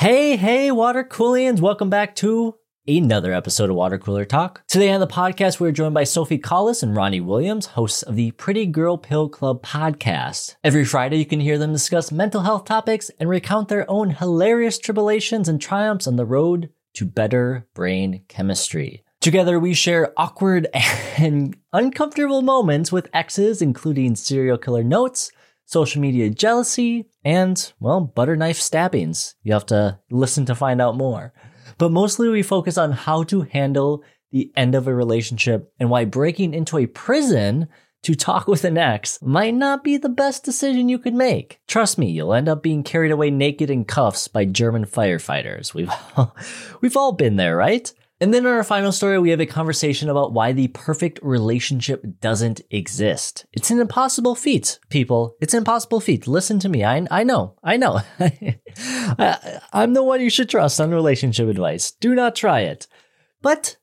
Hey, 0.00 0.36
hey, 0.36 0.70
water 0.70 1.02
coolians, 1.02 1.60
welcome 1.60 1.90
back 1.90 2.14
to 2.16 2.54
another 2.86 3.32
episode 3.32 3.68
of 3.68 3.74
Water 3.74 3.98
Cooler 3.98 4.24
Talk. 4.24 4.62
Today 4.68 4.92
on 4.92 5.00
the 5.00 5.08
podcast, 5.08 5.58
we're 5.58 5.72
joined 5.72 5.94
by 5.94 6.04
Sophie 6.04 6.38
Collis 6.38 6.84
and 6.84 6.94
Ronnie 6.94 7.20
Williams, 7.20 7.66
hosts 7.66 8.04
of 8.04 8.14
the 8.14 8.30
Pretty 8.30 8.64
Girl 8.64 8.96
Pill 8.96 9.28
Club 9.28 9.60
podcast. 9.60 10.54
Every 10.62 10.84
Friday, 10.84 11.16
you 11.16 11.26
can 11.26 11.40
hear 11.40 11.58
them 11.58 11.72
discuss 11.72 12.12
mental 12.12 12.42
health 12.42 12.64
topics 12.64 13.10
and 13.18 13.28
recount 13.28 13.66
their 13.66 13.90
own 13.90 14.10
hilarious 14.10 14.78
tribulations 14.78 15.48
and 15.48 15.60
triumphs 15.60 16.06
on 16.06 16.14
the 16.14 16.24
road 16.24 16.70
to 16.94 17.04
better 17.04 17.66
brain 17.74 18.22
chemistry. 18.28 19.02
Together, 19.20 19.58
we 19.58 19.74
share 19.74 20.12
awkward 20.16 20.68
and 21.18 21.56
uncomfortable 21.72 22.42
moments 22.42 22.92
with 22.92 23.10
exes, 23.12 23.60
including 23.60 24.14
serial 24.14 24.58
killer 24.58 24.84
notes, 24.84 25.32
social 25.68 26.00
media 26.00 26.30
jealousy, 26.30 27.06
and, 27.26 27.72
well, 27.78 28.00
butter 28.00 28.36
knife 28.36 28.58
stabbings. 28.58 29.34
You 29.42 29.52
have 29.52 29.66
to 29.66 29.98
listen 30.10 30.46
to 30.46 30.54
find 30.54 30.80
out 30.80 30.96
more. 30.96 31.34
But 31.76 31.92
mostly 31.92 32.30
we 32.30 32.42
focus 32.42 32.78
on 32.78 32.92
how 32.92 33.22
to 33.24 33.42
handle 33.42 34.02
the 34.32 34.50
end 34.56 34.74
of 34.74 34.86
a 34.86 34.94
relationship 34.94 35.70
and 35.78 35.90
why 35.90 36.06
breaking 36.06 36.54
into 36.54 36.78
a 36.78 36.86
prison 36.86 37.68
to 38.02 38.14
talk 38.14 38.48
with 38.48 38.64
an 38.64 38.78
ex 38.78 39.20
might 39.20 39.54
not 39.54 39.84
be 39.84 39.98
the 39.98 40.08
best 40.08 40.42
decision 40.42 40.88
you 40.88 40.98
could 40.98 41.14
make. 41.14 41.60
Trust 41.68 41.98
me, 41.98 42.10
you'll 42.10 42.32
end 42.32 42.48
up 42.48 42.62
being 42.62 42.82
carried 42.82 43.10
away 43.10 43.30
naked 43.30 43.68
in 43.68 43.84
cuffs 43.84 44.26
by 44.26 44.46
German 44.46 44.86
firefighters. 44.86 45.74
We've 45.74 45.90
all, 46.16 46.34
we've 46.80 46.96
all 46.96 47.12
been 47.12 47.36
there, 47.36 47.56
right? 47.56 47.92
And 48.20 48.34
then 48.34 48.44
in 48.44 48.52
our 48.52 48.64
final 48.64 48.90
story, 48.90 49.18
we 49.18 49.30
have 49.30 49.40
a 49.40 49.46
conversation 49.46 50.08
about 50.08 50.32
why 50.32 50.52
the 50.52 50.68
perfect 50.68 51.20
relationship 51.22 52.04
doesn't 52.20 52.60
exist. 52.70 53.46
It's 53.52 53.70
an 53.70 53.80
impossible 53.80 54.34
feat, 54.34 54.80
people. 54.88 55.36
It's 55.40 55.54
an 55.54 55.58
impossible 55.58 56.00
feat. 56.00 56.26
Listen 56.26 56.58
to 56.60 56.68
me. 56.68 56.84
I, 56.84 57.06
I 57.10 57.22
know. 57.22 57.54
I 57.62 57.76
know. 57.76 58.00
I, 58.18 59.60
I'm 59.72 59.94
the 59.94 60.02
one 60.02 60.20
you 60.20 60.30
should 60.30 60.48
trust 60.48 60.80
on 60.80 60.90
relationship 60.90 61.48
advice. 61.48 61.92
Do 61.92 62.14
not 62.14 62.34
try 62.34 62.60
it. 62.60 62.88
But 63.40 63.76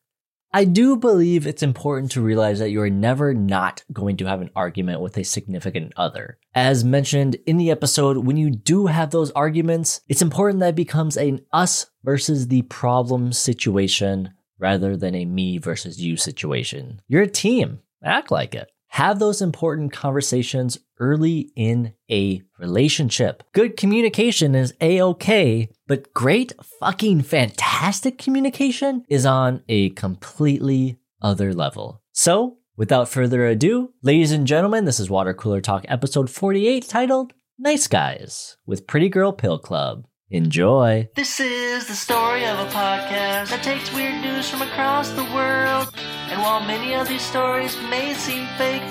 I 0.56 0.64
do 0.64 0.96
believe 0.96 1.46
it's 1.46 1.64
important 1.64 2.12
to 2.12 2.22
realize 2.22 2.60
that 2.60 2.70
you 2.70 2.80
are 2.80 2.90
never 2.90 3.34
not 3.34 3.84
going 3.92 4.16
to 4.16 4.26
have 4.26 4.40
an 4.40 4.52
argument 4.56 5.02
with 5.02 5.18
a 5.18 5.26
significant 5.26 5.92
other. 5.98 6.38
As 6.54 6.86
mentioned 6.86 7.36
in 7.46 7.58
the 7.58 7.72
episode, 7.72 8.20
when 8.20 8.38
you 8.38 8.52
do 8.52 8.86
have 8.86 9.12
those 9.12 9.32
arguments, 9.32 10.00
it's 10.08 10.22
important 10.22 10.62
that 10.62 10.70
it 10.70 10.76
becomes 10.76 11.18
an 11.18 11.42
us 11.52 11.88
versus 12.06 12.48
the 12.48 12.62
problem 12.62 13.34
situation 13.34 14.32
rather 14.58 14.96
than 14.96 15.14
a 15.14 15.26
me 15.26 15.58
versus 15.58 16.02
you 16.02 16.16
situation. 16.16 17.02
You're 17.10 17.24
a 17.24 17.28
team. 17.28 17.82
Act 18.02 18.32
like 18.32 18.56
it. 18.56 18.72
Have 18.96 19.20
those 19.20 19.42
important 19.42 19.92
conversations 19.92 20.80
early 21.02 21.52
in 21.54 21.92
a 22.10 22.42
relationship. 22.58 23.44
Good 23.52 23.76
communication 23.76 24.56
is 24.56 24.74
a 24.80 25.02
okay, 25.02 25.68
but 25.86 26.14
great 26.14 26.54
fucking 26.80 27.24
fantastic 27.24 28.18
communication 28.18 29.04
is 29.10 29.26
on 29.26 29.64
a 29.68 29.90
completely 29.90 30.98
other 31.22 31.54
level. 31.54 32.02
So, 32.14 32.60
without 32.78 33.10
further 33.10 33.46
ado, 33.46 33.92
ladies 34.02 34.32
and 34.32 34.48
gentlemen, 34.48 34.86
this 34.86 35.02
is 35.02 35.10
Water 35.10 35.34
Cooler 35.34 35.60
Talk 35.60 35.84
episode 35.90 36.30
48 36.30 36.88
titled 36.88 37.34
Nice 37.60 37.90
Guys 37.90 38.56
with 38.66 38.88
Pretty 38.88 39.10
Girl 39.10 39.34
Pill 39.34 39.60
Club. 39.60 40.08
Enjoy. 40.30 41.10
This 41.18 41.42
is 41.42 41.86
the 41.88 41.96
story 41.96 42.46
of 42.46 42.60
a 42.60 42.72
podcast 42.72 43.50
that 43.50 43.62
takes 43.62 43.94
weird 43.94 44.22
news 44.22 44.50
from 44.50 44.62
across 44.62 45.10
the 45.10 45.26
world. 45.36 45.94
And 46.28 46.42
while 46.42 46.60
many 46.60 46.96
of 46.96 47.08
these 47.08 47.22
stories 47.22 47.78
may 47.90 48.14
seem 48.16 48.48
fake, 48.58 48.82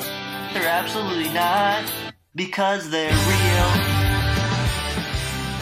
they're 0.52 0.68
absolutely 0.68 1.32
not 1.34 1.84
because 2.36 2.90
they're 2.90 3.10
real. 3.10 3.94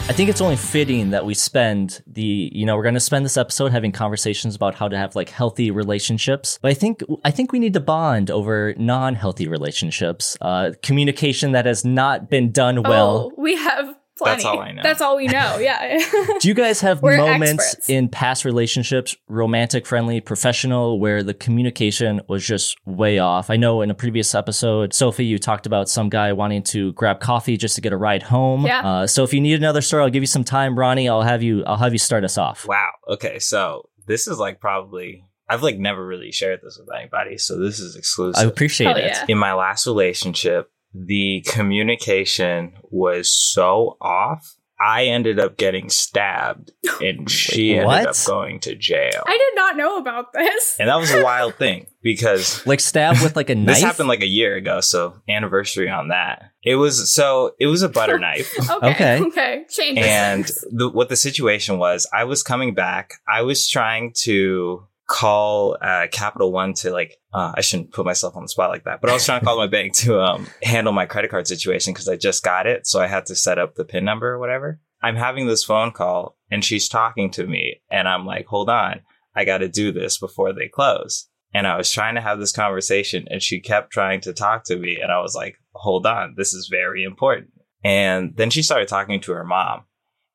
I 0.05 0.11
think 0.11 0.29
it's 0.29 0.41
only 0.41 0.57
fitting 0.57 1.09
that 1.11 1.25
we 1.25 1.33
spend 1.33 2.03
the, 2.05 2.51
you 2.53 2.65
know, 2.65 2.75
we're 2.75 2.83
going 2.83 2.93
to 2.93 2.99
spend 2.99 3.25
this 3.25 3.37
episode 3.37 3.71
having 3.71 3.91
conversations 3.91 4.53
about 4.53 4.75
how 4.75 4.87
to 4.87 4.97
have 4.97 5.15
like 5.15 5.29
healthy 5.29 5.71
relationships. 5.71 6.59
But 6.61 6.71
I 6.71 6.73
think, 6.73 7.01
I 7.23 7.31
think 7.31 7.51
we 7.51 7.57
need 7.57 7.73
to 7.73 7.79
bond 7.79 8.29
over 8.29 8.75
non-healthy 8.77 9.47
relationships, 9.47 10.37
uh, 10.41 10.71
communication 10.83 11.53
that 11.53 11.65
has 11.65 11.83
not 11.83 12.29
been 12.29 12.51
done 12.51 12.83
well. 12.83 13.31
Oh, 13.31 13.41
we 13.41 13.55
have 13.55 13.95
plenty. 14.17 14.43
That's 14.43 14.45
all 14.45 14.59
I 14.59 14.71
know. 14.71 14.81
That's 14.83 15.01
all 15.01 15.15
we 15.17 15.27
know. 15.27 15.57
Yeah. 15.57 15.97
Do 16.39 16.47
you 16.47 16.53
guys 16.53 16.81
have 16.81 17.01
We're 17.03 17.17
moments 17.17 17.63
experts. 17.65 17.89
in 17.89 18.09
past 18.09 18.45
relationships, 18.45 19.15
romantic, 19.27 19.85
friendly, 19.85 20.21
professional, 20.21 20.99
where 20.99 21.23
the 21.23 21.33
communication 21.33 22.21
was 22.27 22.45
just 22.45 22.75
way 22.85 23.19
off? 23.19 23.49
I 23.49 23.55
know 23.57 23.81
in 23.81 23.89
a 23.91 23.95
previous 23.95 24.33
episode, 24.35 24.93
Sophie, 24.93 25.25
you 25.25 25.37
talked 25.39 25.65
about 25.65 25.89
some 25.89 26.09
guy 26.09 26.33
wanting 26.33 26.63
to 26.63 26.93
grab 26.93 27.19
coffee 27.19 27.57
just 27.57 27.75
to 27.75 27.81
get 27.81 27.93
a 27.93 27.97
ride 27.97 28.23
home. 28.23 28.65
Yeah. 28.65 28.79
Uh, 28.87 29.07
so 29.07 29.23
if 29.23 29.33
you 29.33 29.41
need 29.41 29.55
another 29.55 29.81
story, 29.81 30.03
I'll 30.03 30.09
give 30.09 30.23
you 30.23 30.27
some 30.27 30.43
time, 30.43 30.77
Ronnie. 30.77 31.09
I'll 31.09 31.21
have 31.23 31.41
you. 31.43 31.63
I'll 31.65 31.77
have 31.77 31.93
you 31.93 31.99
start 31.99 32.23
us 32.23 32.37
off. 32.37 32.67
Wow. 32.67 32.91
Okay. 33.09 33.39
So 33.39 33.89
this 34.07 34.27
is 34.27 34.37
like 34.37 34.59
probably 34.59 35.25
I've 35.49 35.63
like 35.63 35.77
never 35.77 36.05
really 36.05 36.31
shared 36.31 36.59
this 36.63 36.77
with 36.79 36.87
anybody, 36.97 37.37
so 37.37 37.59
this 37.59 37.79
is 37.79 37.95
exclusive. 37.95 38.41
I 38.43 38.47
appreciate 38.47 38.87
Oh, 38.87 38.97
it. 38.97 39.05
yeah. 39.05 39.25
In 39.27 39.37
my 39.37 39.53
last 39.53 39.85
relationship, 39.85 40.69
the 40.93 41.43
communication 41.47 42.73
was 42.91 43.31
so 43.31 43.97
off. 44.01 44.55
I 44.85 45.05
ended 45.05 45.39
up 45.39 45.55
getting 45.55 45.89
stabbed, 45.89 46.71
and 47.01 47.29
she 47.29 47.71
ended 47.73 47.85
what? 47.85 48.07
up 48.07 48.15
going 48.27 48.59
to 48.61 48.75
jail. 48.75 49.23
I 49.25 49.37
did 49.37 49.55
not 49.55 49.77
know 49.77 49.97
about 49.97 50.33
this. 50.33 50.75
and 50.77 50.89
that 50.89 50.97
was 50.99 51.11
a 51.13 51.23
wild 51.23 51.55
thing 51.57 51.87
because 52.01 52.65
Like 52.67 52.81
stabbed 52.81 53.21
with 53.21 53.35
like 53.37 53.49
a 53.49 53.55
knife. 53.55 53.75
this 53.75 53.83
happened 53.83 54.09
like 54.09 54.23
a 54.23 54.27
year 54.27 54.55
ago. 54.55 54.81
So 54.81 55.21
anniversary 55.29 55.89
on 55.89 56.09
that. 56.09 56.51
It 56.63 56.75
was 56.75 57.13
so 57.13 57.51
it 57.59 57.67
was 57.67 57.81
a 57.81 57.87
butter 57.89 58.19
knife. 58.25 58.53
Okay. 58.69 58.89
Okay. 58.91 59.21
Okay. 59.21 59.65
Change. 59.69 59.99
and 59.99 60.45
the, 60.71 60.89
what 60.89 61.07
the 61.07 61.15
situation 61.15 61.77
was, 61.77 62.05
I 62.13 62.25
was 62.25 62.43
coming 62.43 62.73
back. 62.73 63.13
I 63.31 63.43
was 63.43 63.69
trying 63.69 64.11
to 64.23 64.85
call 65.13 65.77
uh, 65.79 66.07
Capital 66.11 66.51
One 66.51 66.73
to 66.75 66.91
like. 66.91 67.17
Uh, 67.31 67.53
I 67.55 67.61
shouldn't 67.61 67.93
put 67.93 68.05
myself 68.05 68.35
on 68.35 68.41
the 68.41 68.49
spot 68.49 68.71
like 68.71 68.85
that, 68.85 68.99
but 68.99 69.11
I 69.11 69.13
was 69.13 69.25
trying 69.25 69.39
to 69.41 69.45
call 69.45 69.57
my 69.57 69.67
bank 69.67 69.93
to 69.97 70.19
um, 70.19 70.47
handle 70.63 70.91
my 70.91 71.05
credit 71.05 71.29
card 71.29 71.47
situation 71.47 71.93
because 71.93 72.09
I 72.09 72.15
just 72.15 72.43
got 72.43 72.65
it, 72.65 72.87
so 72.87 72.99
I 72.99 73.05
had 73.05 73.27
to 73.27 73.35
set 73.35 73.59
up 73.59 73.75
the 73.75 73.85
PIN 73.85 74.03
number 74.03 74.31
or 74.31 74.39
whatever. 74.39 74.79
I'm 75.03 75.15
having 75.15 75.45
this 75.45 75.63
phone 75.63 75.91
call, 75.91 76.35
and 76.49 76.65
she's 76.65 76.89
talking 76.89 77.29
to 77.31 77.45
me, 77.45 77.81
and 77.91 78.07
I'm 78.07 78.25
like, 78.25 78.47
"Hold 78.47 78.69
on, 78.69 79.01
I 79.35 79.45
got 79.45 79.59
to 79.59 79.69
do 79.69 79.91
this 79.91 80.17
before 80.17 80.51
they 80.51 80.67
close." 80.67 81.29
And 81.53 81.67
I 81.67 81.77
was 81.77 81.91
trying 81.91 82.15
to 82.15 82.21
have 82.21 82.39
this 82.39 82.51
conversation, 82.51 83.27
and 83.29 83.41
she 83.41 83.59
kept 83.59 83.91
trying 83.91 84.21
to 84.21 84.33
talk 84.33 84.63
to 84.65 84.77
me, 84.77 84.99
and 84.99 85.11
I 85.11 85.21
was 85.21 85.35
like, 85.35 85.57
"Hold 85.73 86.07
on, 86.07 86.33
this 86.37 86.55
is 86.55 86.69
very 86.71 87.03
important." 87.03 87.51
And 87.83 88.35
then 88.35 88.49
she 88.49 88.63
started 88.63 88.87
talking 88.87 89.21
to 89.21 89.33
her 89.33 89.43
mom 89.43 89.83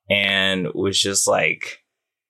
and 0.09 0.69
was 0.73 1.01
just 1.01 1.27
like 1.27 1.83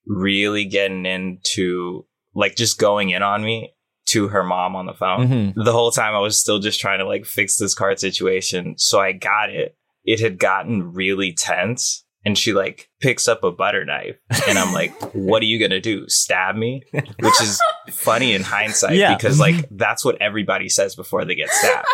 really 0.07 0.65
getting 0.65 1.05
into 1.05 2.05
like 2.35 2.55
just 2.55 2.79
going 2.79 3.09
in 3.09 3.21
on 3.23 3.43
me 3.43 3.73
to 4.07 4.27
her 4.29 4.43
mom 4.43 4.75
on 4.75 4.85
the 4.85 4.93
phone. 4.93 5.27
Mhm. 5.27 5.53
The 5.63 5.71
whole 5.71 5.91
time 5.91 6.15
I 6.15 6.19
was 6.19 6.39
still 6.39 6.59
just 6.59 6.79
trying 6.79 6.99
to 6.99 7.05
like 7.05 7.25
fix 7.25 7.57
this 7.57 7.75
card 7.75 7.99
situation. 7.99 8.75
So 8.77 8.99
I 8.99 9.11
got 9.11 9.49
it. 9.51 9.75
It 10.03 10.19
had 10.19 10.39
gotten 10.39 10.93
really 10.93 11.33
tense. 11.33 12.03
And 12.25 12.37
she 12.37 12.51
like 12.53 12.89
picks 12.99 13.27
up 13.29 13.43
a 13.45 13.51
butter 13.51 13.85
knife 13.85 14.17
and 14.47 14.57
I'm 14.59 14.73
like, 14.73 14.91
what 15.13 15.41
are 15.41 15.45
you 15.45 15.57
going 15.57 15.71
to 15.71 15.79
do? 15.79 16.03
Stab 16.09 16.55
me? 16.55 16.81
Which 16.91 17.41
is 17.41 17.61
funny 17.91 18.33
in 18.33 18.41
hindsight 18.41 18.95
Yeah. 18.97 19.15
because 19.15 19.39
like 19.39 19.67
that's 19.71 20.03
what 20.03 20.21
everybody 20.21 20.67
says 20.69 20.95
before 20.95 21.23
they 21.23 21.35
get 21.35 21.49
stabbed. 21.49 21.87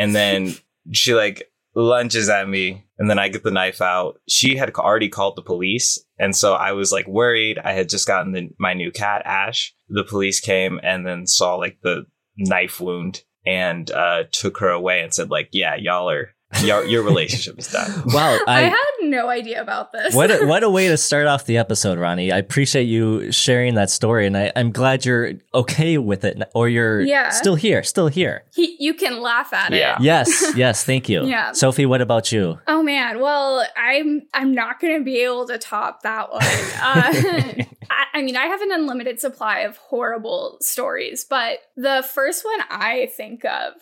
And 0.00 0.16
then 0.16 0.54
she 0.92 1.14
like 1.14 1.48
lunges 1.74 2.28
at 2.28 2.48
me 2.48 2.86
and 2.98 3.08
then 3.08 3.18
I 3.18 3.28
get 3.28 3.42
the 3.42 3.50
knife 3.50 3.80
out. 3.80 4.20
She 4.28 4.56
had 4.56 4.70
already 4.74 5.08
called 5.08 5.36
the 5.36 5.42
police. 5.42 5.98
And 6.18 6.36
so 6.36 6.54
I 6.54 6.72
was 6.72 6.92
like 6.92 7.06
worried. 7.06 7.58
I 7.58 7.72
had 7.72 7.88
just 7.88 8.06
gotten 8.06 8.32
the, 8.32 8.50
my 8.58 8.74
new 8.74 8.90
cat, 8.90 9.22
Ash. 9.24 9.74
The 9.88 10.04
police 10.04 10.40
came 10.40 10.78
and 10.82 11.06
then 11.06 11.26
saw 11.26 11.56
like 11.56 11.78
the 11.82 12.06
knife 12.36 12.80
wound 12.80 13.24
and 13.44 13.90
uh, 13.90 14.24
took 14.30 14.58
her 14.58 14.68
away 14.68 15.00
and 15.00 15.12
said 15.12 15.30
like, 15.30 15.48
yeah, 15.52 15.74
y'all 15.74 16.10
are, 16.10 16.30
your, 16.62 16.84
your 16.84 17.02
relationship 17.02 17.58
is 17.58 17.68
done. 17.70 17.90
Wow. 18.12 18.38
I, 18.46 18.58
I, 18.58 18.68
had 18.68 18.76
no 19.02 19.28
idea 19.28 19.62
about 19.62 19.92
this. 19.92 20.14
what 20.14 20.30
a, 20.30 20.46
what 20.46 20.62
a 20.62 20.70
way 20.70 20.88
to 20.88 20.96
start 20.96 21.26
off 21.26 21.46
the 21.46 21.56
episode, 21.56 21.98
Ronnie. 21.98 22.30
I 22.32 22.38
appreciate 22.38 22.84
you 22.84 23.32
sharing 23.32 23.74
that 23.76 23.90
story, 23.90 24.26
and 24.26 24.36
I, 24.36 24.52
I'm 24.54 24.70
glad 24.70 25.04
you're 25.06 25.32
okay 25.54 25.98
with 25.98 26.24
it, 26.24 26.42
or 26.54 26.68
you're 26.68 27.00
Yeah. 27.00 27.30
still 27.30 27.54
here, 27.54 27.82
still 27.82 28.08
here. 28.08 28.44
he, 28.54 28.76
you 28.78 28.94
can 28.94 29.20
laugh 29.20 29.52
at 29.52 29.72
Yeah. 29.72 29.96
it. 29.96 30.02
Yes, 30.02 30.52
yes, 30.56 30.84
thank 30.84 31.08
you. 31.08 31.24
Yeah. 31.24 31.52
Sophie, 31.52 31.86
what 31.86 32.00
about 32.00 32.32
you? 32.32 32.58
Oh 32.66 32.82
man, 32.82 33.20
well, 33.20 33.64
I'm 33.76 34.22
I'm 34.34 34.54
not 34.54 34.80
gonna 34.80 35.02
be 35.02 35.20
able 35.22 35.46
to 35.48 35.58
top 35.58 36.02
that 36.02 36.30
one. 36.32 36.42
Uh, 36.42 37.64
I, 37.90 38.06
I 38.14 38.22
mean, 38.22 38.36
I 38.36 38.46
have 38.46 38.60
an 38.60 38.72
unlimited 38.72 39.20
supply 39.20 39.60
of 39.60 39.76
horrible 39.78 40.58
stories, 40.60 41.24
but 41.28 41.58
the 41.76 42.06
first 42.12 42.44
one 42.44 42.60
I 42.70 43.10
think 43.16 43.44
of, 43.44 43.72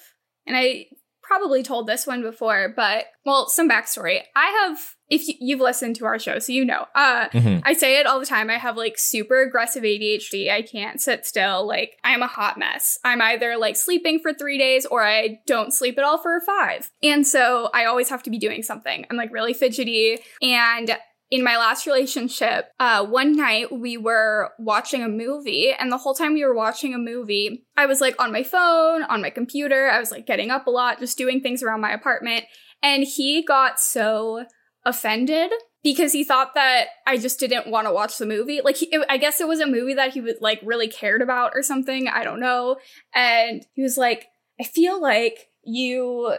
and 0.47 0.57
I 0.57 0.87
probably 1.31 1.63
told 1.63 1.87
this 1.87 2.09
one 2.09 2.23
before, 2.23 2.73
but 2.75 3.05
well, 3.25 3.49
some 3.49 3.69
backstory. 3.71 4.19
I 4.35 4.47
have, 4.67 4.97
if 5.09 5.29
you, 5.29 5.35
you've 5.41 5.61
listened 5.61 5.95
to 5.97 6.05
our 6.07 6.19
show, 6.19 6.41
so 6.41 6.53
you 6.53 6.65
know. 6.65 6.87
Uh, 6.93 7.29
Mhm. 7.29 7.63
I 7.65 7.73
say 7.75 8.01
it 8.01 8.07
all 8.07 8.19
the 8.19 8.27
time. 8.27 8.51
I 8.51 8.57
have 8.59 8.77
like 8.77 8.99
super 8.99 9.41
aggressive 9.41 9.85
ADHD. 9.85 10.51
I 10.51 10.63
can't 10.63 11.01
sit 11.01 11.25
still. 11.25 11.65
Like, 11.69 11.99
I'm 12.03 12.23
a 12.23 12.27
hot 12.27 12.59
mess. 12.59 12.99
I'm 13.05 13.23
either 13.23 13.57
like 13.57 13.77
sleeping 13.77 14.19
for 14.19 14.35
three 14.35 14.59
days 14.59 14.85
or 14.87 15.05
I 15.05 15.39
don't 15.47 15.73
sleep 15.73 15.99
at 15.99 16.05
all 16.05 16.19
for 16.19 16.41
five. 16.41 16.91
And 17.01 17.25
so 17.25 17.71
I 17.73 17.85
always 17.85 18.09
have 18.09 18.25
to 18.25 18.31
be 18.31 18.39
doing 18.39 18.65
something. 18.65 19.07
I'm 19.09 19.17
like 19.17 19.33
really 19.33 19.55
fidgety. 19.55 20.19
And 20.43 20.97
in 21.31 21.45
my 21.45 21.57
last 21.57 21.87
relationship, 21.87 22.71
uh, 22.81 23.07
one 23.07 23.37
night 23.37 23.71
we 23.71 23.97
were 23.97 24.51
watching 24.59 25.03
a 25.03 25.09
movie, 25.09 25.73
and 25.73 25.93
the 25.93 25.99
whole 25.99 26.15
time 26.15 26.35
we 26.35 26.45
were 26.45 26.55
watching 26.55 26.93
a 26.93 26.99
movie, 26.99 27.65
I 27.77 27.87
was 27.87 28.01
like 28.01 28.21
on 28.21 28.33
my 28.33 28.43
phone, 28.43 29.05
on 29.05 29.23
my 29.23 29.31
computer. 29.31 29.89
I 29.89 30.01
was 30.01 30.11
like 30.11 30.27
getting 30.27 30.51
up 30.51 30.67
a 30.67 30.71
lot, 30.71 30.99
just 30.99 31.17
doing 31.17 31.41
things 31.41 31.63
around 31.63 31.81
my 31.81 31.93
apartment. 31.93 32.47
And 32.83 33.05
he 33.05 33.45
got 33.45 33.79
so 33.79 34.47
offended 34.85 35.53
because 35.85 36.13
he 36.13 36.25
thought 36.25 36.55
that 36.55 36.87
I 37.07 37.17
just 37.17 37.39
didn't 37.39 37.71
want 37.71 37.87
to 37.87 37.93
watch 37.93 38.19
the 38.19 38.27
movie. 38.27 38.61
Like, 38.63 38.77
he, 38.77 38.87
it, 38.87 39.07
I 39.09 39.17
guess 39.17 39.41
it 39.41 39.49
was 39.49 39.61
a 39.61 39.67
movie 39.67 39.95
that 39.95 40.13
he 40.13 40.21
would 40.21 40.37
like 40.41 40.61
really 40.65 40.89
cared 40.89 41.23
about 41.23 41.53
or 41.55 41.63
something. 41.63 42.09
I 42.09 42.25
don't 42.25 42.41
know. 42.41 42.77
And 43.15 43.65
he 43.75 43.83
was 43.83 43.97
like, 43.97 44.27
I 44.61 44.65
feel 44.65 45.01
like 45.01 45.49
you 45.63 46.37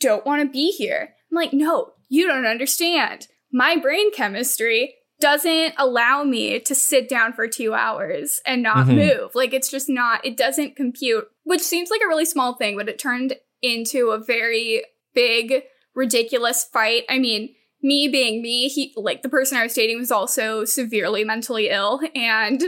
don't 0.00 0.26
want 0.26 0.42
to 0.42 0.48
be 0.52 0.70
here. 0.70 1.14
I'm 1.30 1.36
like, 1.36 1.52
no, 1.52 1.92
you 2.08 2.26
don't 2.26 2.46
understand. 2.46 3.28
My 3.52 3.76
brain 3.76 4.10
chemistry 4.12 4.94
doesn't 5.20 5.74
allow 5.78 6.24
me 6.24 6.58
to 6.58 6.74
sit 6.74 7.08
down 7.08 7.32
for 7.32 7.46
two 7.46 7.74
hours 7.74 8.40
and 8.44 8.62
not 8.62 8.86
Mhm. 8.86 8.96
move. 8.96 9.34
Like, 9.34 9.52
it's 9.52 9.70
just 9.70 9.88
not, 9.88 10.24
it 10.26 10.36
doesn't 10.36 10.74
compute, 10.74 11.28
which 11.44 11.60
seems 11.60 11.90
like 11.90 12.00
a 12.02 12.08
really 12.08 12.24
small 12.24 12.54
thing, 12.54 12.76
but 12.76 12.88
it 12.88 12.98
turned 12.98 13.36
into 13.60 14.10
a 14.10 14.18
very 14.18 14.84
big, 15.14 15.62
ridiculous 15.94 16.64
fight. 16.64 17.04
I 17.08 17.18
mean, 17.18 17.54
me 17.82 18.08
being 18.08 18.42
me, 18.42 18.68
he, 18.68 18.92
like, 18.96 19.22
the 19.22 19.28
person 19.28 19.58
I 19.58 19.62
was 19.64 19.74
dating 19.74 19.98
was 19.98 20.10
also 20.10 20.64
severely 20.64 21.22
mentally 21.22 21.68
ill. 21.68 22.00
And, 22.16 22.64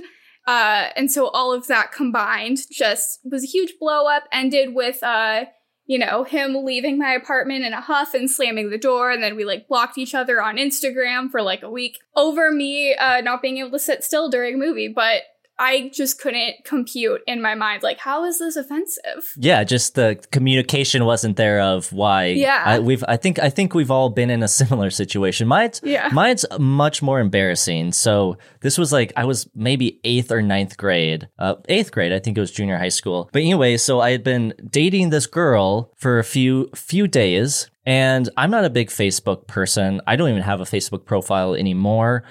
uh, 0.46 0.90
and 0.94 1.10
so 1.10 1.28
all 1.28 1.52
of 1.52 1.66
that 1.66 1.90
combined 1.90 2.58
just 2.70 3.18
was 3.24 3.42
a 3.42 3.48
huge 3.48 3.74
blow 3.80 4.06
up, 4.06 4.24
ended 4.30 4.74
with, 4.74 5.02
uh, 5.02 5.46
you 5.86 5.98
know, 5.98 6.24
him 6.24 6.64
leaving 6.64 6.98
my 6.98 7.12
apartment 7.12 7.64
in 7.64 7.72
a 7.72 7.80
huff 7.80 8.14
and 8.14 8.30
slamming 8.30 8.70
the 8.70 8.78
door. 8.78 9.10
And 9.10 9.22
then 9.22 9.36
we 9.36 9.44
like 9.44 9.68
blocked 9.68 9.98
each 9.98 10.14
other 10.14 10.40
on 10.40 10.56
Instagram 10.56 11.30
for 11.30 11.42
like 11.42 11.62
a 11.62 11.70
week 11.70 11.98
over 12.16 12.50
me 12.50 12.94
uh, 12.94 13.20
not 13.20 13.42
being 13.42 13.58
able 13.58 13.72
to 13.72 13.78
sit 13.78 14.02
still 14.02 14.30
during 14.30 14.54
a 14.54 14.58
movie. 14.58 14.88
But 14.88 15.22
I 15.58 15.90
just 15.94 16.20
couldn't 16.20 16.64
compute 16.64 17.20
in 17.26 17.40
my 17.40 17.54
mind, 17.54 17.82
like, 17.82 17.98
how 17.98 18.24
is 18.24 18.38
this 18.38 18.56
offensive? 18.56 19.32
Yeah, 19.36 19.62
just 19.62 19.94
the 19.94 20.18
communication 20.32 21.04
wasn't 21.04 21.36
there 21.36 21.60
of 21.60 21.92
why. 21.92 22.26
Yeah. 22.26 22.62
I, 22.64 22.78
we've. 22.80 23.04
I 23.06 23.16
think. 23.16 23.38
I 23.38 23.50
think 23.50 23.74
we've 23.74 23.90
all 23.90 24.10
been 24.10 24.30
in 24.30 24.42
a 24.42 24.48
similar 24.48 24.90
situation. 24.90 25.46
Mine's. 25.46 25.80
Yeah. 25.84 26.08
Mine's 26.12 26.44
much 26.58 27.02
more 27.02 27.20
embarrassing. 27.20 27.92
So 27.92 28.36
this 28.60 28.78
was 28.78 28.92
like 28.92 29.12
I 29.16 29.24
was 29.24 29.48
maybe 29.54 30.00
eighth 30.02 30.32
or 30.32 30.42
ninth 30.42 30.76
grade. 30.76 31.28
Uh, 31.38 31.54
eighth 31.68 31.92
grade. 31.92 32.12
I 32.12 32.18
think 32.18 32.36
it 32.36 32.40
was 32.40 32.50
junior 32.50 32.78
high 32.78 32.88
school. 32.88 33.30
But 33.32 33.42
anyway, 33.42 33.76
so 33.76 34.00
I 34.00 34.10
had 34.10 34.24
been 34.24 34.54
dating 34.68 35.10
this 35.10 35.26
girl 35.26 35.92
for 35.96 36.18
a 36.18 36.24
few 36.24 36.70
few 36.74 37.06
days. 37.06 37.70
And 37.86 38.30
I'm 38.38 38.50
not 38.50 38.64
a 38.64 38.70
big 38.70 38.88
Facebook 38.88 39.46
person. 39.46 40.00
I 40.06 40.16
don't 40.16 40.30
even 40.30 40.42
have 40.42 40.62
a 40.62 40.64
Facebook 40.64 41.04
profile 41.04 41.54
anymore. 41.54 42.24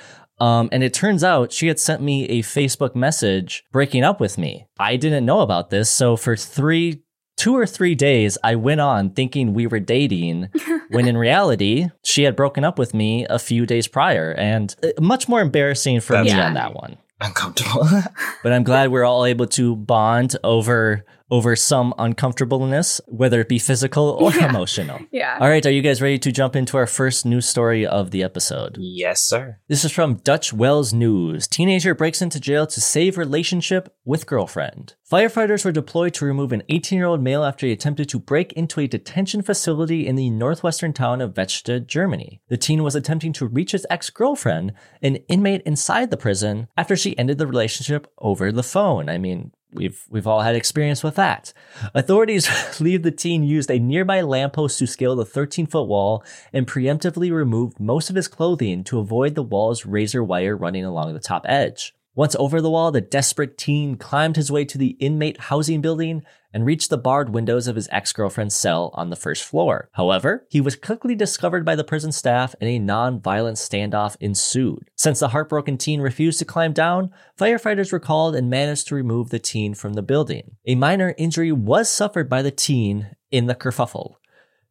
Um, 0.43 0.67
and 0.71 0.83
it 0.83 0.93
turns 0.93 1.23
out 1.23 1.51
she 1.53 1.67
had 1.67 1.79
sent 1.79 2.01
me 2.01 2.25
a 2.25 2.41
Facebook 2.41 2.95
message 2.95 3.63
breaking 3.71 4.03
up 4.03 4.19
with 4.19 4.37
me. 4.37 4.67
I 4.79 4.97
didn't 4.97 5.25
know 5.25 5.39
about 5.41 5.69
this. 5.69 5.89
So 5.89 6.17
for 6.17 6.35
three, 6.35 7.01
two 7.37 7.55
or 7.55 7.65
three 7.65 7.95
days, 7.95 8.37
I 8.43 8.55
went 8.55 8.81
on 8.81 9.11
thinking 9.11 9.53
we 9.53 9.67
were 9.67 9.79
dating 9.79 10.49
when 10.89 11.07
in 11.07 11.17
reality, 11.17 11.89
she 12.03 12.23
had 12.23 12.35
broken 12.35 12.63
up 12.65 12.77
with 12.77 12.93
me 12.93 13.25
a 13.29 13.39
few 13.39 13.65
days 13.65 13.87
prior. 13.87 14.31
And 14.37 14.75
uh, 14.83 14.89
much 15.01 15.29
more 15.29 15.39
embarrassing 15.41 16.01
for 16.01 16.21
me 16.21 16.27
Yeah. 16.29 16.45
on 16.47 16.53
that 16.55 16.73
one. 16.73 16.97
Uncomfortable. 17.21 17.87
But 18.43 18.51
I'm 18.51 18.63
glad 18.63 18.91
we're 18.91 19.05
all 19.05 19.25
able 19.25 19.47
to 19.47 19.77
bond 19.77 20.35
over 20.43 21.05
over 21.31 21.55
some 21.55 21.93
uncomfortableness, 21.97 23.01
whether 23.07 23.41
it 23.41 23.49
be 23.49 23.59
physical 23.59 24.09
or 24.19 24.31
Yeah. 24.31 24.49
emotional. 24.49 24.99
Yeah. 25.11 25.37
All 25.39 25.47
right, 25.49 25.65
are 25.65 25.71
you 25.71 25.81
guys 25.81 26.01
ready 26.01 26.17
to 26.19 26.31
jump 26.31 26.55
into 26.55 26.75
our 26.77 26.87
first 26.87 27.25
news 27.25 27.47
story 27.47 27.85
of 27.85 28.11
the 28.11 28.23
episode? 28.23 28.77
yes, 28.79 29.21
sir. 29.21 29.57
This 29.67 29.85
is 29.85 29.91
from 29.91 30.15
Deutsche 30.15 30.51
Welle 30.53 30.83
News. 30.93 31.47
Teenager 31.47 31.93
breaks 31.93 32.21
into 32.21 32.39
jail 32.39 32.65
to 32.67 32.81
save 32.81 33.17
relationship 33.17 33.93
with 34.05 34.25
girlfriend. 34.25 34.95
Firefighters 35.11 35.63
were 35.63 35.71
deployed 35.71 36.13
to 36.15 36.25
remove 36.25 36.51
an 36.51 36.63
18 36.69 36.97
year 36.97 37.05
old 37.07 37.21
male 37.21 37.43
after 37.43 37.65
he 37.67 37.71
attempted 37.71 38.09
to 38.09 38.19
break 38.19 38.51
into 38.53 38.79
a 38.79 38.87
detention 38.87 39.41
facility 39.43 40.07
in 40.07 40.15
the 40.15 40.29
northwestern 40.31 40.93
town 40.93 41.21
of 41.21 41.33
Vechta, 41.35 41.85
Germany. 41.85 42.41
The 42.49 42.57
teen 42.57 42.81
was 42.83 42.95
attempting 42.95 43.33
to 43.33 43.45
reach 43.45 43.71
his 43.73 43.85
ex 43.89 44.09
girlfriend, 44.09 44.73
an 45.01 45.17
inmate 45.27 45.61
inside 45.63 46.09
the 46.09 46.17
prison, 46.17 46.67
after 46.75 46.95
she 46.95 47.17
ended 47.17 47.37
the 47.37 47.47
relationship 47.47 48.07
over 48.17 48.51
the 48.51 48.63
phone. 48.63 49.07
I 49.09 49.17
mean, 49.19 49.51
We've 49.73 50.03
we've 50.09 50.27
all 50.27 50.41
had 50.41 50.55
experience 50.55 51.03
with 51.03 51.15
that. 51.15 51.53
Authorities 51.93 52.49
believe 52.77 53.03
the 53.03 53.11
teen 53.11 53.43
used 53.43 53.71
a 53.71 53.79
nearby 53.79 54.21
lamppost 54.21 54.79
to 54.79 54.87
scale 54.87 55.15
the 55.15 55.25
13 55.25 55.67
foot 55.67 55.87
wall 55.87 56.23
and 56.51 56.67
preemptively 56.67 57.31
removed 57.31 57.79
most 57.79 58.09
of 58.09 58.15
his 58.15 58.27
clothing 58.27 58.83
to 58.85 58.99
avoid 58.99 59.35
the 59.35 59.43
wall's 59.43 59.85
razor 59.85 60.23
wire 60.23 60.55
running 60.55 60.85
along 60.85 61.13
the 61.13 61.19
top 61.19 61.45
edge. 61.47 61.93
Once 62.15 62.35
over 62.37 62.61
the 62.61 62.69
wall, 62.69 62.91
the 62.91 63.01
desperate 63.01 63.57
teen 63.57 63.95
climbed 63.95 64.35
his 64.35 64.51
way 64.51 64.63
to 64.63 64.77
the 64.77 64.95
inmate 64.99 65.39
housing 65.39 65.81
building 65.81 66.23
and 66.53 66.65
reached 66.65 66.89
the 66.89 66.97
barred 66.97 67.29
windows 67.29 67.67
of 67.67 67.75
his 67.75 67.89
ex 67.91 68.13
girlfriend's 68.13 68.55
cell 68.55 68.91
on 68.93 69.09
the 69.09 69.15
first 69.15 69.43
floor. 69.43 69.89
However, 69.93 70.45
he 70.49 70.61
was 70.61 70.75
quickly 70.75 71.15
discovered 71.15 71.65
by 71.65 71.75
the 71.75 71.83
prison 71.83 72.11
staff 72.11 72.53
and 72.61 72.69
a 72.69 72.79
non 72.79 73.19
violent 73.19 73.57
standoff 73.57 74.15
ensued. 74.19 74.89
Since 74.95 75.19
the 75.19 75.29
heartbroken 75.29 75.77
teen 75.77 76.01
refused 76.01 76.39
to 76.39 76.45
climb 76.45 76.73
down, 76.73 77.11
firefighters 77.39 77.91
were 77.91 77.99
called 77.99 78.35
and 78.35 78.49
managed 78.49 78.87
to 78.87 78.95
remove 78.95 79.29
the 79.29 79.39
teen 79.39 79.73
from 79.73 79.93
the 79.93 80.03
building. 80.03 80.57
A 80.65 80.75
minor 80.75 81.15
injury 81.17 81.51
was 81.51 81.89
suffered 81.89 82.29
by 82.29 82.41
the 82.41 82.51
teen 82.51 83.15
in 83.31 83.47
the 83.47 83.55
kerfuffle. 83.55 84.15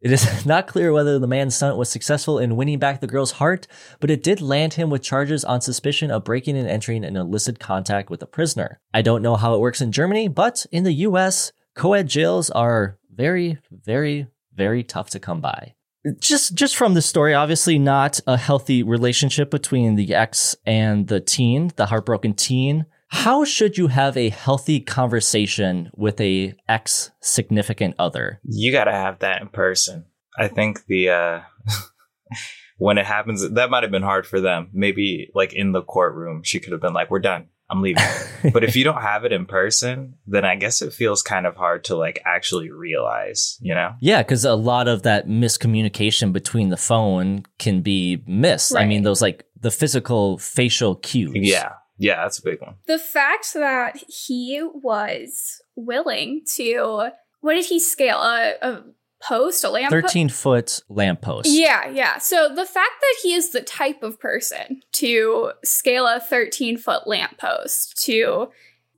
It 0.03 0.11
is 0.11 0.45
not 0.47 0.67
clear 0.67 0.93
whether 0.93 1.19
the 1.19 1.29
man's 1.29 1.55
stunt 1.55 1.77
was 1.77 1.89
successful 1.89 2.39
in 2.39 2.57
winning 2.57 2.81
back 2.81 3.01
the 3.01 3.07
girl's 3.07 3.33
heart, 3.33 3.67
but 4.01 4.11
it 4.11 4.23
did 4.23 4.41
land 4.41 4.75
him 4.75 4.91
with 4.91 5.03
charges 5.03 5.45
on 5.45 5.61
suspicion 5.61 6.11
of 6.11 6.25
breaking 6.25 6.57
and 6.57 6.69
entering 6.69 7.05
an 7.05 7.17
illicit 7.17 7.61
contact 7.61 8.11
with 8.11 8.21
a 8.23 8.27
prisoner. 8.27 8.81
I 8.93 9.03
don't 9.03 9.23
know 9.23 9.37
how 9.37 9.55
it 9.55 9.61
works 9.61 9.81
in 9.81 9.93
Germany, 9.93 10.29
but 10.29 10.67
in 10.73 10.83
the 10.83 10.93
US, 10.93 11.53
co-ed 11.75 12.09
jails 12.09 12.51
are 12.51 12.99
very, 13.15 13.59
very, 13.71 14.27
very 14.55 14.83
tough 14.83 15.11
to 15.11 15.21
come 15.21 15.41
by. 15.41 15.75
Just 16.19 16.55
just 16.55 16.75
from 16.75 16.95
the 16.95 17.03
story, 17.03 17.33
obviously 17.33 17.79
not 17.79 18.19
a 18.27 18.37
healthy 18.37 18.83
relationship 18.83 19.51
between 19.53 19.95
the 19.95 20.15
ex 20.15 20.57
and 20.67 21.07
the 21.07 21.21
teen, 21.21 21.71
the 21.77 21.87
heartbroken 21.87 22.35
teen. 22.35 22.87
How 23.09 23.45
should 23.45 23.79
you 23.79 23.87
have 23.89 24.17
a 24.17 24.31
healthy 24.31 24.81
conversation 24.81 25.91
with 25.95 26.21
a 26.21 26.55
ex 26.69 27.13
significant 27.21 27.95
other? 28.01 28.41
You 28.43 28.73
got 28.73 28.85
to 28.85 28.93
have 28.93 29.21
that 29.21 29.43
in 29.43 29.49
person. 29.49 30.07
I 30.37 30.49
think 30.49 30.87
the 30.87 31.11
uh 31.11 31.41
when 32.79 32.99
it 32.99 33.07
happens, 33.07 33.49
that 33.49 33.71
might 33.71 33.85
have 33.85 33.93
been 33.93 34.03
hard 34.03 34.27
for 34.27 34.41
them. 34.41 34.71
Maybe 34.73 35.31
like 35.35 35.53
in 35.53 35.71
the 35.71 35.83
courtroom, 35.83 36.43
she 36.43 36.59
could 36.59 36.73
have 36.73 36.81
been 36.81 36.95
like, 36.95 37.13
"We're 37.13 37.21
done. 37.21 37.49
I'm 37.73 37.83
leaving." 37.83 38.05
but 38.53 38.65
if 38.65 38.77
you 38.77 38.85
don't 38.85 39.03
have 39.03 39.25
it 39.25 39.33
in 39.33 39.47
person, 39.47 40.15
then 40.27 40.45
I 40.45 40.57
guess 40.57 40.83
it 40.83 40.93
feels 40.93 41.23
kind 41.23 41.47
of 41.47 41.57
hard 41.57 41.85
to 41.85 41.97
like 41.97 42.23
actually 42.25 42.71
realize, 42.71 43.59
you 43.61 43.75
know? 43.75 43.95
Yeah, 44.01 44.23
because 44.23 44.45
a 44.45 44.55
lot 44.55 44.89
of 44.89 45.03
that 45.03 45.27
miscommunication 45.27 46.33
between 46.33 46.69
the 46.69 46.77
phone 46.77 47.45
can 47.59 47.81
be 47.81 48.23
missed. 48.27 48.77
I 48.77 48.87
mean, 48.87 49.03
those 49.03 49.23
like 49.23 49.45
the 49.61 49.71
physical 49.71 50.39
facial 50.39 50.97
cues. 50.97 51.33
Yeah, 51.35 51.73
yeah, 51.99 52.23
that's 52.23 52.39
a 52.39 52.43
big 52.43 52.61
one. 52.61 52.75
The 52.87 52.99
fact 52.99 53.55
that 53.55 53.97
he 54.09 54.63
was 54.63 55.63
willing 55.77 56.43
to, 56.57 57.11
what 57.41 57.55
did 57.55 57.67
he 57.67 57.79
scale? 57.79 58.19
A, 58.19 58.55
a 58.61 58.83
post, 59.23 59.65
a 59.65 59.71
lamp? 59.71 59.91
13 59.91 60.29
foot 60.29 60.81
lamppost. 60.89 61.49
Yeah, 61.51 61.89
yeah. 61.89 62.19
So 62.19 62.49
the 62.49 62.67
fact 62.67 63.01
that 63.01 63.15
he 63.23 63.35
is 63.35 63.51
the 63.51 63.63
type 63.63 64.03
of 64.03 64.21
person 64.21 64.83
to 64.93 65.53
scale 65.65 66.07
a 66.07 66.21
13 66.21 66.77
foot 66.77 67.07
lamppost 67.07 68.03
to 68.05 68.51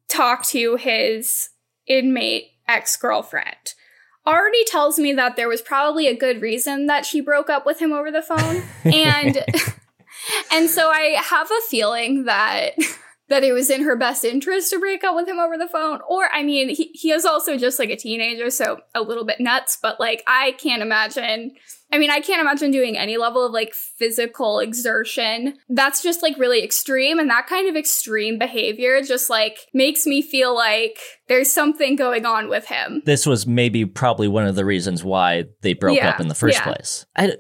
talk 0.09 0.45
to 0.47 0.77
his 0.77 1.51
inmate 1.87 2.51
ex 2.67 2.97
girlfriend 2.97 3.75
already 4.27 4.65
tells 4.65 4.99
me 4.99 5.13
that 5.13 5.37
there 5.37 5.49
was 5.49 5.61
probably 5.61 6.07
a 6.07 6.17
good 6.17 6.41
reason 6.41 6.87
that 6.87 7.05
she 7.05 7.21
broke 7.21 7.51
up 7.51 7.67
with 7.67 7.79
him 7.81 7.93
over 7.93 8.11
the 8.11 8.23
phone. 8.23 8.63
and 8.85 9.39
and 10.53 10.71
so 10.71 10.89
I 10.91 11.17
have 11.23 11.51
a 11.51 11.61
feeling 11.69 12.25
that 12.25 12.73
that 13.29 13.45
it 13.45 13.53
was 13.53 13.71
in 13.71 13.83
her 13.83 13.97
best 13.97 14.25
interest 14.25 14.71
to 14.71 14.79
break 14.79 15.03
up 15.05 15.15
with 15.15 15.29
him 15.29 15.39
over 15.39 15.57
the 15.57 15.69
phone. 15.69 16.01
Or 16.09 16.29
I 16.33 16.43
mean, 16.43 16.69
he, 16.69 16.91
he 16.95 17.11
is 17.11 17.25
also 17.25 17.57
just 17.57 17.79
like 17.79 17.91
a 17.91 17.97
teenager, 17.97 18.51
so 18.51 18.81
a 18.95 19.03
little 19.03 19.25
bit 19.25 19.41
nuts, 19.41 19.79
but 19.81 19.99
like 19.99 20.23
I 20.27 20.53
can't 20.53 20.83
imagine 20.83 21.53
I 21.95 21.99
mean, 21.99 22.11
I 22.11 22.19
can't 22.19 22.41
imagine 22.41 22.73
doing 22.73 22.99
any 22.99 23.17
level 23.17 23.47
of 23.47 23.53
like 23.53 23.73
physical 23.73 24.59
exertion. 24.59 25.55
That's 25.69 26.03
just 26.03 26.23
like 26.23 26.37
really 26.39 26.65
extreme. 26.65 27.21
And 27.21 27.31
that 27.31 27.47
kind 27.47 27.69
of 27.69 27.77
extreme 27.77 28.37
behavior 28.37 29.01
just 29.01 29.31
like 29.31 29.69
makes 29.73 30.05
me 30.05 30.21
feel 30.21 30.57
like 30.57 30.99
there's 31.29 31.53
something 31.53 31.95
going 31.95 32.27
on 32.27 32.49
with 32.49 32.67
him. 32.67 33.03
This 33.07 33.27
was 33.27 33.47
maybe 33.47 33.85
probably 33.85 34.27
one 34.27 34.45
of 34.45 34.57
the 34.57 34.65
reasons 34.65 35.05
why 35.05 35.45
they 35.63 35.73
broke 35.73 35.97
Yeah, 35.97 36.09
up 36.09 36.21
in 36.21 36.27
the 36.27 36.35
first 36.35 36.59
yeah. 36.59 36.65
place. 36.65 37.07
I, 37.15 37.37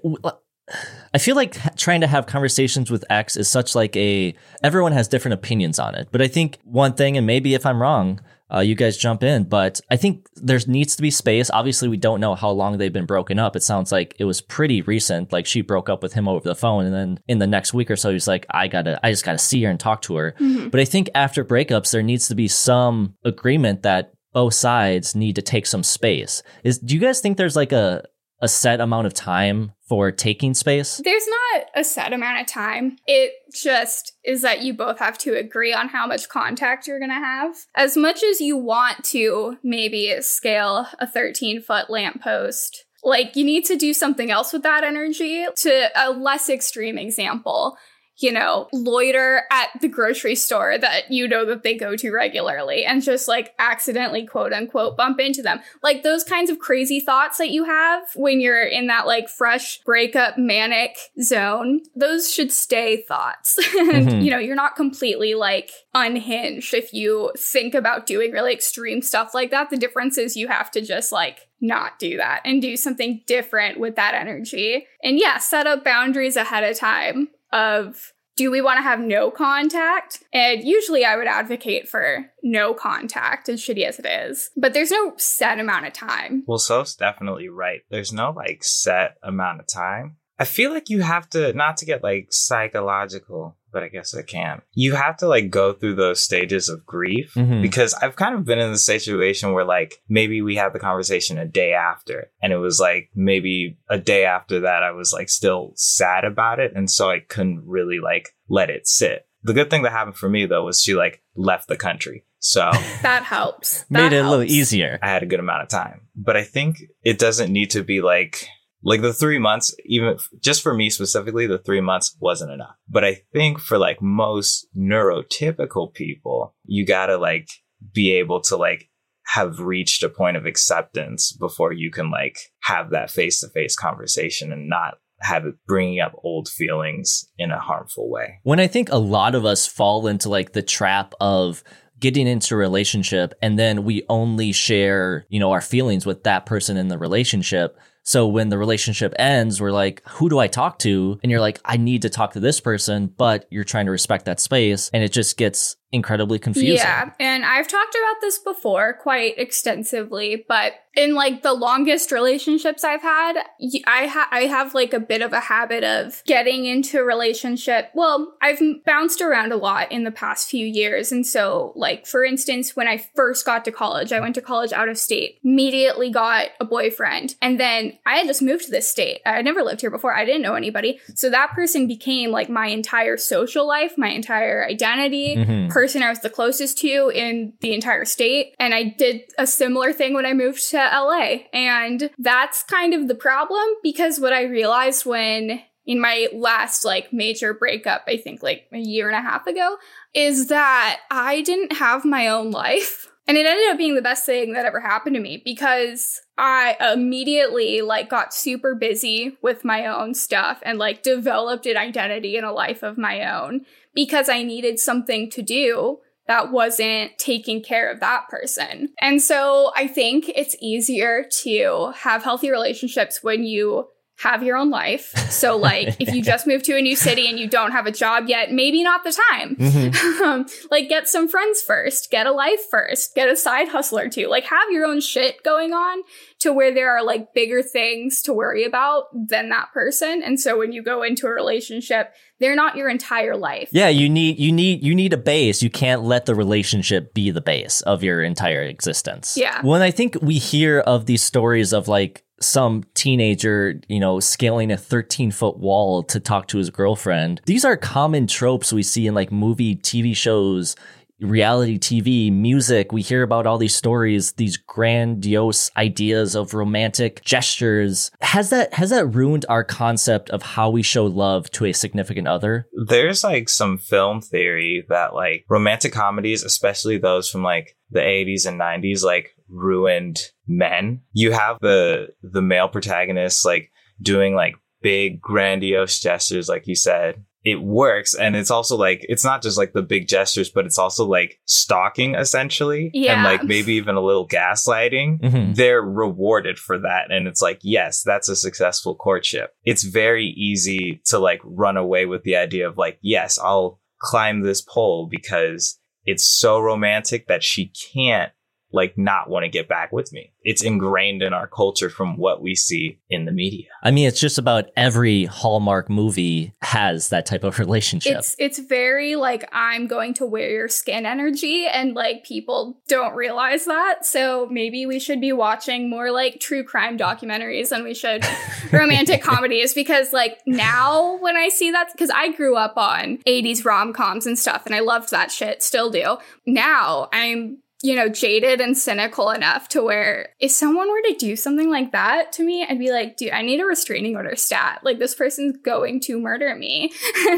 I 1.13 1.19
feel 1.19 1.37
like 1.37 1.77
trying 1.77 2.01
to 2.01 2.07
have 2.07 2.27
conversations 2.27 2.91
with 2.91 3.05
X 3.11 3.37
is 3.37 3.49
such 3.49 3.75
like 3.75 3.95
a 3.97 4.35
everyone 4.63 4.93
has 4.93 5.09
different 5.09 5.35
opinions 5.35 5.79
on 5.79 5.95
it. 5.95 6.09
But 6.11 6.23
I 6.23 6.29
think 6.29 6.59
one 6.65 6.95
thing, 6.95 7.17
and 7.17 7.27
maybe 7.27 7.55
if 7.55 7.67
I'm 7.67 7.81
wrong, 7.81 8.21
uh, 8.53 8.61
you 8.61 8.75
guys 8.75 8.97
jump 8.97 9.23
in. 9.23 9.45
But 9.45 9.81
I 9.91 9.97
think 9.97 10.27
there 10.37 10.59
needs 10.67 10.97
to 10.97 11.03
be 11.03 11.11
space. 11.11 11.51
Obviously, 11.51 11.89
we 11.89 11.97
don't 11.97 12.21
know 12.21 12.35
how 12.35 12.51
long 12.51 12.79
they've 12.79 12.93
been 12.93 13.07
broken 13.07 13.39
up. 13.39 13.57
It 13.57 13.63
sounds 13.63 13.93
like 13.93 14.15
it 14.19 14.25
was 14.25 14.41
pretty 14.41 14.83
recent. 14.83 15.33
Like 15.33 15.47
she 15.47 15.61
broke 15.61 15.89
up 15.89 16.03
with 16.03 16.15
him 16.15 16.29
over 16.29 16.47
the 16.49 16.55
phone, 16.55 16.87
and 16.87 16.95
then 16.95 17.21
in 17.29 17.39
the 17.39 17.47
next 17.47 17.75
week 17.75 17.91
or 17.91 17.97
so, 17.97 18.11
he's 18.11 18.29
like, 18.29 18.47
"I 18.51 18.69
gotta, 18.69 18.99
I 19.05 19.11
just 19.11 19.25
gotta 19.25 19.39
see 19.39 19.63
her 19.65 19.71
and 19.71 19.79
talk 19.81 20.03
to 20.03 20.17
her." 20.17 20.35
Mhm. 20.41 20.71
But 20.71 20.81
I 20.81 20.85
think 20.85 21.11
after 21.15 21.45
breakups, 21.45 21.91
there 21.91 22.03
needs 22.03 22.29
to 22.29 22.35
be 22.35 22.49
some 22.49 23.15
agreement 23.25 23.83
that 23.83 24.13
both 24.33 24.55
sides 24.55 25.15
need 25.15 25.37
to 25.37 25.43
take 25.43 25.67
some 25.67 25.83
space. 25.83 26.43
Is 26.65 26.79
do 26.79 26.95
you 26.95 27.01
guys 27.01 27.21
think 27.21 27.37
there's 27.37 27.57
like 27.57 27.73
a 27.73 28.05
a 28.45 28.49
set 28.49 28.79
amount 28.79 29.07
of 29.07 29.15
time 29.15 29.73
for 29.89 30.13
taking 30.13 30.53
space? 30.53 31.01
There's 31.03 31.27
not 31.27 31.65
a 31.75 31.83
set 31.83 32.13
amount 32.13 32.43
of 32.43 32.47
time. 32.47 32.99
It 33.07 33.33
just 33.55 34.13
is 34.23 34.43
that 34.43 34.61
you 34.61 34.75
both 34.75 34.99
have 34.99 35.17
to 35.19 35.35
agree 35.35 35.73
on 35.73 35.89
how 35.89 36.07
much 36.07 36.29
contact 36.29 36.87
you're 36.87 36.99
going 36.99 37.11
to 37.11 37.15
have. 37.15 37.57
As 37.75 37.97
much 37.97 38.23
as 38.23 38.43
you 38.43 38.59
want 38.59 39.03
to 39.05 39.57
maybe 39.63 40.15
scale 40.21 40.87
a 40.99 41.07
13 41.07 41.63
foot 41.63 41.89
lamppost, 41.89 42.85
like 43.03 43.35
you 43.35 43.45
need 43.45 43.65
to 43.65 43.77
do 43.77 43.95
something 43.95 44.31
else 44.31 44.53
with 44.53 44.63
that 44.63 44.85
energy. 44.85 45.47
To 45.57 45.89
a 45.97 46.11
less 46.11 46.51
extreme 46.51 46.99
example, 46.99 47.79
you 48.19 48.31
know, 48.31 48.69
loiter 48.73 49.43
at 49.51 49.71
the 49.81 49.89
grocery 49.89 50.35
store 50.37 50.79
that 50.79 51.11
you 51.11 51.27
know 51.27 51.45
that 51.45 51.63
they 51.65 51.77
go 51.77 51.97
to 51.97 52.13
regularly 52.13 52.85
and 52.85 53.03
just 53.03 53.27
like 53.27 53.53
accidentally 53.59 54.25
quote 54.25 54.53
unquote 54.53 54.97
bump 54.97 55.19
into 55.19 55.43
them. 55.43 55.61
Like 55.83 56.03
those 56.03 56.23
kinds 56.23 56.49
of 56.49 56.59
crazy 56.61 57.01
thoughts 57.01 57.39
that 57.39 57.51
you 57.51 57.65
have 57.65 58.03
when 58.15 58.41
you're 58.41 58.63
in 58.63 58.87
that 58.87 59.07
like 59.07 59.29
fresh 59.29 59.81
breakup 59.85 60.39
manic 60.39 60.97
zone, 61.21 61.81
those 61.97 62.33
should 62.33 62.53
stay 62.53 63.03
thoughts. 63.03 63.59
and 63.79 64.09
Mhm. 64.09 64.25
you 64.25 64.31
know, 64.31 64.39
you're 64.39 64.55
not 64.55 64.77
completely 64.77 65.35
like 65.35 65.71
unhinged 65.95 66.75
if 66.75 66.93
you 66.93 67.33
think 67.37 67.75
about 67.75 68.07
doing 68.07 68.31
really 68.33 68.53
extreme 68.53 69.03
stuff 69.03 69.35
like 69.35 69.51
that. 69.51 69.71
The 69.71 69.77
difference 69.77 70.19
is 70.19 70.37
you 70.37 70.49
have 70.49 70.71
to 70.73 70.81
just 70.81 71.11
like 71.13 71.49
not 71.61 71.99
do 71.99 72.17
that 72.19 72.43
and 72.45 72.61
do 72.61 72.77
something 72.77 73.23
different 73.27 73.81
with 73.81 73.97
that 73.97 74.15
energy. 74.15 74.87
And 75.03 75.19
yeah, 75.19 75.39
set 75.39 75.67
up 75.67 75.83
boundaries 75.83 76.37
ahead 76.37 76.63
of 76.63 76.77
time 76.79 77.29
of 77.55 78.13
do 78.37 78.51
we 78.51 78.61
want 78.61 78.79
to 78.79 78.83
have 78.83 78.99
no 78.99 79.31
contact? 79.31 80.25
And 80.33 80.65
usually 80.65 81.05
I 81.05 81.17
would 81.17 81.29
advocate 81.29 81.89
for 81.89 82.27
no 82.43 82.75
contact, 82.75 83.49
as 83.49 83.61
shitty 83.61 83.85
as 83.85 83.99
it 83.99 84.07
is. 84.07 84.51
But 84.57 84.75
there's 84.75 84.91
no 84.91 85.15
set 85.17 85.61
amount 85.61 85.87
of 85.87 85.93
time. 85.93 86.43
Well, 86.47 86.59
Soph's 86.59 86.97
definitely 86.97 87.49
right. 87.49 87.83
There's 87.91 88.13
no 88.13 88.33
like 88.33 88.65
set 88.65 89.17
amount 89.23 89.61
of 89.61 89.69
time. 89.69 90.17
I 90.39 90.45
feel 90.45 90.73
like 90.73 90.89
you 90.91 91.03
have 91.03 91.29
to, 91.31 91.53
not 91.53 91.77
to 91.79 91.87
get 91.87 92.03
like 92.03 92.29
psychological, 92.31 93.57
but 93.73 93.83
I 93.83 93.89
guess 93.89 94.15
I 94.15 94.23
can. 94.23 94.63
You 94.73 94.95
have 94.95 95.17
to 95.19 95.29
like 95.29 95.51
go 95.51 95.73
through 95.73 95.95
those 95.95 96.21
stages 96.21 96.69
of 96.69 96.85
grief 96.87 97.35
Mhm. 97.35 97.63
because 97.63 97.95
I've 97.95 98.17
kind 98.17 98.35
of 98.35 98.45
been 98.45 98.59
in 98.59 98.73
the 98.73 98.79
situation 98.79 99.53
where 99.53 99.65
like 99.65 100.01
maybe 100.09 100.43
we 100.43 100.57
had 100.57 100.73
the 100.73 100.79
conversation 100.79 101.39
a 101.39 101.47
day 101.47 101.73
after 101.73 102.31
and 102.43 102.53
it 102.53 102.59
was 102.59 102.81
like 102.81 103.11
maybe 103.15 103.79
a 103.89 103.99
day 103.99 104.25
after 104.25 104.61
that 104.61 104.83
I 104.83 104.93
was 104.93 105.13
like 105.13 105.29
still 105.29 105.73
sad 105.77 106.25
about 106.25 106.59
it. 106.61 106.73
And 106.75 106.91
so 106.91 107.11
I 107.11 107.21
couldn't 107.21 107.63
really 107.67 108.01
like 108.01 108.31
let 108.49 108.71
it 108.71 108.87
sit. 108.87 109.27
The 109.43 109.53
good 109.55 109.71
thing 109.71 109.83
that 109.83 109.93
happened 109.93 110.17
for 110.17 110.29
me 110.29 110.47
though 110.47 110.65
was 110.65 110.81
she 110.83 110.95
like 110.95 111.23
left 111.37 111.69
the 111.69 111.77
country. 111.77 112.25
So 112.39 112.61
That 113.03 113.23
helps. 113.25 113.83
That 113.91 114.11
Made 114.11 114.17
it 114.17 114.25
a 114.25 114.29
little 114.31 114.45
easier. 114.45 114.99
I 115.03 115.09
had 115.09 115.23
a 115.23 115.27
good 115.27 115.41
amount 115.41 115.63
of 115.63 115.69
time. 115.69 116.09
But 116.17 116.37
I 116.37 116.45
think 116.45 116.77
it 117.03 117.19
doesn't 117.19 117.53
need 117.53 117.71
to 117.71 117.83
be 117.83 118.01
like 118.01 118.47
like 118.85 119.01
the 119.01 119.13
three 119.13 119.39
months, 119.39 119.75
even 119.87 120.19
just 120.41 120.63
for 120.63 120.75
me 120.75 120.91
specifically, 120.91 121.47
the 121.47 121.59
three 121.59 121.81
months 121.81 122.17
wasn't 122.21 122.53
enough. 122.53 122.77
But 122.89 123.05
I 123.05 123.23
think 123.33 123.59
for 123.59 123.79
like 123.79 124.01
most 124.01 124.67
neurotypical 124.77 125.93
people, 125.95 126.55
you 126.65 126.87
gotta 126.87 127.17
like 127.17 127.49
be 127.93 128.13
able 128.13 128.41
to 128.43 128.57
like 128.57 128.89
have 129.27 129.59
reached 129.59 130.03
a 130.03 130.09
point 130.09 130.37
of 130.37 130.47
acceptance 130.47 131.33
before 131.33 131.73
you 131.73 131.91
can 131.91 132.11
like 132.11 132.39
have 132.61 132.91
that 132.91 133.11
face 133.11 133.41
to 133.41 133.49
face 133.49 133.75
conversation 133.75 134.53
and 134.53 134.69
not 134.69 134.99
have 135.21 135.47
it 135.47 135.55
bringing 135.67 136.01
up 136.01 136.13
old 136.23 136.49
feelings 136.49 137.27
in 137.39 137.51
a 137.51 137.59
harmful 137.59 138.11
way. 138.11 138.41
When 138.43 138.61
I 138.61 138.67
think 138.67 138.91
a 138.91 138.99
lot 138.99 139.35
of 139.35 139.47
us 139.47 139.67
fall 139.67 140.07
into 140.07 140.29
like 140.29 140.53
the 140.53 140.63
trap 140.63 141.15
of 141.21 141.65
getting 141.99 142.27
into 142.27 142.55
a 142.55 142.59
relationship 142.59 143.33
and 143.41 143.59
then 143.59 143.85
we 143.85 144.05
only 144.11 144.53
share, 144.53 145.25
you 145.31 145.41
know, 145.41 145.53
our 145.53 145.63
feelings 145.63 146.05
with 146.05 146.25
that 146.25 146.45
person 146.45 146.77
in 146.77 146.89
the 146.89 146.99
relationship. 146.99 147.79
So 148.05 148.27
when 148.27 148.51
the 148.51 148.59
relationship 148.59 149.15
ends, 149.19 149.61
we're 149.61 149.73
like, 149.73 150.03
who 150.07 150.29
do 150.29 150.39
I 150.39 150.47
talk 150.47 150.79
to? 150.81 151.19
And 151.23 151.33
you're 151.33 151.41
like, 151.41 151.59
I 151.65 151.79
need 151.79 152.03
to 152.03 152.11
talk 152.11 152.35
to 152.35 152.41
this 152.41 152.61
person, 152.61 153.07
but 153.07 153.47
you're 153.51 153.65
trying 153.65 153.87
to 153.87 153.91
respect 153.91 154.27
that 154.27 154.41
space. 154.41 154.91
And 154.93 155.03
it 155.03 155.11
just 155.11 155.39
gets 155.39 155.77
incredibly 155.95 156.39
confusing. 156.39 156.77
Yeah, 156.77 157.11
and 157.21 157.45
I've 157.45 157.69
talked 157.69 157.95
about 157.95 158.21
this 158.21 158.39
before 158.39 158.95
quite 158.95 159.39
extensively, 159.39 160.45
but 160.49 160.75
in 160.97 161.15
like 161.15 161.43
the 161.43 161.53
longest 161.53 162.13
relationships 162.13 162.85
I've 162.85 163.03
had, 163.03 163.37
I 163.85 164.07
ha- 164.07 164.29
I 164.31 164.43
have 164.43 164.75
like 164.75 164.93
a 164.93 165.01
bit 165.01 165.23
of 165.23 165.33
a 165.33 165.41
habit 165.41 165.83
of 165.83 166.23
getting 166.25 166.67
into 166.67 167.01
a 167.01 167.05
relationship. 167.05 167.91
Well, 167.95 168.37
I've 168.41 168.61
bounced 168.85 169.21
around 169.21 169.51
a 169.53 169.57
lot 169.57 169.91
in 169.91 170.05
the 170.05 170.13
past 170.13 170.49
few 170.49 170.65
years, 170.67 171.11
and 171.11 171.27
so 171.27 171.73
like 171.75 172.07
for 172.07 172.25
instance, 172.25 172.77
when 172.77 172.87
I 172.87 172.99
first 173.17 173.45
got 173.45 173.65
to 173.65 173.73
college, 173.73 174.13
I 174.13 174.21
went 174.21 174.35
to 174.37 174.41
college 174.43 174.73
out 174.73 174.89
of 174.89 174.97
state, 174.99 175.39
immediately 175.45 176.11
got 176.11 176.49
a 176.61 176.65
boyfriend, 176.65 177.35
and 177.43 177.59
then 177.59 177.99
I 178.07 178.17
had 178.17 178.27
just 178.27 178.43
moved 178.43 178.67
to 178.67 178.71
this 178.71 178.89
state. 178.89 179.21
I 179.27 179.33
had 179.37 179.45
never 179.45 179.63
lived 179.63 179.81
here 179.81 179.91
before. 179.91 180.15
I 180.15 180.25
didn't 180.25 180.43
know 180.43 180.55
anybody, 180.55 181.01
so 181.15 181.29
that 181.31 181.51
person 181.53 181.89
became 181.89 182.31
like 182.31 182.49
my 182.49 182.67
entire 182.69 183.17
social 183.17 183.67
life, 183.67 183.99
my 183.99 184.11
entire 184.11 184.65
identity 184.65 185.35
Mhm. 185.37 185.71
Person 185.85 186.03
I 186.03 186.09
was 186.09 186.21
the 186.21 186.31
closest 186.31 186.79
to 186.79 187.11
in 187.15 187.53
the 187.61 187.75
entire 187.75 188.07
state. 188.07 188.55
And 188.59 188.73
I 188.73 188.85
did 188.85 189.21
a 189.37 189.47
similar 189.47 189.93
thing 189.93 190.15
when 190.15 190.25
I 190.25 190.33
moved 190.33 190.71
to 190.71 190.79
LA. 190.79 191.41
And 191.53 192.09
that's 192.19 192.63
kind 192.63 192.95
of 192.95 193.07
the 193.07 193.15
problem 193.15 193.63
because 193.83 194.19
what 194.19 194.33
I 194.33 194.45
realized 194.45 195.05
when 195.05 195.61
in 195.85 196.01
my 196.01 196.29
last 196.33 196.87
like 196.87 197.13
major 197.13 197.53
breakup, 197.53 198.05
I 198.09 198.17
think 198.17 198.43
like 198.43 198.67
a 198.73 198.79
year 198.79 199.11
and 199.11 199.17
a 199.19 199.21
half 199.21 199.47
ago, 199.47 199.77
is 200.15 200.47
that 200.47 201.01
I 201.11 201.43
didn't 201.43 201.75
have 201.75 202.07
my 202.07 202.29
own 202.29 202.51
life. 202.51 203.11
And 203.27 203.39
it 203.39 203.47
ended 203.47 203.71
up 203.71 203.79
being 203.79 203.95
the 203.95 204.03
best 204.03 204.27
thing 204.27 204.53
that 204.53 204.67
ever 204.67 204.81
happened 204.81 205.15
to 205.15 205.21
me 205.21 205.41
because 205.43 206.21
I 206.37 206.77
immediately 206.93 207.81
like 207.81 208.11
got 208.11 208.35
super 208.35 208.75
busy 208.75 209.39
with 209.41 209.65
my 209.65 209.87
own 209.87 210.15
stuff 210.15 210.61
and 210.63 210.79
like 210.79 211.03
developed 211.03 211.67
an 211.67 211.77
identity 211.77 212.37
and 212.37 212.45
a 212.45 212.53
life 212.53 212.83
of 212.83 212.99
my 212.99 213.25
own 213.35 213.65
because 213.95 214.29
I 214.29 214.43
needed 214.43 214.79
something 214.79 215.31
to 215.31 215.43
do 215.43 216.01
that 216.27 216.51
wasn't 216.51 217.17
taking 217.19 217.63
care 217.63 217.91
of 217.91 218.01
that 218.01 218.29
person. 218.29 218.91
And 219.01 219.21
so 219.21 219.73
I 219.77 219.87
think 219.87 220.29
it's 220.29 220.57
easier 220.61 221.25
to 221.43 221.93
have 221.97 222.25
healthy 222.25 222.51
relationships 222.51 223.23
when 223.23 223.45
you 223.45 223.89
have 224.17 224.43
your 224.43 224.57
own 224.57 224.71
life. 224.71 225.13
So 225.31 225.57
like 225.59 225.97
if 226.01 226.15
you 226.15 226.23
just 226.23 226.47
moved 226.47 226.65
to 226.67 226.77
a 226.77 226.81
new 226.81 226.97
city 226.97 227.29
and 227.29 227.39
you 227.39 227.49
don't 227.49 227.73
have 227.73 227.87
a 227.87 227.93
job 227.93 228.25
yet, 228.29 228.53
maybe 228.53 228.83
not 228.83 229.05
the 229.05 229.13
time. 229.31 229.57
Mhm. 229.57 230.21
um, 230.23 230.47
like 230.71 230.89
get 230.89 231.09
some 231.09 231.29
friends 231.29 231.61
first, 231.61 232.11
get 232.11 232.27
a 232.27 232.33
life 232.33 232.61
first, 232.71 233.15
get 233.15 233.29
a 233.29 233.37
side 233.37 233.69
hustle 233.69 233.99
or 233.99 234.09
two. 234.09 234.29
Like 234.29 234.45
have 234.45 234.71
your 234.71 234.87
own 234.87 235.01
shit 235.01 235.43
going 235.43 235.73
on 235.73 236.03
to 236.41 236.53
where 236.53 236.73
there 236.73 236.97
are 236.97 237.03
like 237.03 237.35
bigger 237.35 237.63
things 237.63 238.23
to 238.23 238.33
worry 238.33 238.65
about 238.65 239.05
than 239.13 239.49
that 239.49 239.73
person. 239.73 240.23
And 240.23 240.39
so 240.39 240.59
when 240.59 240.73
you 240.73 240.83
go 240.83 241.03
into 241.03 241.27
a 241.27 241.31
relationship, 241.31 242.15
they're 242.39 242.57
not 242.57 242.77
your 242.77 242.89
entire 242.89 243.37
life. 243.37 243.69
Yeah, 243.73 243.89
you 243.89 244.09
need 244.09 244.39
you 244.39 244.53
need 244.53 244.83
you 244.83 244.95
need 244.95 245.13
a 245.13 245.19
base. 245.19 245.63
You 245.63 245.71
can't 245.71 246.03
let 246.03 246.27
the 246.27 246.35
relationship 246.35 247.15
be 247.15 247.31
the 247.31 247.41
base 247.41 247.81
of 247.83 248.03
your 248.03 248.23
entire 248.23 248.63
existence. 248.63 249.37
Yeah. 249.37 249.63
When 249.63 249.83
I 249.83 249.91
think 249.91 250.19
we 250.21 250.39
hear 250.39 250.81
of 250.81 251.07
these 251.07 251.23
stories 251.23 251.73
of 251.73 251.89
like 251.89 252.25
some 252.45 252.85
teenager, 252.95 253.81
you 253.89 254.01
know, 254.01 254.21
scaling 254.21 254.71
a 254.71 254.77
13 254.77 255.31
foot 255.31 255.59
wall 255.59 256.03
to 256.05 256.21
talk 256.21 256.49
to 256.49 256.59
his 256.59 256.71
girlfriend, 256.71 257.41
these 257.47 257.65
are 257.65 257.77
common 257.77 258.27
tropes 258.27 258.73
we 258.73 258.83
see 258.83 259.07
in 259.07 259.15
like 259.15 259.33
movie, 259.33 259.77
TV 259.77 260.17
shows, 260.17 260.77
reality 261.25 261.79
TV, 261.79 262.33
music. 262.33 262.93
We 262.93 263.03
hear 263.03 263.23
about 263.23 263.47
all 263.47 263.59
these 263.59 263.75
stories, 263.75 264.33
these 264.33 264.57
grandiose 264.57 265.71
ideas 265.77 266.35
of 266.35 266.55
romantic 266.55 267.25
gestures. 267.25 268.11
Has 268.21 268.51
that 268.51 268.75
has 268.75 268.91
that 268.91 269.07
ruined 269.07 269.47
our 269.49 269.65
concept 269.65 270.31
of 270.31 270.43
how 270.43 270.71
we 270.71 270.83
show 270.83 271.07
love 271.07 271.51
to 271.53 271.65
a 271.65 271.73
significant 271.73 272.29
other? 272.29 272.69
There's 272.87 273.25
like 273.25 273.49
some 273.49 273.79
film 273.79 274.21
theory 274.21 274.85
that 274.89 275.15
like 275.15 275.45
romantic 275.49 275.93
comedies, 275.93 276.45
especially 276.45 276.99
those 276.99 277.29
from 277.29 277.43
like 277.43 277.77
the 277.91 278.01
80s 278.01 278.47
and 278.47 278.61
90s, 278.61 279.03
like 279.03 279.35
ruined 279.49 280.31
men. 280.47 281.01
You 281.13 281.33
have 281.33 281.59
the 281.61 282.09
the 282.23 282.43
male 282.43 282.69
protagonists 282.69 283.45
like 283.45 283.71
doing 284.01 284.35
like 284.35 284.55
big 284.83 285.21
grandiose 285.21 285.99
gestures, 285.99 286.49
like 286.49 286.67
you 286.67 286.77
said. 286.77 287.25
It 287.45 287.63
works, 287.63 288.15
and 288.15 288.35
it's 288.37 288.51
also 288.51 288.77
like 288.77 289.05
it's 289.09 289.25
not 289.25 289.43
just 289.43 289.59
like 289.59 289.73
the 289.75 289.83
big 289.83 290.09
gestures, 290.09 290.49
but 290.51 290.65
it's 290.65 290.79
also 290.79 291.05
like 291.05 291.39
stalking 291.45 292.15
essentially, 292.15 292.91
Yeah. 292.95 293.15
and 293.15 293.23
like 293.25 293.45
maybe 293.45 293.75
even 293.75 293.97
a 293.97 294.01
little 294.01 294.27
gaslighting 294.27 295.21
Mhm. 295.21 295.55
they're 295.55 295.83
rewarded 295.83 296.59
for 296.59 296.79
that 296.79 297.11
and 297.11 297.27
it's 297.29 297.43
like 297.43 297.59
yes 297.63 298.03
that's 298.03 298.29
a 298.29 298.37
successful 298.37 298.95
courtship 298.95 299.51
it's 299.65 299.83
very 299.85 300.27
easy 300.37 301.01
to 301.07 301.19
like 301.19 301.41
run 301.45 301.77
away 301.77 302.07
with 302.07 302.23
the 302.23 302.37
idea 302.37 302.67
of 302.69 302.79
like 302.79 302.99
yes 303.03 303.39
i'll 303.39 303.81
climb 304.01 304.43
this 304.43 304.61
pole 304.63 305.09
because 305.11 305.79
it's 306.07 306.25
so 306.25 306.61
romantic 306.61 307.27
that 307.29 307.43
she 307.43 307.73
can't 307.95 308.33
like 308.75 308.99
not 308.99 309.31
want 309.31 309.45
to 309.45 309.49
get 309.49 309.69
back 309.69 309.93
with 309.93 310.13
me. 310.13 310.33
It's 310.43 310.63
ingrained 310.63 311.23
in 311.23 311.33
our 311.33 311.47
culture 311.47 311.89
from 311.89 312.19
what 312.19 312.43
we 312.43 312.55
see 312.55 312.99
in 313.09 313.25
the 313.25 313.33
media. 313.33 313.69
I 313.83 313.91
mean, 313.91 314.09
it's 314.09 314.21
just 314.21 314.37
about 314.37 314.67
every 314.77 315.25
Hallmark 315.25 315.89
movie 315.89 316.53
has 316.61 317.09
that 317.09 317.25
type 317.25 317.45
of 317.45 317.59
relationship. 317.59 318.19
It's 318.19 318.37
it's 318.39 318.59
very 318.59 319.17
like 319.17 319.49
I'm 319.53 319.87
going 319.87 320.13
to 320.15 320.27
wear 320.27 320.51
your 320.51 320.69
skin 320.69 321.07
energy 321.07 321.67
and 321.67 321.95
like 321.95 322.25
people 322.25 322.81
don't 322.89 323.15
realize 323.15 323.65
that. 323.67 324.05
So 324.05 324.49
maybe 324.51 324.87
we 324.87 324.99
should 324.99 325.21
be 325.21 325.33
watching 325.33 325.89
more 325.89 326.11
like 326.11 326.41
true 326.41 326.65
crime 326.65 326.99
documentaries 326.99 327.69
than 327.69 327.85
we 327.85 327.95
should 327.95 328.25
romantic 328.73 329.23
comedies 329.23 329.73
because 329.73 330.13
like 330.13 330.41
now 330.47 331.17
when 331.19 331.37
I 331.37 331.49
see 331.49 331.71
that 331.71 331.93
cuz 331.97 332.11
I 332.11 332.33
grew 332.33 332.57
up 332.57 332.77
on 332.77 333.19
80s 333.27 333.65
rom-coms 333.65 334.27
and 334.27 334.39
stuff 334.39 334.67
and 334.67 334.75
I 334.75 334.81
loved 334.81 335.11
that 335.11 335.31
shit, 335.31 335.63
still 335.63 335.91
do. 335.91 336.19
Now 336.45 337.09
I'm 337.13 337.59
you 337.85 337.95
know, 337.95 338.09
jaded 338.09 338.63
and 338.63 338.79
cynical 338.79 339.31
enough 339.31 339.69
to 339.69 339.83
where 339.83 340.31
if 340.41 340.51
someone 340.51 340.89
were 340.91 341.03
to 341.03 341.17
do 341.19 341.37
something 341.37 341.69
like 341.69 341.93
that 341.93 342.33
to 342.33 342.43
me, 342.43 342.65
I'd 342.67 342.79
be 342.79 342.91
like, 342.91 343.19
dude, 343.19 343.33
I 343.33 343.43
need 343.43 343.61
a 343.61 343.67
restraining 343.67 344.17
order 344.17 344.35
stat. 344.37 344.81
Like, 344.83 344.99
this 344.99 345.15
person's 345.15 345.59
going 345.59 346.01
to 346.01 346.19
murder 346.19 346.57
me. 346.57 346.95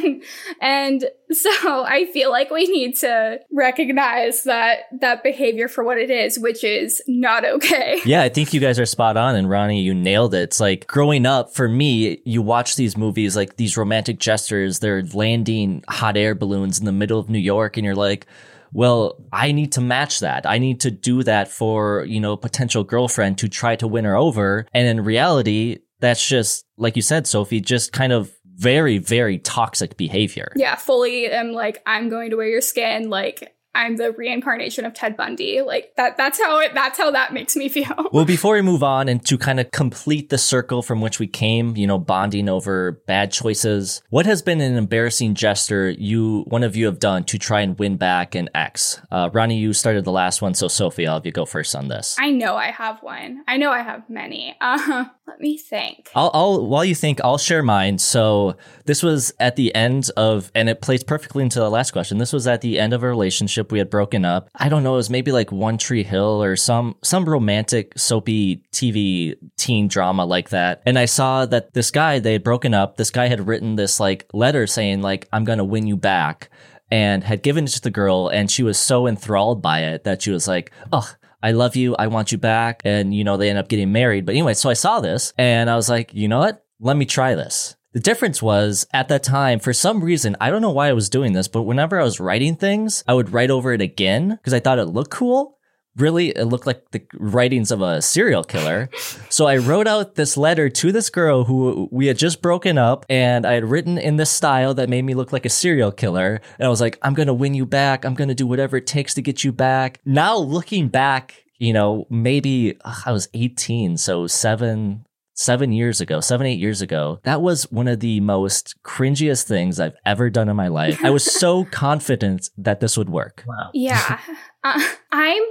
and 0.61 1.05
so 1.33 1.85
I 1.85 2.09
feel 2.13 2.31
like 2.31 2.53
we 2.53 2.69
need 2.69 2.95
to 2.99 3.41
recognize 3.53 4.45
that 4.45 4.83
that 5.01 5.25
behavior 5.25 5.67
for 5.67 5.83
what 5.83 5.99
it 5.99 6.11
is, 6.11 6.39
which 6.39 6.63
is 6.63 7.03
not 7.09 7.45
okay. 7.45 8.01
Yeah, 8.07 8.23
I 8.23 8.29
think 8.29 8.55
you 8.55 8.61
guys 8.61 8.79
are 8.79 8.87
spot 8.87 9.17
on. 9.17 9.35
And 9.35 9.51
Ronnie, 9.51 9.83
you 9.83 9.93
nailed 9.93 10.33
it. 10.33 10.43
It's 10.43 10.61
like 10.61 10.87
growing 10.87 11.27
up 11.27 11.53
for 11.53 11.69
me, 11.69 12.23
you 12.25 12.41
watch 12.41 12.77
these 12.77 12.97
movies 12.97 13.35
like 13.35 13.57
these 13.57 13.77
romantic 13.77 14.21
gestures, 14.21 14.79
they're 14.79 15.03
landing 15.03 15.83
hot 15.89 16.17
air 16.17 16.37
balloons 16.37 16.79
in 16.79 16.85
the 16.85 16.93
middle 16.93 17.19
of 17.19 17.29
New 17.29 17.41
York, 17.41 17.77
and 17.77 17.85
you're 17.85 17.97
like, 17.97 18.29
well, 18.77 19.25
I 19.33 19.53
need 19.53 19.73
to 19.73 19.81
match 19.81 20.21
that. 20.21 20.45
I 20.45 20.59
need 20.59 20.81
to 20.81 20.91
do 20.91 21.23
that 21.23 21.49
for, 21.49 22.05
you 22.05 22.21
know, 22.21 22.37
potential 22.37 22.85
girlfriend 22.85 23.39
to 23.39 23.49
try 23.49 23.75
to 23.77 23.89
win 23.89 24.05
her 24.05 24.17
over. 24.17 24.67
And 24.75 24.87
in 24.87 25.03
reality, 25.03 25.79
that's 26.01 26.29
just, 26.29 26.67
like 26.77 26.95
you 26.95 27.01
said, 27.01 27.27
Sophie, 27.27 27.63
just 27.63 27.95
kind 27.95 28.13
of 28.13 28.31
very, 28.57 28.99
very 28.99 29.39
toxic 29.39 29.97
behavior. 29.97 30.53
Yeah, 30.57 30.75
fully 30.75 31.27
am 31.27 31.53
like, 31.53 31.83
I'm 31.87 32.11
going 32.11 32.29
to 32.31 32.37
wear 32.37 32.49
your 32.49 32.61
skin. 32.61 33.09
Like, 33.09 33.56
I'm 33.77 33.97
the 33.97 34.13
reincarnation 34.13 34.85
of 34.85 34.95
Ted 34.95 35.17
Bundy. 35.17 35.61
Like 35.61 35.93
that 35.97 36.17
that's 36.17 36.41
how 36.41 36.59
it 36.61 36.75
that's 36.75 36.99
how 36.99 37.11
that 37.11 37.33
makes 37.33 37.55
me 37.55 37.69
feel. 37.69 38.09
well, 38.13 38.25
before 38.25 38.55
we 38.55 38.63
move 38.63 38.83
on 38.83 39.09
and 39.09 39.25
to 39.27 39.37
kind 39.37 39.61
of 39.61 39.71
complete 39.71 40.31
the 40.31 40.39
circle 40.39 40.83
from 40.83 41.01
which 41.01 41.19
we 41.19 41.27
came, 41.27 41.77
you 41.77 41.87
know, 41.87 41.99
bonding 41.99 42.49
over 42.49 42.93
bad 43.07 43.31
choices, 43.33 44.03
what 44.11 44.27
has 44.27 44.43
been 44.43 44.61
an 44.61 44.77
embarrassing 44.77 45.35
gesture 45.35 45.91
you 45.91 46.45
one 46.49 46.63
of 46.63 46.75
you 46.75 46.87
have 46.87 46.99
done 46.99 47.25
to 47.25 47.39
try 47.39 47.61
and 47.61 47.79
win 47.79 47.97
back 47.97 48.35
an 48.35 48.49
ex? 48.55 49.01
Uh, 49.11 49.29
Ronnie, 49.33 49.59
you 49.59 49.73
started 49.73 50.05
the 50.05 50.13
last 50.13 50.41
one, 50.41 50.55
so 50.55 50.69
Sophie, 50.69 51.07
I'll 51.07 51.17
have 51.17 51.27
you 51.27 51.33
go 51.33 51.45
first 51.45 51.77
on 51.77 51.89
this. 51.89 52.17
I 52.19 52.31
know 52.31 52.57
I 52.57 52.71
have 52.71 53.03
one. 53.03 53.45
I 53.47 53.59
know 53.59 53.71
I 53.71 53.83
have 53.83 54.09
many. 54.09 54.57
Uh, 54.61 55.05
let 55.27 55.41
me 55.41 55.59
think. 55.59 56.11
I'll, 56.15 56.31
I'll 56.33 56.67
while 56.67 56.85
you 56.85 56.95
think, 56.95 57.21
I'll 57.23 57.39
share 57.39 57.63
mine. 57.63 57.99
So 57.99 58.57
this 58.87 59.03
was 59.03 59.35
at 59.39 59.57
the 59.57 59.75
end 59.75 60.11
of, 60.17 60.51
and 60.55 60.69
it 60.69 60.81
plays 60.81 61.05
perfectly 61.05 61.43
into 61.43 61.59
the 61.59 61.71
last 61.71 61.91
question. 61.91 62.19
This 62.19 62.33
was 62.33 62.47
at 62.47 62.63
the 62.63 62.79
end 62.79 62.95
of 62.95 63.03
a 63.03 63.09
relationship. 63.09 63.66
We 63.73 63.79
had 63.79 63.91
broken 63.91 64.25
up. 64.25 64.49
I 64.55 64.69
don't 64.69 64.83
know. 64.83 64.95
It 64.95 64.99
was 64.99 65.11
maybe 65.11 65.33
like 65.33 65.53
One 65.53 65.79
Tree 65.79 66.03
Hill 66.03 66.43
or 66.43 66.57
some, 66.57 66.97
some 67.03 67.25
romantic 67.25 67.93
soapy 67.97 68.63
TV 68.73 69.37
teen 69.57 69.89
drama 69.89 70.25
like 70.25 70.51
that. 70.51 70.83
And 70.87 70.99
I 70.99 71.07
saw 71.07 71.47
that 71.47 71.75
this 71.75 71.91
guy, 71.91 72.19
they 72.19 72.33
had 72.33 72.45
broken 72.45 72.75
up. 72.75 72.97
This 72.97 73.11
guy 73.11 73.29
had 73.29 73.47
written 73.47 73.77
this 73.77 74.01
like 74.01 74.27
letter 74.33 74.67
saying 74.67 75.03
like, 75.03 75.29
I'm 75.33 75.45
going 75.45 75.59
to 75.59 75.65
win 75.65 75.87
you 75.87 75.97
back 75.97 76.51
and 76.91 77.25
had 77.25 77.43
given 77.43 77.65
it 77.65 77.71
to 77.71 77.81
the 77.81 77.91
girl. 77.91 78.29
And 78.29 78.51
she 78.51 78.63
was 78.63 78.79
so 78.79 79.07
enthralled 79.07 79.63
by 79.63 79.81
it 79.81 80.05
that 80.05 80.23
she 80.23 80.31
was 80.31 80.47
like, 80.47 80.73
oh, 80.93 81.11
I 81.43 81.53
love 81.53 81.77
you. 81.77 81.95
I 81.97 82.07
want 82.09 82.33
you 82.33 82.39
back. 82.39 82.83
And, 82.85 83.15
you 83.15 83.25
know, 83.25 83.37
they 83.37 83.51
end 83.51 83.59
up 83.59 83.69
getting 83.69 83.93
married. 83.93 84.27
But 84.27 84.33
anyway, 84.33 84.55
so 84.55 84.71
I 84.71 84.75
saw 84.75 85.01
this 85.01 85.33
and 85.39 85.71
I 85.71 85.77
was 85.77 85.89
like, 85.89 86.13
you 86.13 86.29
know 86.29 86.39
what? 86.39 86.65
Let 86.81 86.97
me 86.97 87.07
try 87.07 87.35
this. 87.35 87.76
The 87.97 88.03
difference 88.03 88.43
was 88.43 88.87
at 88.93 89.09
that 89.09 89.23
time, 89.23 89.59
for 89.59 89.73
some 89.73 90.05
reason, 90.05 90.37
I 90.39 90.51
don't 90.51 90.61
know 90.61 90.71
why 90.71 90.91
I 90.91 90.93
was 90.93 91.09
doing 91.09 91.33
this, 91.33 91.49
but 91.49 91.63
whenever 91.63 91.99
I 91.99 92.05
was 92.05 92.21
writing 92.21 92.55
things, 92.55 93.03
I 93.09 93.15
would 93.15 93.33
write 93.33 93.49
over 93.49 93.73
it 93.73 93.81
again 93.81 94.37
because 94.37 94.53
I 94.53 94.61
thought 94.61 94.79
it 94.79 94.85
looked 94.85 95.11
cool. 95.11 95.57
Really, 95.97 96.29
it 96.29 96.45
looked 96.45 96.67
like 96.67 96.91
the 96.91 97.01
writings 97.15 97.71
of 97.71 97.81
a 97.81 98.03
serial 98.03 98.45
killer. 98.45 98.91
so 99.31 99.47
I 99.47 99.57
wrote 99.57 99.87
out 99.87 100.15
this 100.15 100.37
letter 100.37 100.69
to 100.69 100.93
this 100.93 101.09
girl 101.09 101.45
who 101.45 101.89
we 101.91 102.07
had 102.07 102.19
just 102.19 102.43
broken 102.43 102.77
up, 102.77 103.07
and 103.09 103.47
I 103.47 103.55
had 103.55 103.65
written 103.65 103.97
in 103.97 104.17
this 104.17 104.29
style 104.29 104.75
that 104.75 104.91
made 104.91 105.07
me 105.07 105.15
look 105.15 105.33
like 105.33 105.47
a 105.47 105.49
serial 105.49 105.91
killer. 105.91 106.43
And 106.59 106.67
I 106.67 106.69
was 106.69 106.83
like, 106.83 106.99
I'm 107.01 107.15
going 107.15 107.29
to 107.29 107.33
win 107.33 107.55
you 107.55 107.65
back. 107.65 108.05
I'm 108.05 108.13
going 108.13 108.29
to 108.29 108.35
do 108.35 108.47
whatever 108.47 108.77
it 108.77 108.87
takes 108.87 109.15
to 109.15 109.23
get 109.23 109.43
you 109.43 109.53
back. 109.53 110.01
Now, 110.05 110.37
looking 110.37 110.89
back, 110.89 111.45
you 111.57 111.73
know, 111.73 112.07
maybe 112.11 112.77
ugh, 112.85 113.03
I 113.07 113.13
was 113.13 113.31
18, 113.33 113.97
so 113.97 114.27
seven, 114.27 115.06
seven 115.37 115.71
years 115.71 116.01
ago, 116.01 116.21
seven, 116.21 116.47
eight 116.47 116.59
years 116.59 116.83
ago, 116.83 117.21
that 117.23 117.41
was 117.41 117.71
one 117.71 117.87
of 117.87 118.01
the 118.01 118.19
most 118.21 118.75
cringiest 118.83 119.45
things 119.45 119.79
I've 119.79 119.97
ever 120.05 120.31
done 120.31 120.49
in 120.49 120.57
my 120.57 120.69
life. 120.69 121.05
I 121.05 121.11
was 121.11 121.25
so 121.41 121.65
confident 121.67 122.51
that 122.59 122.81
this 122.81 122.97
would 122.99 123.11
work. 123.11 123.45
Wow. 123.47 123.71
Yeah. 123.75 124.19
Uh, 124.65 124.83
I'm 125.13 125.43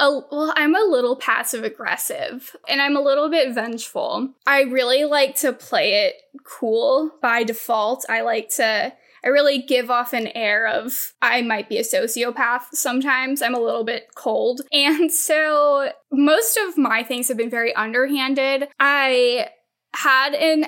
a, 0.00 0.10
well, 0.32 0.52
I'm 0.56 0.74
a 0.74 0.80
little 0.80 1.16
passive 1.16 1.62
aggressive 1.62 2.56
and 2.68 2.80
I'm 2.80 2.96
a 2.96 3.00
little 3.00 3.30
bit 3.30 3.54
vengeful. 3.54 4.30
I 4.46 4.62
really 4.62 5.04
like 5.04 5.36
to 5.36 5.52
play 5.52 6.06
it 6.06 6.14
cool 6.44 7.10
by 7.20 7.44
default. 7.44 8.04
I 8.08 8.22
like 8.22 8.48
to 8.56 8.92
I 9.24 9.28
really 9.28 9.62
give 9.62 9.90
off 9.90 10.12
an 10.12 10.28
air 10.28 10.66
of 10.66 11.12
I 11.20 11.42
might 11.42 11.68
be 11.68 11.78
a 11.78 11.82
sociopath 11.82 12.62
sometimes. 12.72 13.42
I'm 13.42 13.54
a 13.54 13.60
little 13.60 13.84
bit 13.84 14.08
cold. 14.14 14.62
And 14.72 15.12
so 15.12 15.90
most 16.12 16.56
of 16.56 16.78
my 16.78 17.02
things 17.02 17.28
have 17.28 17.36
been 17.36 17.50
very 17.50 17.74
underhanded. 17.74 18.68
I 18.78 19.48
had 19.94 20.34
an 20.34 20.66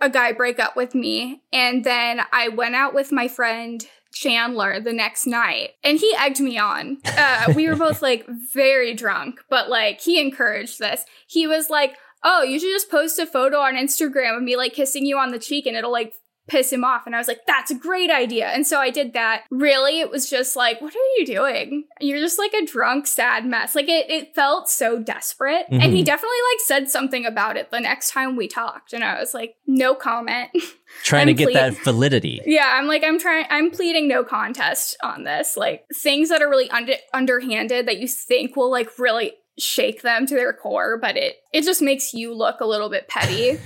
a 0.00 0.10
guy 0.10 0.32
break 0.32 0.58
up 0.58 0.76
with 0.76 0.94
me 0.94 1.42
and 1.52 1.84
then 1.84 2.20
I 2.32 2.48
went 2.48 2.74
out 2.74 2.94
with 2.94 3.12
my 3.12 3.28
friend 3.28 3.86
Chandler 4.12 4.80
the 4.80 4.92
next 4.92 5.26
night 5.26 5.70
and 5.82 5.98
he 5.98 6.14
egged 6.18 6.40
me 6.40 6.58
on. 6.58 6.98
Uh, 7.16 7.52
we 7.54 7.68
were 7.68 7.76
both 7.76 8.02
like 8.02 8.26
very 8.52 8.92
drunk, 8.92 9.40
but 9.48 9.70
like 9.70 10.00
he 10.00 10.20
encouraged 10.20 10.80
this. 10.80 11.04
He 11.28 11.46
was 11.46 11.70
like, 11.70 11.96
Oh, 12.24 12.42
you 12.42 12.58
should 12.58 12.72
just 12.72 12.90
post 12.90 13.18
a 13.18 13.26
photo 13.26 13.58
on 13.58 13.76
Instagram 13.76 14.36
of 14.36 14.42
me 14.42 14.56
like 14.56 14.72
kissing 14.72 15.06
you 15.06 15.16
on 15.16 15.30
the 15.30 15.38
cheek 15.38 15.64
and 15.64 15.76
it'll 15.76 15.92
like 15.92 16.12
piss 16.46 16.72
him 16.72 16.84
off. 16.84 17.06
And 17.06 17.14
I 17.14 17.18
was 17.18 17.28
like, 17.28 17.40
that's 17.46 17.70
a 17.70 17.74
great 17.74 18.10
idea. 18.10 18.48
And 18.48 18.66
so 18.66 18.78
I 18.78 18.90
did 18.90 19.14
that. 19.14 19.44
Really, 19.50 20.00
it 20.00 20.10
was 20.10 20.28
just 20.28 20.56
like, 20.56 20.80
what 20.80 20.94
are 20.94 21.18
you 21.18 21.26
doing? 21.26 21.84
You're 22.00 22.18
just 22.18 22.38
like 22.38 22.52
a 22.52 22.66
drunk, 22.66 23.06
sad 23.06 23.46
mess. 23.46 23.74
Like 23.74 23.88
it, 23.88 24.10
it 24.10 24.34
felt 24.34 24.68
so 24.68 24.98
desperate. 25.02 25.66
Mm-hmm. 25.66 25.80
And 25.80 25.92
he 25.92 26.02
definitely 26.02 26.36
like 26.52 26.60
said 26.66 26.90
something 26.90 27.24
about 27.24 27.56
it 27.56 27.70
the 27.70 27.80
next 27.80 28.10
time 28.10 28.36
we 28.36 28.48
talked. 28.48 28.92
And 28.92 29.02
I 29.02 29.18
was 29.18 29.32
like, 29.32 29.56
no 29.66 29.94
comment. 29.94 30.50
Trying 31.02 31.26
to 31.28 31.34
get 31.34 31.46
ple- 31.46 31.54
that 31.54 31.78
validity. 31.82 32.40
Yeah, 32.46 32.70
I'm 32.74 32.86
like, 32.86 33.02
I'm 33.02 33.18
trying, 33.18 33.46
I'm 33.50 33.70
pleading 33.70 34.06
no 34.06 34.22
contest 34.22 34.96
on 35.02 35.24
this. 35.24 35.56
Like 35.56 35.84
things 36.02 36.28
that 36.28 36.40
are 36.40 36.48
really 36.48 36.70
under, 36.70 36.94
underhanded 37.12 37.88
that 37.88 37.98
you 37.98 38.06
think 38.06 38.54
will 38.54 38.70
like 38.70 38.96
really 38.98 39.32
shake 39.58 40.02
them 40.02 40.26
to 40.26 40.34
their 40.34 40.52
core, 40.52 40.98
but 41.00 41.16
it 41.16 41.36
it 41.52 41.64
just 41.64 41.82
makes 41.82 42.12
you 42.12 42.34
look 42.34 42.60
a 42.60 42.66
little 42.66 42.90
bit 42.90 43.08
petty. 43.08 43.58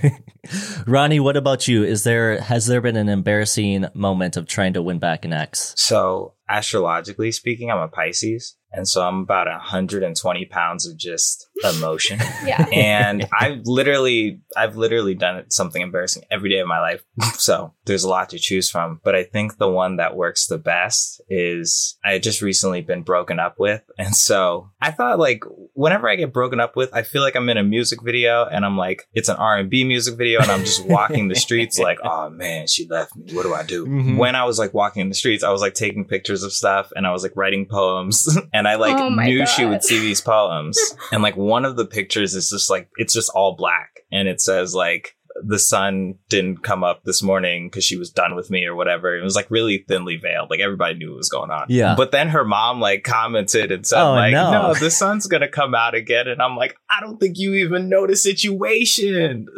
Ronnie, 0.87 1.21
what 1.21 1.37
about 1.37 1.69
you? 1.69 1.85
Is 1.85 2.05
there 2.05 2.41
has 2.41 2.67
there 2.67 2.81
been 2.81 2.97
an 2.97 3.09
embarrassing 3.09 3.87
moment 3.95 4.37
of 4.37 4.47
trying 4.47 4.73
to 4.75 4.83
win 4.83 4.99
back 4.99 5.25
an 5.25 5.33
ex? 5.33 5.75
So 5.77 6.35
astrologically 6.49 7.33
speaking, 7.33 7.71
I'm 7.71 7.79
a 7.79 7.89
Pisces. 7.89 8.57
And 8.71 8.87
so 8.87 9.07
I'm 9.07 9.21
about 9.21 9.47
120 9.47 10.45
pounds 10.47 10.87
of 10.87 10.97
just 10.99 11.48
emotion. 11.65 12.19
yeah. 12.45 12.67
And 12.73 13.27
I've 13.39 13.63
literally, 13.65 14.41
I've 14.57 14.77
literally 14.77 15.15
done 15.15 15.51
something 15.51 15.83
embarrassing 15.83 16.25
every 16.31 16.51
day 16.51 16.59
of 16.59 16.69
my 16.69 16.81
life. 16.81 17.03
so 17.35 17.75
there's 17.85 18.05
a 18.05 18.09
lot 18.09 18.31
to 18.31 18.39
choose 18.39 18.71
from. 18.71 19.01
But 19.03 19.15
I 19.15 19.25
think 19.25 19.59
the 19.59 19.69
one 19.69 19.97
that 19.97 20.17
works 20.17 20.47
the 20.47 20.59
best 20.59 21.21
is 21.29 21.97
I 22.05 22.13
had 22.13 22.23
just 22.23 22.43
recently 22.43 22.81
been 22.81 23.03
broken 23.03 23.39
up 23.39 23.57
with. 23.59 23.83
And 24.01 24.15
so 24.15 24.71
I 24.81 24.93
thought 24.93 25.19
like 25.19 25.43
whenever 25.75 26.09
I 26.09 26.15
get 26.15 26.33
broken 26.33 26.61
up 26.61 26.77
with, 26.77 26.89
I 26.95 27.03
feel 27.03 27.21
like 27.21 27.35
I'm 27.35 27.49
in 27.49 27.57
a 27.57 27.65
music 27.65 28.01
video 28.01 28.47
and 28.47 28.65
I'm 28.65 28.77
like, 28.79 29.09
it's 29.13 29.29
an 29.29 29.35
R&B 29.37 29.83
music 29.83 30.17
video 30.17 30.41
and 30.41 30.53
I'm 30.53 30.61
just 30.61 30.87
walking 30.87 31.27
the 31.27 31.35
streets 31.35 31.81
like, 31.81 31.99
oh 32.05 32.31
man, 32.31 32.69
she 32.69 32.87
left 32.87 33.17
me. 33.17 33.35
What 33.35 33.43
do 33.43 33.55
I 33.55 33.65
do? 33.65 33.87
Mm-hmm. 33.87 34.17
When 34.17 34.37
I 34.37 34.45
was 34.45 34.57
like 34.57 34.73
walking 34.73 35.01
in 35.03 35.09
the 35.09 35.17
streets, 35.17 35.43
I 35.43 35.51
was 35.51 35.61
like 35.61 35.75
taking 35.75 36.05
pictures 36.05 36.45
of 36.45 36.53
stuff 36.53 36.93
and 36.95 37.09
I 37.09 37.11
was 37.11 37.25
like 37.25 37.33
writing 37.35 37.67
poems 37.67 38.39
and 38.53 38.69
I 38.69 38.77
like 38.77 38.97
oh 38.97 39.09
knew 39.09 39.41
God. 39.41 39.47
she 39.47 39.65
would 39.65 39.83
see 39.83 39.99
these 39.99 40.21
poems. 40.21 40.79
and 41.11 41.21
like 41.21 41.37
one 41.49 41.65
of 41.65 41.77
the 41.77 41.87
pictures 41.87 42.35
is 42.35 42.51
just 42.51 42.71
like 42.71 42.89
it's 42.97 43.13
just 43.15 43.31
all 43.35 43.57
black 43.57 44.01
and 44.13 44.29
it 44.29 44.41
says 44.41 44.75
like 44.75 45.17
the 45.45 45.59
sun 45.59 46.17
didn't 46.29 46.63
come 46.63 46.83
up 46.83 47.05
this 47.05 47.23
morning 47.23 47.69
because 47.69 47.85
she 47.85 47.97
was 47.97 48.11
done 48.11 48.35
with 48.35 48.51
me 48.51 48.67
or 48.67 48.75
whatever. 48.75 49.17
It 49.17 49.23
was 49.23 49.37
like 49.37 49.51
really 49.51 49.85
thinly 49.87 50.17
veiled. 50.17 50.51
Like 50.51 50.61
everybody 50.61 50.95
knew 50.95 51.11
what 51.11 51.19
was 51.19 51.29
going 51.29 51.51
on. 51.51 51.67
Yeah. 51.69 51.95
But 51.97 52.11
then 52.11 52.31
her 52.31 52.45
mom 52.45 52.81
like 52.81 53.05
commented 53.05 53.71
and 53.71 53.87
said 53.87 54.03
Oh, 54.03 54.13
like, 54.13 54.33
no. 54.33 54.51
no, 54.51 54.75
the 54.75 54.91
sun's 54.91 55.27
gonna 55.27 55.49
come 55.49 55.75
out 55.75 55.95
again. 55.95 56.29
And 56.29 56.43
I'm 56.43 56.57
like, 56.57 56.77
I 56.91 57.01
don't 57.01 57.19
think 57.19 57.39
you 57.39 57.55
even 57.55 57.89
know 57.89 58.07
the 58.07 58.17
situation. 58.17 59.47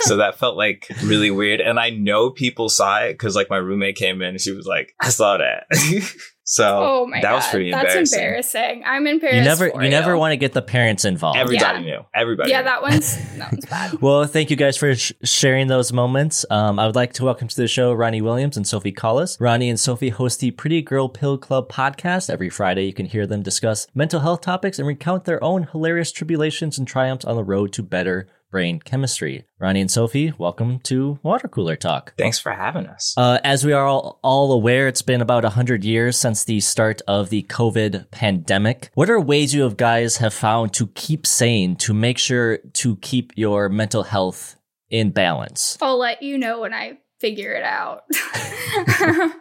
so 0.00 0.16
that 0.16 0.36
felt 0.38 0.56
like 0.56 0.88
really 1.04 1.30
weird. 1.30 1.60
And 1.60 1.78
I 1.78 1.90
know 1.90 2.30
people 2.30 2.68
saw 2.68 3.00
it 3.02 3.12
because 3.14 3.36
like 3.36 3.50
my 3.50 3.58
roommate 3.58 3.96
came 3.96 4.22
in 4.22 4.30
and 4.30 4.40
she 4.40 4.52
was 4.52 4.66
like, 4.66 4.94
I 5.00 5.10
saw 5.10 5.38
that. 5.38 5.66
so 6.44 6.78
oh 6.82 7.06
my 7.06 7.18
that 7.20 7.30
god, 7.30 7.34
was 7.36 7.46
pretty 7.48 7.70
embarrassing. 7.70 8.00
that's 8.00 8.12
embarrassing. 8.12 8.60
embarrassing. 8.60 8.84
I'm 8.86 9.06
embarrassed. 9.06 9.36
You 9.36 9.42
never, 9.44 9.70
for 9.70 9.82
you 9.84 9.90
never 9.90 10.16
want 10.18 10.32
to 10.32 10.36
get 10.36 10.52
the 10.52 10.62
parents 10.62 11.04
involved. 11.04 11.38
Everybody 11.38 11.84
Yeah. 11.84 11.96
knew. 11.96 12.04
Everybody. 12.14 12.50
Yeah, 12.50 12.58
knew. 12.58 12.64
that 12.64 12.82
one's 12.82 13.16
that 13.38 13.52
one's 13.52 13.66
bad. 13.66 13.92
Well, 14.02 14.24
thank 14.24 14.50
you 14.50 14.56
guys 14.56 14.76
for 14.76 14.94
sh- 14.94 15.12
sharing 15.22 15.68
those 15.68 15.92
moments. 15.92 16.44
Um, 16.50 16.78
I 16.78 16.86
would 16.86 16.96
like 16.96 17.12
to 17.14 17.24
welcome 17.24 17.46
to 17.48 17.56
the 17.56 17.68
show 17.68 17.92
Ronnie 17.92 18.22
Williams 18.22 18.56
and 18.56 18.66
Sophie 18.66 18.92
Collis. 18.92 19.36
Ronnie 19.40 19.68
and 19.70 19.78
Sophie 19.78 20.08
host 20.10 20.40
the 20.40 20.50
Pretty 20.50 20.82
Girl 20.82 21.08
Pill 21.08 21.38
Club 21.38 21.70
podcast. 21.70 22.28
Every 22.28 22.50
Friday, 22.50 22.84
you 22.86 22.92
can 22.92 23.06
hear 23.06 23.26
them 23.26 23.42
discuss 23.42 23.86
mental 23.94 24.20
health 24.20 24.40
topics 24.40 24.78
and 24.78 24.88
recount 24.88 25.24
their 25.24 25.42
own 25.44 25.68
hilarious 25.70 26.10
tribulations 26.10 26.76
and 26.78 26.88
triumphs 26.88 27.24
on 27.24 27.36
the 27.36 27.44
road 27.44 27.72
to 27.74 27.82
better 27.82 28.28
brain 28.52 28.78
chemistry. 28.78 29.44
Ronnie 29.58 29.80
and 29.80 29.90
Sophie, 29.90 30.34
welcome 30.36 30.78
to 30.80 31.18
Water 31.22 31.48
Cooler 31.48 31.74
Talk. 31.74 32.12
Thanks 32.18 32.38
for 32.38 32.52
having 32.52 32.86
us. 32.86 33.14
Uh, 33.16 33.38
as 33.42 33.64
we 33.64 33.72
are 33.72 33.86
all, 33.86 34.20
all 34.22 34.52
aware, 34.52 34.86
it's 34.88 35.00
been 35.00 35.22
about 35.22 35.42
100 35.42 35.82
years 35.84 36.18
since 36.18 36.44
the 36.44 36.60
start 36.60 37.00
of 37.08 37.30
the 37.30 37.44
COVID 37.44 38.10
pandemic. 38.10 38.90
What 38.92 39.08
are 39.08 39.18
ways 39.18 39.54
you 39.54 39.62
have 39.62 39.78
guys 39.78 40.18
have 40.18 40.34
found 40.34 40.74
to 40.74 40.88
keep 40.88 41.26
sane, 41.26 41.76
to 41.76 41.94
make 41.94 42.18
sure 42.18 42.58
to 42.58 42.96
keep 42.96 43.32
your 43.36 43.70
mental 43.70 44.02
health 44.02 44.56
in 44.90 45.12
balance? 45.12 45.78
I'll 45.80 45.98
let 45.98 46.22
you 46.22 46.36
know 46.36 46.60
when 46.60 46.74
I 46.74 46.98
figure 47.20 47.52
it 47.52 47.64
out. 47.64 48.02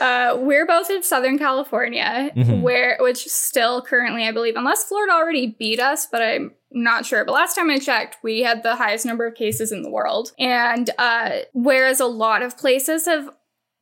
uh, 0.00 0.36
we're 0.38 0.66
both 0.66 0.88
in 0.88 1.02
Southern 1.02 1.38
California, 1.38 2.30
Mhm. 2.34 2.62
where 2.62 2.96
which 3.00 3.26
still 3.26 3.82
currently, 3.82 4.24
I 4.26 4.32
believe, 4.32 4.56
unless 4.56 4.84
Florida 4.84 5.12
already 5.12 5.48
beat 5.58 5.78
us, 5.80 6.06
but 6.10 6.22
I'm 6.22 6.52
not 6.72 7.06
sure. 7.06 7.24
But 7.24 7.32
last 7.32 7.54
time 7.54 7.70
I 7.70 7.78
checked, 7.78 8.18
we 8.22 8.40
had 8.40 8.62
the 8.62 8.76
highest 8.76 9.06
number 9.06 9.26
of 9.26 9.34
cases 9.34 9.72
in 9.72 9.82
the 9.82 9.90
world, 9.90 10.32
and 10.38 10.90
uh, 10.98 11.40
whereas 11.52 12.00
a 12.00 12.06
lot 12.06 12.42
of 12.42 12.56
places 12.56 13.06
have 13.06 13.30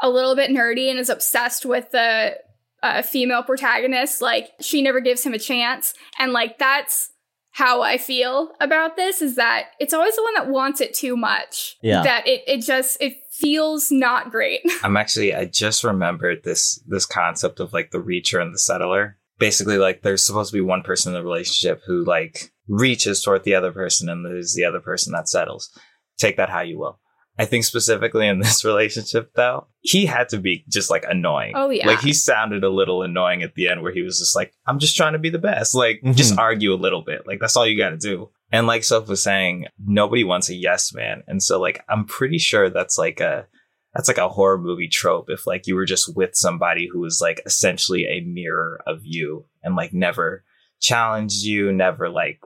a 0.00 0.08
little 0.08 0.36
bit 0.36 0.50
nerdy 0.52 0.88
and 0.88 1.00
is 1.00 1.10
obsessed 1.10 1.66
with 1.66 1.90
the 1.90 2.36
uh, 2.84 3.02
female 3.02 3.42
protagonist. 3.42 4.22
Like 4.22 4.50
she 4.60 4.82
never 4.82 5.00
gives 5.00 5.26
him 5.26 5.34
a 5.34 5.38
chance, 5.38 5.94
and 6.16 6.32
like 6.32 6.58
that's 6.58 7.10
how 7.58 7.82
I 7.82 7.98
feel 7.98 8.52
about 8.60 8.94
this. 8.94 9.20
Is 9.20 9.34
that 9.34 9.70
it's 9.80 9.92
always 9.92 10.14
the 10.14 10.22
one 10.22 10.34
that 10.34 10.48
wants 10.48 10.80
it 10.80 10.94
too 10.94 11.16
much. 11.16 11.76
Yeah. 11.82 12.04
That 12.04 12.26
it 12.26 12.44
it 12.46 12.60
just 12.62 12.96
it 13.00 13.16
feels 13.32 13.90
not 13.90 14.30
great. 14.30 14.60
I'm 14.84 14.96
actually 14.96 15.34
I 15.34 15.46
just 15.46 15.82
remembered 15.82 16.44
this 16.44 16.80
this 16.86 17.04
concept 17.04 17.58
of 17.58 17.72
like 17.72 17.90
the 17.90 17.98
reacher 17.98 18.40
and 18.40 18.54
the 18.54 18.58
settler. 18.58 19.18
Basically, 19.40 19.76
like 19.76 20.02
there's 20.02 20.24
supposed 20.24 20.52
to 20.52 20.56
be 20.56 20.60
one 20.60 20.82
person 20.82 21.12
in 21.12 21.20
the 21.20 21.24
relationship 21.24 21.82
who 21.84 22.04
like 22.04 22.52
reaches 22.68 23.22
toward 23.22 23.42
the 23.42 23.56
other 23.56 23.72
person, 23.72 24.08
and 24.08 24.24
there's 24.24 24.54
the 24.54 24.64
other 24.64 24.80
person 24.80 25.12
that 25.12 25.28
settles. 25.28 25.68
Take 26.16 26.36
that 26.36 26.50
how 26.50 26.60
you 26.60 26.78
will. 26.78 27.00
I 27.38 27.44
think 27.44 27.64
specifically 27.64 28.26
in 28.26 28.40
this 28.40 28.64
relationship, 28.72 29.30
though, 29.34 29.66
he 29.80 30.06
had 30.06 30.28
to 30.30 30.38
be 30.38 30.64
just 30.68 30.90
like 30.90 31.04
annoying. 31.08 31.52
Oh, 31.54 31.70
yeah. 31.70 31.86
like 31.86 32.00
he 32.00 32.12
sounded 32.12 32.64
a 32.64 32.68
little 32.70 33.02
annoying 33.02 33.42
at 33.42 33.54
the 33.54 33.68
end, 33.68 33.82
where 33.82 33.92
he 33.92 34.02
was 34.02 34.18
just 34.18 34.34
like, 34.34 34.52
"I'm 34.66 34.78
just 34.78 34.96
trying 34.96 35.12
to 35.12 35.18
be 35.18 35.30
the 35.30 35.38
best." 35.38 35.74
Like, 35.74 36.00
just 36.14 36.34
Mhm. 36.34 36.38
argue 36.38 36.72
a 36.74 36.76
little 36.84 37.02
bit. 37.02 37.26
Like 37.26 37.38
that's 37.40 37.56
all 37.56 37.66
you 37.66 37.78
got 37.78 37.90
to 37.90 37.96
do. 37.96 38.30
And 38.50 38.66
like 38.66 38.82
Soph 38.82 39.08
was 39.08 39.22
saying, 39.22 39.66
nobody 39.84 40.24
wants 40.24 40.48
a 40.48 40.54
yes 40.54 40.92
man, 40.94 41.22
and 41.28 41.42
so 41.42 41.60
like 41.60 41.84
I'm 41.88 42.06
pretty 42.06 42.38
sure 42.38 42.70
that's 42.70 42.98
like 42.98 43.20
a 43.20 43.46
that's 43.94 44.08
like 44.08 44.18
a 44.18 44.28
horror 44.28 44.58
movie 44.58 44.88
trope. 44.88 45.26
If 45.28 45.46
like 45.46 45.66
you 45.66 45.74
were 45.74 45.84
just 45.86 46.14
with 46.16 46.30
somebody 46.34 46.88
who 46.92 47.00
was 47.00 47.20
like 47.22 47.40
essentially 47.46 48.04
a 48.06 48.20
mirror 48.20 48.80
of 48.86 49.00
you 49.04 49.46
and 49.62 49.76
like 49.76 49.92
never 49.92 50.44
challenged 50.80 51.42
you, 51.42 51.72
never 51.72 52.08
like 52.08 52.40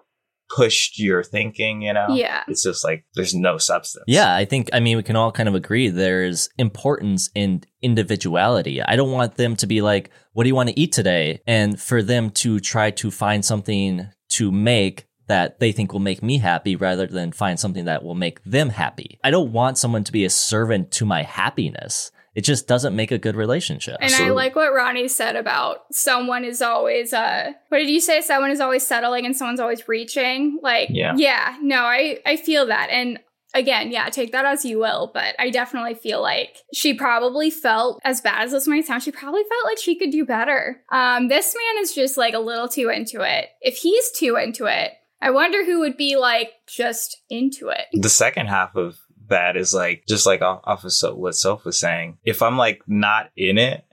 pushed 0.54 0.98
your 0.98 1.22
thinking, 1.22 1.82
you 1.82 1.92
know? 1.92 2.06
Yeah. 2.10 2.42
It's 2.48 2.62
just 2.62 2.84
like 2.84 3.04
there's 3.14 3.34
no 3.34 3.58
substance. 3.58 4.04
Yeah, 4.06 4.34
I 4.34 4.44
think 4.44 4.70
I 4.72 4.80
mean 4.80 4.96
we 4.96 5.02
can 5.02 5.16
all 5.16 5.32
kind 5.32 5.48
of 5.48 5.54
agree 5.54 5.88
there's 5.88 6.48
importance 6.58 7.30
in 7.34 7.62
individuality. 7.80 8.82
I 8.82 8.96
don't 8.96 9.12
want 9.12 9.36
them 9.36 9.56
to 9.56 9.66
be 9.66 9.80
like, 9.80 10.10
"What 10.32 10.44
do 10.44 10.48
you 10.48 10.54
want 10.54 10.68
to 10.68 10.78
eat 10.78 10.92
today?" 10.92 11.40
and 11.46 11.80
for 11.80 12.02
them 12.02 12.30
to 12.30 12.60
try 12.60 12.90
to 12.92 13.10
find 13.10 13.44
something 13.44 14.08
to 14.30 14.52
make 14.52 15.06
that 15.28 15.60
they 15.60 15.72
think 15.72 15.92
will 15.92 16.00
make 16.00 16.22
me 16.22 16.38
happy 16.38 16.76
rather 16.76 17.06
than 17.06 17.32
find 17.32 17.58
something 17.58 17.84
that 17.86 18.02
will 18.02 18.14
make 18.14 18.42
them 18.44 18.70
happy. 18.70 19.18
I 19.24 19.30
don't 19.30 19.52
want 19.52 19.78
someone 19.78 20.04
to 20.04 20.12
be 20.12 20.24
a 20.24 20.30
servant 20.30 20.90
to 20.92 21.06
my 21.06 21.22
happiness. 21.22 22.10
It 22.34 22.42
just 22.44 22.66
doesn't 22.66 22.96
make 22.96 23.10
a 23.10 23.18
good 23.18 23.36
relationship. 23.36 23.98
And 24.00 24.14
I 24.14 24.30
like 24.30 24.56
what 24.56 24.72
Ronnie 24.72 25.08
said 25.08 25.36
about 25.36 25.80
someone 25.92 26.44
is 26.44 26.62
always 26.62 27.12
uh 27.12 27.52
what 27.68 27.78
did 27.78 27.90
you 27.90 28.00
say? 28.00 28.20
Someone 28.22 28.50
is 28.50 28.60
always 28.60 28.86
settling 28.86 29.26
and 29.26 29.36
someone's 29.36 29.60
always 29.60 29.86
reaching. 29.86 30.58
Like 30.62 30.88
Yeah. 30.90 31.12
yeah, 31.16 31.56
no, 31.60 31.82
I 31.82 32.20
I 32.24 32.36
feel 32.36 32.66
that. 32.66 32.88
And 32.90 33.18
again, 33.54 33.90
yeah, 33.92 34.08
take 34.08 34.32
that 34.32 34.46
as 34.46 34.64
you 34.64 34.78
will, 34.78 35.10
but 35.12 35.34
I 35.38 35.50
definitely 35.50 35.94
feel 35.94 36.22
like 36.22 36.56
she 36.72 36.94
probably 36.94 37.50
felt 37.50 38.00
as 38.02 38.22
bad 38.22 38.44
as 38.44 38.52
this 38.52 38.66
might 38.66 38.86
sound, 38.86 39.02
she 39.02 39.12
probably 39.12 39.42
felt 39.42 39.64
like 39.66 39.78
she 39.78 39.98
could 39.98 40.10
do 40.10 40.24
better. 40.24 40.82
Um 40.90 41.28
this 41.28 41.54
man 41.54 41.82
is 41.82 41.94
just 41.94 42.16
like 42.16 42.32
a 42.32 42.38
little 42.38 42.68
too 42.68 42.88
into 42.88 43.20
it. 43.20 43.48
If 43.60 43.76
he's 43.76 44.10
too 44.10 44.36
into 44.36 44.64
it, 44.64 44.92
I 45.20 45.30
wonder 45.30 45.64
who 45.64 45.80
would 45.80 45.96
be 45.96 46.16
like 46.16 46.50
just 46.66 47.18
into 47.30 47.68
it. 47.68 47.86
The 47.92 48.08
second 48.08 48.48
half 48.48 48.74
of 48.74 48.96
that 49.32 49.56
is 49.56 49.74
like 49.74 50.04
just 50.06 50.26
like 50.26 50.40
off, 50.42 50.84
of 50.84 50.92
so, 50.92 51.14
what 51.14 51.34
Soph 51.34 51.64
was 51.64 51.78
saying. 51.78 52.18
If 52.24 52.42
I'm 52.42 52.56
like 52.56 52.82
not 52.86 53.30
in 53.36 53.58
it, 53.58 53.84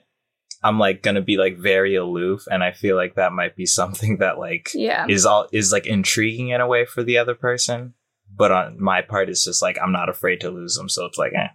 I'm 0.64 0.78
like 0.78 1.02
gonna 1.02 1.22
be 1.22 1.38
like 1.38 1.58
very 1.58 1.96
aloof, 1.96 2.46
and 2.52 2.64
I 2.64 2.72
feel 2.74 2.96
like 2.96 3.16
that 3.16 3.34
might 3.34 3.56
be 3.56 3.66
something 3.66 4.18
that 4.18 4.38
like 4.38 4.70
Yeah. 4.74 5.06
is 5.10 5.26
all 5.26 5.48
is 5.52 5.72
like 5.72 5.88
intriguing 5.88 6.50
in 6.50 6.62
a 6.62 6.68
way 6.68 6.86
for 6.86 7.04
the 7.04 7.18
other 7.18 7.36
person. 7.36 7.94
But 8.32 8.52
on 8.52 8.82
my 8.82 9.02
part, 9.02 9.30
it's 9.30 9.44
just 9.44 9.62
like 9.62 9.78
I'm 9.82 9.92
not 9.92 10.10
afraid 10.10 10.42
to 10.42 10.52
lose 10.52 10.76
them, 10.76 10.88
so 10.90 11.06
it's 11.06 11.18
like, 11.18 11.34
eh, 11.36 11.48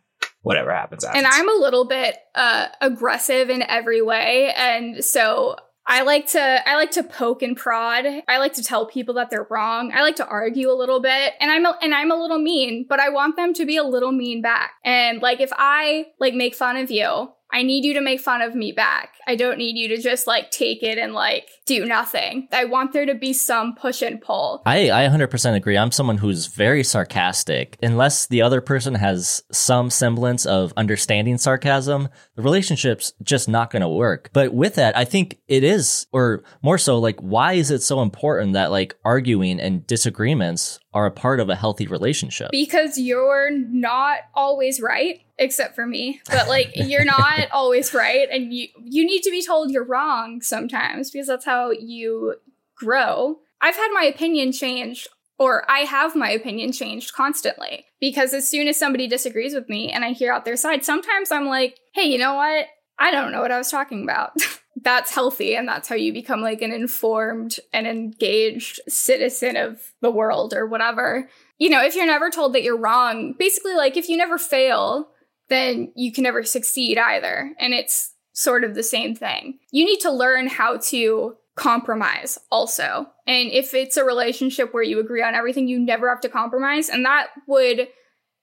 whatever 0.42 0.74
happens. 0.74 1.04
happens. 1.04 1.24
and 1.24 1.32
I'm 1.32 1.48
a 1.48 1.60
little 1.62 1.86
bit 1.86 2.16
uh, 2.34 2.66
aggressive 2.80 3.48
in 3.48 3.62
every 3.62 4.02
way, 4.02 4.52
and 4.56 5.04
so 5.04 5.56
I 5.86 6.02
like 6.02 6.28
to 6.28 6.68
I 6.68 6.76
like 6.76 6.92
to 6.92 7.02
poke 7.02 7.42
and 7.42 7.56
prod. 7.56 8.06
I 8.26 8.38
like 8.38 8.54
to 8.54 8.62
tell 8.62 8.86
people 8.86 9.14
that 9.14 9.30
they're 9.30 9.46
wrong. 9.50 9.92
I 9.92 10.02
like 10.02 10.16
to 10.16 10.26
argue 10.26 10.70
a 10.70 10.72
little 10.72 11.00
bit, 11.00 11.34
and 11.40 11.50
I'm 11.50 11.66
a, 11.66 11.76
and 11.82 11.94
I'm 11.94 12.10
a 12.10 12.16
little 12.16 12.38
mean, 12.38 12.86
but 12.88 13.00
I 13.00 13.10
want 13.10 13.36
them 13.36 13.52
to 13.54 13.66
be 13.66 13.76
a 13.76 13.84
little 13.84 14.12
mean 14.12 14.40
back. 14.40 14.72
And 14.84 15.20
like 15.20 15.40
if 15.40 15.50
I 15.52 16.06
like 16.18 16.34
make 16.34 16.54
fun 16.54 16.76
of 16.76 16.90
you, 16.90 17.32
I 17.54 17.62
need 17.62 17.84
you 17.84 17.94
to 17.94 18.00
make 18.00 18.20
fun 18.20 18.42
of 18.42 18.56
me 18.56 18.72
back. 18.72 19.14
I 19.28 19.36
don't 19.36 19.58
need 19.58 19.78
you 19.78 19.86
to 19.94 20.02
just 20.02 20.26
like 20.26 20.50
take 20.50 20.82
it 20.82 20.98
and 20.98 21.12
like 21.12 21.48
do 21.66 21.86
nothing. 21.86 22.48
I 22.50 22.64
want 22.64 22.92
there 22.92 23.06
to 23.06 23.14
be 23.14 23.32
some 23.32 23.76
push 23.76 24.02
and 24.02 24.20
pull. 24.20 24.60
I, 24.66 24.90
I 24.90 25.06
100% 25.08 25.54
agree. 25.54 25.78
I'm 25.78 25.92
someone 25.92 26.18
who's 26.18 26.48
very 26.48 26.82
sarcastic. 26.82 27.78
Unless 27.80 28.26
the 28.26 28.42
other 28.42 28.60
person 28.60 28.96
has 28.96 29.44
some 29.52 29.88
semblance 29.88 30.44
of 30.46 30.72
understanding 30.76 31.38
sarcasm, 31.38 32.08
the 32.34 32.42
relationship's 32.42 33.12
just 33.22 33.48
not 33.48 33.70
going 33.70 33.82
to 33.82 33.88
work. 33.88 34.30
But 34.32 34.52
with 34.52 34.74
that, 34.74 34.96
I 34.96 35.04
think 35.04 35.38
it 35.46 35.62
is, 35.62 36.08
or 36.10 36.42
more 36.60 36.76
so, 36.76 36.98
like, 36.98 37.20
why 37.20 37.52
is 37.52 37.70
it 37.70 37.82
so 37.82 38.02
important 38.02 38.54
that 38.54 38.72
like 38.72 38.96
arguing 39.04 39.60
and 39.60 39.86
disagreements 39.86 40.80
are 40.94 41.06
a 41.06 41.10
part 41.10 41.40
of 41.40 41.50
a 41.50 41.56
healthy 41.56 41.86
relationship? 41.86 42.50
because 42.50 42.96
you're 42.96 43.50
not 43.50 44.20
always 44.34 44.80
right 44.80 45.20
except 45.38 45.74
for 45.74 45.86
me. 45.86 46.20
But 46.30 46.48
like 46.48 46.70
you're 46.74 47.04
not 47.04 47.48
always 47.52 47.92
right 47.92 48.28
and 48.30 48.52
you 48.52 48.68
you 48.82 49.04
need 49.04 49.22
to 49.22 49.30
be 49.30 49.44
told 49.44 49.70
you're 49.70 49.84
wrong 49.84 50.40
sometimes 50.40 51.10
because 51.10 51.26
that's 51.26 51.44
how 51.44 51.70
you 51.70 52.36
grow. 52.76 53.38
I've 53.60 53.76
had 53.76 53.88
my 53.92 54.04
opinion 54.04 54.52
changed 54.52 55.08
or 55.38 55.68
i 55.70 55.80
have 55.80 56.14
my 56.14 56.30
opinion 56.30 56.72
changed 56.72 57.12
constantly 57.12 57.86
because 58.00 58.32
as 58.32 58.48
soon 58.48 58.68
as 58.68 58.76
somebody 58.76 59.06
disagrees 59.08 59.54
with 59.54 59.68
me 59.68 59.90
and 59.90 60.04
i 60.04 60.12
hear 60.12 60.32
out 60.32 60.44
their 60.44 60.56
side 60.56 60.84
sometimes 60.84 61.30
i'm 61.30 61.46
like 61.46 61.78
hey 61.92 62.04
you 62.04 62.18
know 62.18 62.34
what? 62.34 62.66
I 62.98 63.10
don't 63.10 63.32
know 63.32 63.40
what 63.40 63.50
i 63.50 63.58
was 63.58 63.70
talking 63.70 64.04
about 64.04 64.32
that's 64.84 65.14
healthy 65.14 65.56
and 65.56 65.66
that's 65.66 65.88
how 65.88 65.94
you 65.94 66.12
become 66.12 66.42
like 66.42 66.62
an 66.62 66.72
informed 66.72 67.56
and 67.72 67.86
engaged 67.86 68.80
citizen 68.86 69.56
of 69.56 69.80
the 70.02 70.10
world 70.10 70.54
or 70.54 70.66
whatever 70.66 71.28
you 71.58 71.70
know, 71.70 71.82
if 71.82 71.94
you're 71.94 72.06
never 72.06 72.30
told 72.30 72.54
that 72.54 72.62
you're 72.62 72.78
wrong, 72.78 73.34
basically, 73.38 73.74
like 73.74 73.96
if 73.96 74.08
you 74.08 74.16
never 74.16 74.38
fail, 74.38 75.08
then 75.48 75.92
you 75.94 76.12
can 76.12 76.24
never 76.24 76.42
succeed 76.42 76.98
either. 76.98 77.52
And 77.58 77.72
it's 77.72 78.12
sort 78.32 78.64
of 78.64 78.74
the 78.74 78.82
same 78.82 79.14
thing. 79.14 79.58
You 79.70 79.84
need 79.84 80.00
to 80.00 80.10
learn 80.10 80.48
how 80.48 80.78
to 80.88 81.36
compromise 81.54 82.38
also. 82.50 83.06
And 83.26 83.52
if 83.52 83.74
it's 83.74 83.96
a 83.96 84.04
relationship 84.04 84.74
where 84.74 84.82
you 84.82 84.98
agree 84.98 85.22
on 85.22 85.34
everything, 85.34 85.68
you 85.68 85.78
never 85.78 86.08
have 86.08 86.20
to 86.22 86.28
compromise. 86.28 86.88
And 86.88 87.04
that 87.04 87.28
would 87.46 87.88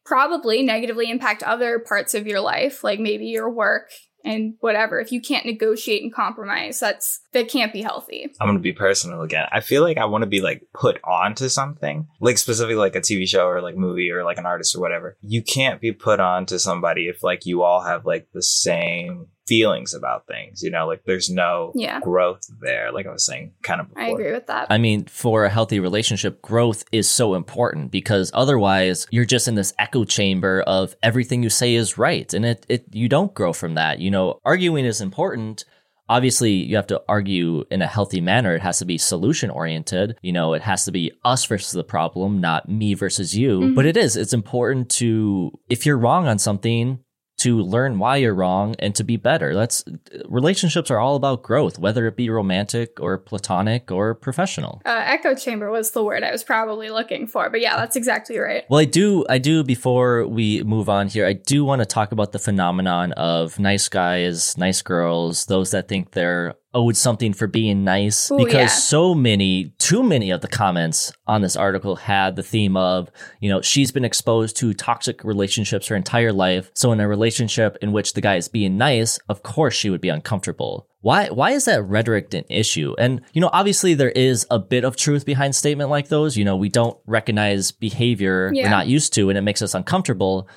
probably 0.05 0.63
negatively 0.63 1.09
impact 1.09 1.43
other 1.43 1.79
parts 1.79 2.15
of 2.15 2.25
your 2.25 2.39
life, 2.39 2.83
like 2.83 2.99
maybe 2.99 3.25
your 3.25 3.49
work 3.49 3.91
and 4.23 4.55
whatever. 4.59 4.99
If 4.99 5.11
you 5.11 5.21
can't 5.21 5.45
negotiate 5.45 6.03
and 6.03 6.13
compromise, 6.13 6.79
that's 6.79 7.21
that 7.33 7.49
can't 7.49 7.73
be 7.73 7.81
healthy. 7.81 8.31
I'm 8.39 8.47
gonna 8.47 8.59
be 8.59 8.73
personal 8.73 9.21
again. 9.21 9.47
I 9.51 9.61
feel 9.61 9.81
like 9.81 9.97
I 9.97 10.05
want 10.05 10.23
to 10.23 10.27
be 10.27 10.41
like 10.41 10.63
put 10.73 10.99
onto 11.03 11.49
something, 11.49 12.07
like 12.19 12.37
specifically 12.37 12.75
like 12.75 12.95
a 12.95 13.01
TV 13.01 13.27
show 13.27 13.47
or 13.47 13.61
like 13.61 13.75
movie 13.75 14.11
or 14.11 14.23
like 14.23 14.37
an 14.37 14.45
artist 14.45 14.75
or 14.75 14.81
whatever. 14.81 15.17
You 15.21 15.41
can't 15.41 15.81
be 15.81 15.91
put 15.91 16.19
onto 16.19 16.57
somebody 16.57 17.07
if 17.07 17.23
like 17.23 17.45
you 17.45 17.63
all 17.63 17.81
have 17.81 18.05
like 18.05 18.27
the 18.33 18.43
same 18.43 19.27
feelings 19.51 19.93
about 19.93 20.27
things. 20.27 20.63
You 20.63 20.71
know, 20.71 20.87
like 20.87 21.03
there's 21.05 21.29
no 21.29 21.73
Yeah. 21.75 21.99
growth 21.99 22.45
there. 22.61 22.91
Like 22.93 23.05
I 23.05 23.11
was 23.11 23.25
saying, 23.25 23.51
kind 23.63 23.81
of. 23.81 23.89
Before. 23.89 24.03
I 24.03 24.07
agree 24.07 24.31
with 24.31 24.47
that. 24.47 24.67
I 24.69 24.77
mean, 24.77 25.05
for 25.05 25.43
a 25.43 25.49
healthy 25.49 25.79
relationship, 25.81 26.41
growth 26.41 26.85
is 26.93 27.09
so 27.09 27.33
important 27.35 27.91
because 27.91 28.31
otherwise 28.33 29.07
you're 29.11 29.25
just 29.25 29.49
in 29.49 29.55
this 29.55 29.73
echo 29.77 30.05
chamber 30.05 30.61
of 30.77 30.95
everything 31.03 31.43
you 31.43 31.49
say 31.49 31.75
is 31.75 31.97
right. 31.97 32.33
And 32.33 32.45
it, 32.45 32.65
it 32.69 32.85
you 32.93 33.09
don't 33.09 33.33
grow 33.33 33.51
from 33.51 33.75
that. 33.75 33.99
You 33.99 34.09
know, 34.09 34.39
arguing 34.45 34.85
is 34.85 35.01
important. 35.01 35.65
Obviously, 36.07 36.51
you 36.51 36.75
have 36.75 36.87
to 36.87 37.01
argue 37.07 37.63
in 37.71 37.81
a 37.81 37.87
healthy 37.87 38.21
manner. 38.21 38.53
It 38.55 38.61
has 38.61 38.79
to 38.79 38.85
be 38.85 38.97
solution 38.97 39.49
oriented. 39.49 40.17
You 40.21 40.33
know, 40.33 40.53
it 40.53 40.61
has 40.61 40.83
to 40.85 40.91
be 40.91 41.11
us 41.23 41.45
versus 41.45 41.71
the 41.71 41.85
problem, 41.85 42.39
not 42.41 42.67
me 42.69 42.93
versus 42.95 43.37
you. 43.37 43.59
Mm-hmm. 43.59 43.75
But 43.75 43.85
it 43.85 43.95
is, 43.97 44.17
it's 44.17 44.33
important 44.33 44.89
to, 44.99 45.51
if 45.69 45.85
you're 45.85 45.97
wrong 45.97 46.27
on 46.27 46.37
something, 46.37 46.99
to 47.41 47.61
learn 47.61 47.99
why 47.99 48.17
you're 48.17 48.33
wrong 48.33 48.75
and 48.79 48.95
to 48.95 49.03
be 49.03 49.17
better. 49.17 49.53
That's 49.53 49.83
relationships 50.25 50.91
are 50.91 50.99
all 50.99 51.15
about 51.15 51.43
growth, 51.43 51.79
whether 51.79 52.07
it 52.07 52.15
be 52.15 52.29
romantic 52.29 52.99
or 52.99 53.17
platonic 53.17 53.91
or 53.91 54.13
professional. 54.13 54.81
Uh, 54.85 55.01
echo 55.05 55.35
chamber 55.35 55.71
was 55.71 55.91
the 55.91 56.03
word 56.03 56.23
I 56.23 56.31
was 56.31 56.43
probably 56.43 56.89
looking 56.89 57.27
for, 57.27 57.49
but 57.49 57.61
yeah, 57.61 57.75
that's 57.77 57.95
exactly 57.95 58.37
right. 58.37 58.63
Well, 58.69 58.79
I 58.79 58.85
do, 58.85 59.25
I 59.29 59.37
do. 59.37 59.63
Before 59.63 60.27
we 60.27 60.63
move 60.63 60.89
on 60.89 61.07
here, 61.07 61.25
I 61.25 61.33
do 61.33 61.65
want 61.65 61.81
to 61.81 61.85
talk 61.85 62.11
about 62.11 62.31
the 62.31 62.39
phenomenon 62.39 63.11
of 63.13 63.59
nice 63.59 63.89
guys, 63.89 64.57
nice 64.57 64.81
girls, 64.81 65.45
those 65.45 65.71
that 65.71 65.87
think 65.87 66.11
they're 66.11 66.55
owed 66.73 66.95
something 66.95 67.33
for 67.33 67.47
being 67.47 67.83
nice. 67.83 68.31
Ooh, 68.31 68.37
because 68.37 68.53
yeah. 68.53 68.67
so 68.67 69.13
many, 69.13 69.73
too 69.77 70.03
many 70.03 70.31
of 70.31 70.41
the 70.41 70.47
comments 70.47 71.11
on 71.27 71.41
this 71.41 71.55
article 71.55 71.95
had 71.97 72.35
the 72.35 72.43
theme 72.43 72.77
of, 72.77 73.09
you 73.39 73.49
know, 73.49 73.61
she's 73.61 73.91
been 73.91 74.05
exposed 74.05 74.55
to 74.57 74.73
toxic 74.73 75.23
relationships 75.23 75.87
her 75.87 75.95
entire 75.95 76.31
life. 76.31 76.71
So 76.73 76.91
in 76.91 76.99
a 76.99 77.07
relationship 77.07 77.77
in 77.81 77.91
which 77.91 78.13
the 78.13 78.21
guy 78.21 78.35
is 78.35 78.47
being 78.47 78.77
nice, 78.77 79.17
of 79.27 79.43
course 79.43 79.73
she 79.73 79.89
would 79.89 80.01
be 80.01 80.09
uncomfortable. 80.09 80.87
Why 81.01 81.29
why 81.29 81.51
is 81.51 81.65
that 81.65 81.83
rhetoric 81.83 82.33
an 82.33 82.45
issue? 82.47 82.93
And 82.97 83.21
you 83.33 83.41
know, 83.41 83.49
obviously 83.51 83.95
there 83.95 84.11
is 84.11 84.45
a 84.51 84.59
bit 84.59 84.85
of 84.85 84.95
truth 84.95 85.25
behind 85.25 85.55
statement 85.55 85.89
like 85.89 86.09
those. 86.09 86.37
You 86.37 86.45
know, 86.45 86.55
we 86.55 86.69
don't 86.69 86.97
recognize 87.05 87.71
behavior 87.71 88.51
Yeah. 88.53 88.63
we're 88.63 88.69
not 88.69 88.87
used 88.87 89.13
to 89.13 89.29
and 89.29 89.37
it 89.37 89.41
makes 89.41 89.61
us 89.61 89.73
uncomfortable. 89.73 90.47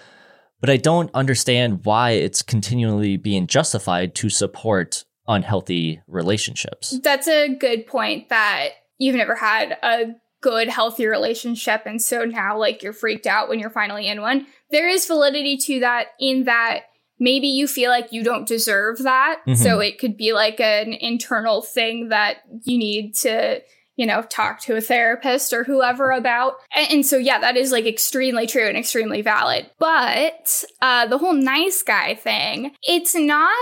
But 0.60 0.70
I 0.70 0.76
don't 0.76 1.10
understand 1.12 1.84
why 1.84 2.12
it's 2.12 2.40
continually 2.40 3.16
being 3.16 3.46
justified 3.46 4.14
to 4.16 4.30
support 4.30 5.04
unhealthy 5.26 6.00
relationships. 6.06 6.98
That's 7.02 7.28
a 7.28 7.54
good 7.54 7.86
point 7.86 8.28
that 8.28 8.70
you've 8.98 9.16
never 9.16 9.34
had 9.34 9.76
a 9.82 10.14
good, 10.40 10.68
healthy 10.68 11.06
relationship. 11.06 11.82
And 11.86 12.00
so 12.02 12.24
now, 12.24 12.58
like, 12.58 12.82
you're 12.82 12.92
freaked 12.92 13.26
out 13.26 13.48
when 13.48 13.58
you're 13.58 13.70
finally 13.70 14.06
in 14.08 14.20
one. 14.20 14.46
There 14.70 14.88
is 14.88 15.06
validity 15.06 15.56
to 15.56 15.80
that 15.80 16.08
in 16.20 16.44
that 16.44 16.80
maybe 17.18 17.46
you 17.46 17.66
feel 17.66 17.90
like 17.90 18.12
you 18.12 18.22
don't 18.22 18.46
deserve 18.46 19.02
that. 19.04 19.40
Mhm. 19.46 19.56
So 19.56 19.80
it 19.80 19.98
could 19.98 20.16
be 20.16 20.32
like 20.32 20.60
an 20.60 20.92
internal 20.92 21.62
thing 21.62 22.08
that 22.10 22.38
you 22.64 22.76
need 22.78 23.14
to. 23.16 23.62
You 23.96 24.06
know, 24.06 24.22
talk 24.22 24.60
to 24.62 24.74
a 24.74 24.80
therapist 24.80 25.52
or 25.52 25.62
whoever 25.62 26.10
about. 26.10 26.54
And, 26.74 26.90
and 26.90 27.06
so, 27.06 27.16
yeah, 27.16 27.38
that 27.38 27.56
is 27.56 27.70
like 27.70 27.86
extremely 27.86 28.44
true 28.44 28.66
and 28.66 28.76
extremely 28.76 29.22
valid. 29.22 29.70
But 29.78 30.64
uh, 30.82 31.06
the 31.06 31.16
whole 31.16 31.32
nice 31.32 31.84
guy 31.84 32.16
thing, 32.16 32.72
it's 32.82 33.14
not 33.14 33.54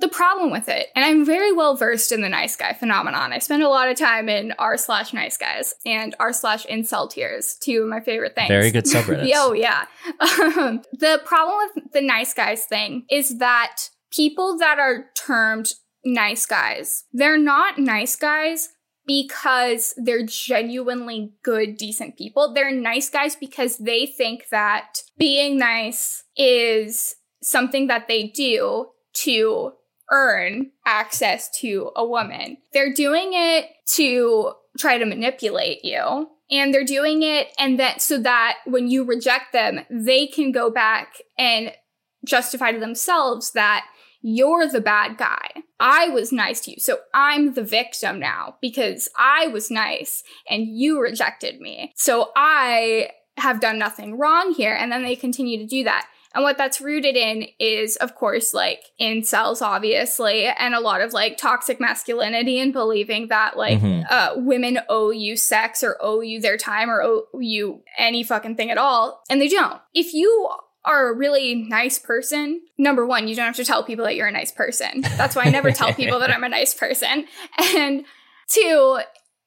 the 0.00 0.08
problem 0.08 0.50
with 0.50 0.68
it, 0.68 0.88
and 0.94 1.04
I'm 1.04 1.24
very 1.24 1.52
well 1.52 1.76
versed 1.76 2.12
in 2.12 2.20
the 2.20 2.28
nice 2.28 2.56
guy 2.56 2.72
phenomenon. 2.72 3.32
I 3.32 3.38
spend 3.38 3.62
a 3.62 3.68
lot 3.68 3.88
of 3.88 3.96
time 3.96 4.28
in 4.28 4.52
r 4.58 4.76
slash 4.76 5.12
nice 5.12 5.36
guys 5.36 5.74
and 5.84 6.14
r 6.18 6.32
slash 6.32 6.66
incel 6.66 7.10
tears, 7.10 7.56
two 7.60 7.82
of 7.82 7.88
my 7.88 8.00
favorite 8.00 8.34
things. 8.34 8.48
Very 8.48 8.70
good 8.70 8.84
subreddits. 8.84 9.30
oh 9.34 9.52
yeah. 9.52 9.84
Um, 10.20 10.82
the 10.92 11.20
problem 11.24 11.56
with 11.74 11.92
the 11.92 12.00
nice 12.00 12.34
guys 12.34 12.64
thing 12.64 13.04
is 13.10 13.38
that 13.38 13.88
people 14.10 14.58
that 14.58 14.78
are 14.78 15.06
termed 15.14 15.72
nice 16.04 16.46
guys, 16.46 17.04
they're 17.12 17.38
not 17.38 17.78
nice 17.78 18.16
guys 18.16 18.70
because 19.06 19.94
they're 19.96 20.24
genuinely 20.24 21.32
good, 21.42 21.76
decent 21.76 22.16
people. 22.16 22.54
They're 22.54 22.74
nice 22.74 23.10
guys 23.10 23.36
because 23.36 23.78
they 23.78 24.06
think 24.06 24.48
that 24.50 25.02
being 25.18 25.58
nice 25.58 26.24
is 26.36 27.14
something 27.42 27.88
that 27.88 28.08
they 28.08 28.28
do 28.28 28.86
to 29.14 29.72
earn 30.10 30.70
access 30.86 31.50
to 31.60 31.90
a 31.96 32.04
woman. 32.04 32.58
They're 32.72 32.92
doing 32.92 33.30
it 33.32 33.68
to 33.94 34.52
try 34.78 34.98
to 34.98 35.06
manipulate 35.06 35.84
you. 35.84 36.28
And 36.50 36.74
they're 36.74 36.84
doing 36.84 37.22
it 37.22 37.48
and 37.58 37.80
that 37.80 38.02
so 38.02 38.18
that 38.18 38.58
when 38.66 38.88
you 38.88 39.04
reject 39.04 39.52
them, 39.52 39.80
they 39.90 40.26
can 40.26 40.52
go 40.52 40.70
back 40.70 41.14
and 41.38 41.72
justify 42.26 42.72
to 42.72 42.78
themselves 42.78 43.52
that 43.52 43.86
you're 44.20 44.66
the 44.68 44.80
bad 44.80 45.16
guy. 45.16 45.50
I 45.80 46.08
was 46.08 46.32
nice 46.32 46.60
to 46.62 46.72
you. 46.72 46.76
So 46.80 46.98
I'm 47.12 47.54
the 47.54 47.62
victim 47.62 48.18
now 48.18 48.56
because 48.60 49.08
I 49.18 49.48
was 49.48 49.70
nice 49.70 50.22
and 50.48 50.66
you 50.66 51.00
rejected 51.00 51.60
me. 51.60 51.92
So 51.96 52.30
I 52.36 53.10
have 53.36 53.60
done 53.60 53.78
nothing 53.78 54.16
wrong 54.16 54.54
here. 54.54 54.74
And 54.74 54.90
then 54.90 55.02
they 55.02 55.16
continue 55.16 55.58
to 55.58 55.66
do 55.66 55.84
that. 55.84 56.08
And 56.34 56.42
what 56.42 56.58
that's 56.58 56.80
rooted 56.80 57.16
in 57.16 57.46
is, 57.58 57.96
of 57.96 58.14
course, 58.16 58.52
like 58.52 58.80
incels, 59.00 59.62
obviously, 59.62 60.46
and 60.46 60.74
a 60.74 60.80
lot 60.80 61.00
of 61.00 61.12
like 61.12 61.36
toxic 61.36 61.80
masculinity 61.80 62.58
and 62.60 62.72
believing 62.72 63.28
that 63.28 63.56
like 63.56 63.80
Mhm. 63.80 64.04
uh, 64.10 64.32
women 64.36 64.80
owe 64.88 65.10
you 65.10 65.36
sex 65.36 65.82
or 65.82 65.96
owe 66.00 66.20
you 66.20 66.40
their 66.40 66.56
time 66.56 66.90
or 66.90 67.02
owe 67.02 67.22
you 67.40 67.82
any 67.96 68.22
fucking 68.24 68.56
thing 68.56 68.70
at 68.70 68.78
all. 68.78 69.22
And 69.30 69.40
they 69.40 69.48
don't. 69.48 69.80
If 69.94 70.12
you 70.12 70.50
are 70.84 71.08
a 71.08 71.14
really 71.16 71.54
nice 71.54 71.98
person, 71.98 72.60
number 72.76 73.06
one, 73.06 73.26
you 73.26 73.34
don't 73.34 73.46
have 73.46 73.56
to 73.56 73.64
tell 73.64 73.84
people 73.84 74.04
that 74.04 74.16
you're 74.16 74.26
a 74.26 74.32
nice 74.32 74.52
person. 74.52 75.00
That's 75.16 75.34
why 75.34 75.44
I 75.44 75.50
never 75.50 75.70
tell 75.70 75.94
people 75.94 76.18
that 76.18 76.30
I'm 76.34 76.44
a 76.44 76.48
nice 76.48 76.74
person. 76.74 77.26
And 77.76 78.04
two, 78.48 78.98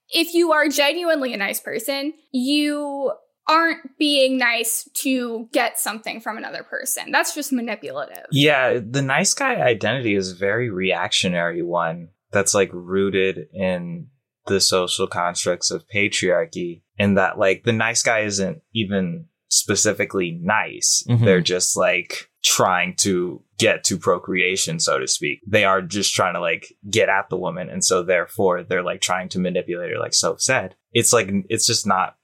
if 0.10 0.34
you 0.34 0.52
are 0.54 0.68
genuinely 0.70 1.34
a 1.34 1.38
nice 1.38 1.60
person, 1.60 2.14
you 2.32 3.12
aren't 3.48 3.98
being 3.98 4.38
nice 4.38 4.90
to 4.94 5.48
get 5.54 5.80
something 5.80 6.20
from 6.20 6.38
another 6.38 6.64
person. 6.64 7.12
That's 7.12 7.34
just 7.34 7.54
manipulative. 7.54 8.26
Yeah, 8.32 8.80
the 8.86 9.02
nice 9.02 9.34
guy 9.34 9.56
identity 9.56 10.16
is 10.16 10.32
a 10.32 10.36
very 10.36 10.70
reactionary 10.70 11.62
one 11.62 12.10
that's 12.32 12.54
like 12.54 12.70
rooted 12.74 13.48
in 13.54 14.08
the 14.48 14.60
social 14.60 15.08
constructs 15.08 15.72
of 15.72 15.88
patriarchy, 15.94 16.82
in 16.98 17.16
that 17.16 17.38
like 17.38 17.64
the 17.64 17.74
nice 17.74 18.04
guy 18.04 18.20
isn't 18.20 18.62
even 18.74 19.26
specifically 19.50 20.38
nice. 20.42 21.04
Mhm. 21.08 21.24
They're 21.24 21.42
just 21.42 21.78
like 21.78 22.30
trying 22.44 22.96
to 22.96 23.44
get 23.58 23.84
to 23.86 23.98
procreation, 23.98 24.80
so 24.80 25.00
to 25.00 25.08
speak. 25.08 25.40
They 25.48 25.64
are 25.64 25.82
just 25.82 26.14
trying 26.14 26.34
to 26.34 26.42
like 26.42 26.74
get 26.90 27.10
at 27.10 27.30
the 27.30 27.38
woman. 27.38 27.70
And 27.70 27.84
so 27.84 28.04
therefore 28.04 28.64
they're 28.64 28.84
like 28.84 29.02
trying 29.02 29.30
to 29.30 29.40
manipulate 29.40 29.92
her, 29.92 30.00
like 30.00 30.14
so 30.14 30.36
said. 30.38 30.76
It's 30.94 31.14
like, 31.14 31.30
it's 31.50 31.66
just 31.66 31.88
not 31.88 32.16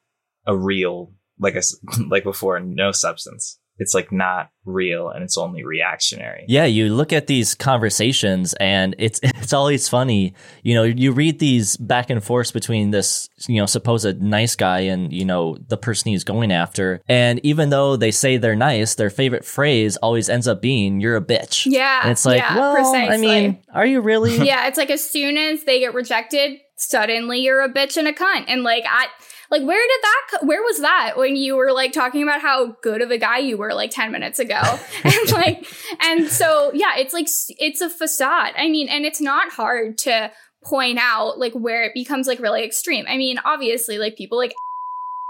a 0.46 0.56
real, 0.56 1.14
like 1.40 1.56
I, 1.56 1.60
s- 1.60 1.76
like 2.10 2.24
before, 2.24 2.60
no 2.60 2.92
substance. 2.92 3.60
It's 3.80 3.96
like 3.96 4.12
not 4.12 4.50
real 4.66 5.10
and 5.10 5.24
it's 5.24 5.36
only 5.38 5.64
reactionary. 5.64 6.46
Yeah, 6.48 6.66
you 6.66 6.94
look 6.94 7.12
at 7.12 7.26
these 7.26 7.56
conversations 7.56 8.54
and 8.60 8.96
it's 9.00 9.20
it's 9.24 9.52
always 9.52 9.90
funny. 9.90 10.36
You 10.62 10.76
know, 10.76 10.84
you 10.84 11.12
read 11.12 11.40
these 11.40 11.76
back 11.78 12.12
and 12.12 12.24
forth 12.24 12.54
between 12.54 12.92
this, 12.92 13.28
you 13.48 13.60
know, 13.60 13.66
supposed 13.66 14.22
nice 14.22 14.56
guy 14.56 14.82
and, 14.82 15.12
you 15.12 15.26
know, 15.26 15.58
the 15.68 15.78
person 15.78 16.12
he's 16.12 16.24
going 16.24 16.52
after. 16.52 17.02
And 17.08 17.40
even 17.44 17.72
though 17.72 17.96
they 17.96 18.12
say 18.12 18.38
they're 18.38 18.56
nice, 18.56 18.94
their 18.94 19.10
favorite 19.10 19.44
phrase 19.44 19.98
always 19.98 20.30
ends 20.30 20.48
up 20.48 20.62
being 20.62 21.02
you're 21.02 21.18
a 21.18 21.22
bitch. 21.22 21.66
Yeah. 21.66 22.02
And 22.04 22.12
it's 22.12 22.26
like, 22.26 22.42
yeah, 22.42 22.56
well, 22.56 22.96
I 22.96 23.18
mean, 23.18 23.64
are 23.74 23.88
you 23.88 24.02
really? 24.02 24.38
yeah, 24.46 24.68
it's 24.68 24.78
like 24.78 24.92
as 24.92 25.04
soon 25.10 25.36
as 25.36 25.64
they 25.64 25.80
get 25.80 25.96
rejected, 25.96 26.60
suddenly 26.76 27.40
you're 27.40 27.62
a 27.62 27.74
bitch 27.74 27.98
and 27.98 28.08
a 28.08 28.14
cunt. 28.14 28.46
And 28.48 28.62
like 28.62 28.84
I 28.88 29.08
like 29.54 29.62
where 29.62 29.88
did 29.88 30.02
that 30.02 30.48
where 30.48 30.64
was 30.64 30.80
that 30.80 31.14
when 31.16 31.36
you 31.36 31.56
were 31.56 31.72
like 31.72 31.92
talking 31.92 32.24
about 32.24 32.42
how 32.42 32.76
good 32.82 33.04
of 33.04 33.12
a 33.12 33.20
guy 33.20 33.38
you 33.38 33.56
were 33.56 33.72
like 33.76 33.92
10 33.92 34.12
minutes 34.12 34.40
ago? 34.40 34.60
and 35.04 35.32
like 35.32 35.68
and 36.02 36.28
so 36.28 36.72
yeah, 36.74 36.98
it's 36.98 37.14
like 37.14 37.28
it's 37.60 37.80
a 37.80 37.90
facade. 37.90 38.54
I 38.58 38.68
mean, 38.68 38.90
and 38.90 39.06
it's 39.06 39.22
not 39.22 39.52
hard 39.52 40.00
to 40.00 40.32
point 40.64 40.98
out 41.00 41.38
like 41.38 41.54
where 41.54 41.84
it 41.84 41.94
becomes 41.94 42.26
like 42.26 42.40
really 42.40 42.64
extreme. 42.64 43.06
I 43.08 43.16
mean, 43.16 43.38
obviously 43.46 44.00
like 44.00 44.18
people 44.18 44.40
like 44.40 44.56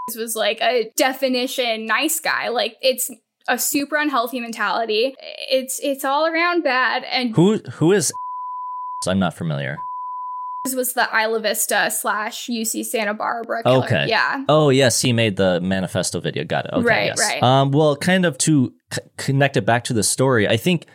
this 0.08 0.16
was 0.18 0.38
like 0.38 0.62
a 0.62 0.90
definition 0.96 1.86
nice 1.86 2.22
guy. 2.22 2.48
Like 2.48 2.78
it's 2.82 3.12
a 3.50 3.60
super 3.60 3.98
unhealthy 3.98 4.40
mentality. 4.40 5.16
It's 5.52 5.82
it's 5.84 6.06
all 6.06 6.26
around 6.26 6.64
bad 6.64 7.04
and 7.04 7.36
Who 7.36 7.58
who 7.74 7.92
is 7.92 8.14
I'm 9.06 9.20
not 9.20 9.34
familiar. 9.34 9.80
This 10.64 10.76
was 10.76 10.94
the 10.94 11.10
Isla 11.14 11.42
Vista 11.42 11.92
slash 11.92 12.48
UC 12.48 12.86
Santa 12.86 13.14
Barbara 13.14 13.64
killer. 13.64 13.84
Okay. 13.84 14.06
Yeah. 14.08 14.46
Oh 14.48 14.70
yes, 14.70 15.02
he 15.02 15.12
made 15.12 15.36
the 15.36 15.60
manifesto 15.60 16.22
video. 16.22 16.46
Got 16.46 16.66
it. 16.68 16.72
Okay, 16.74 16.88
Right, 16.88 17.06
yes. 17.08 17.20
right. 17.20 17.44
Um, 17.44 17.72
well, 17.72 17.98
kind 17.98 18.26
of 18.26 18.38
to 18.40 18.74
c- 18.94 19.02
connect 19.18 19.58
it 19.58 19.66
back 19.66 19.84
to 19.86 19.94
the 19.94 20.04
story, 20.04 20.48
I 20.48 20.56
think 20.56 20.86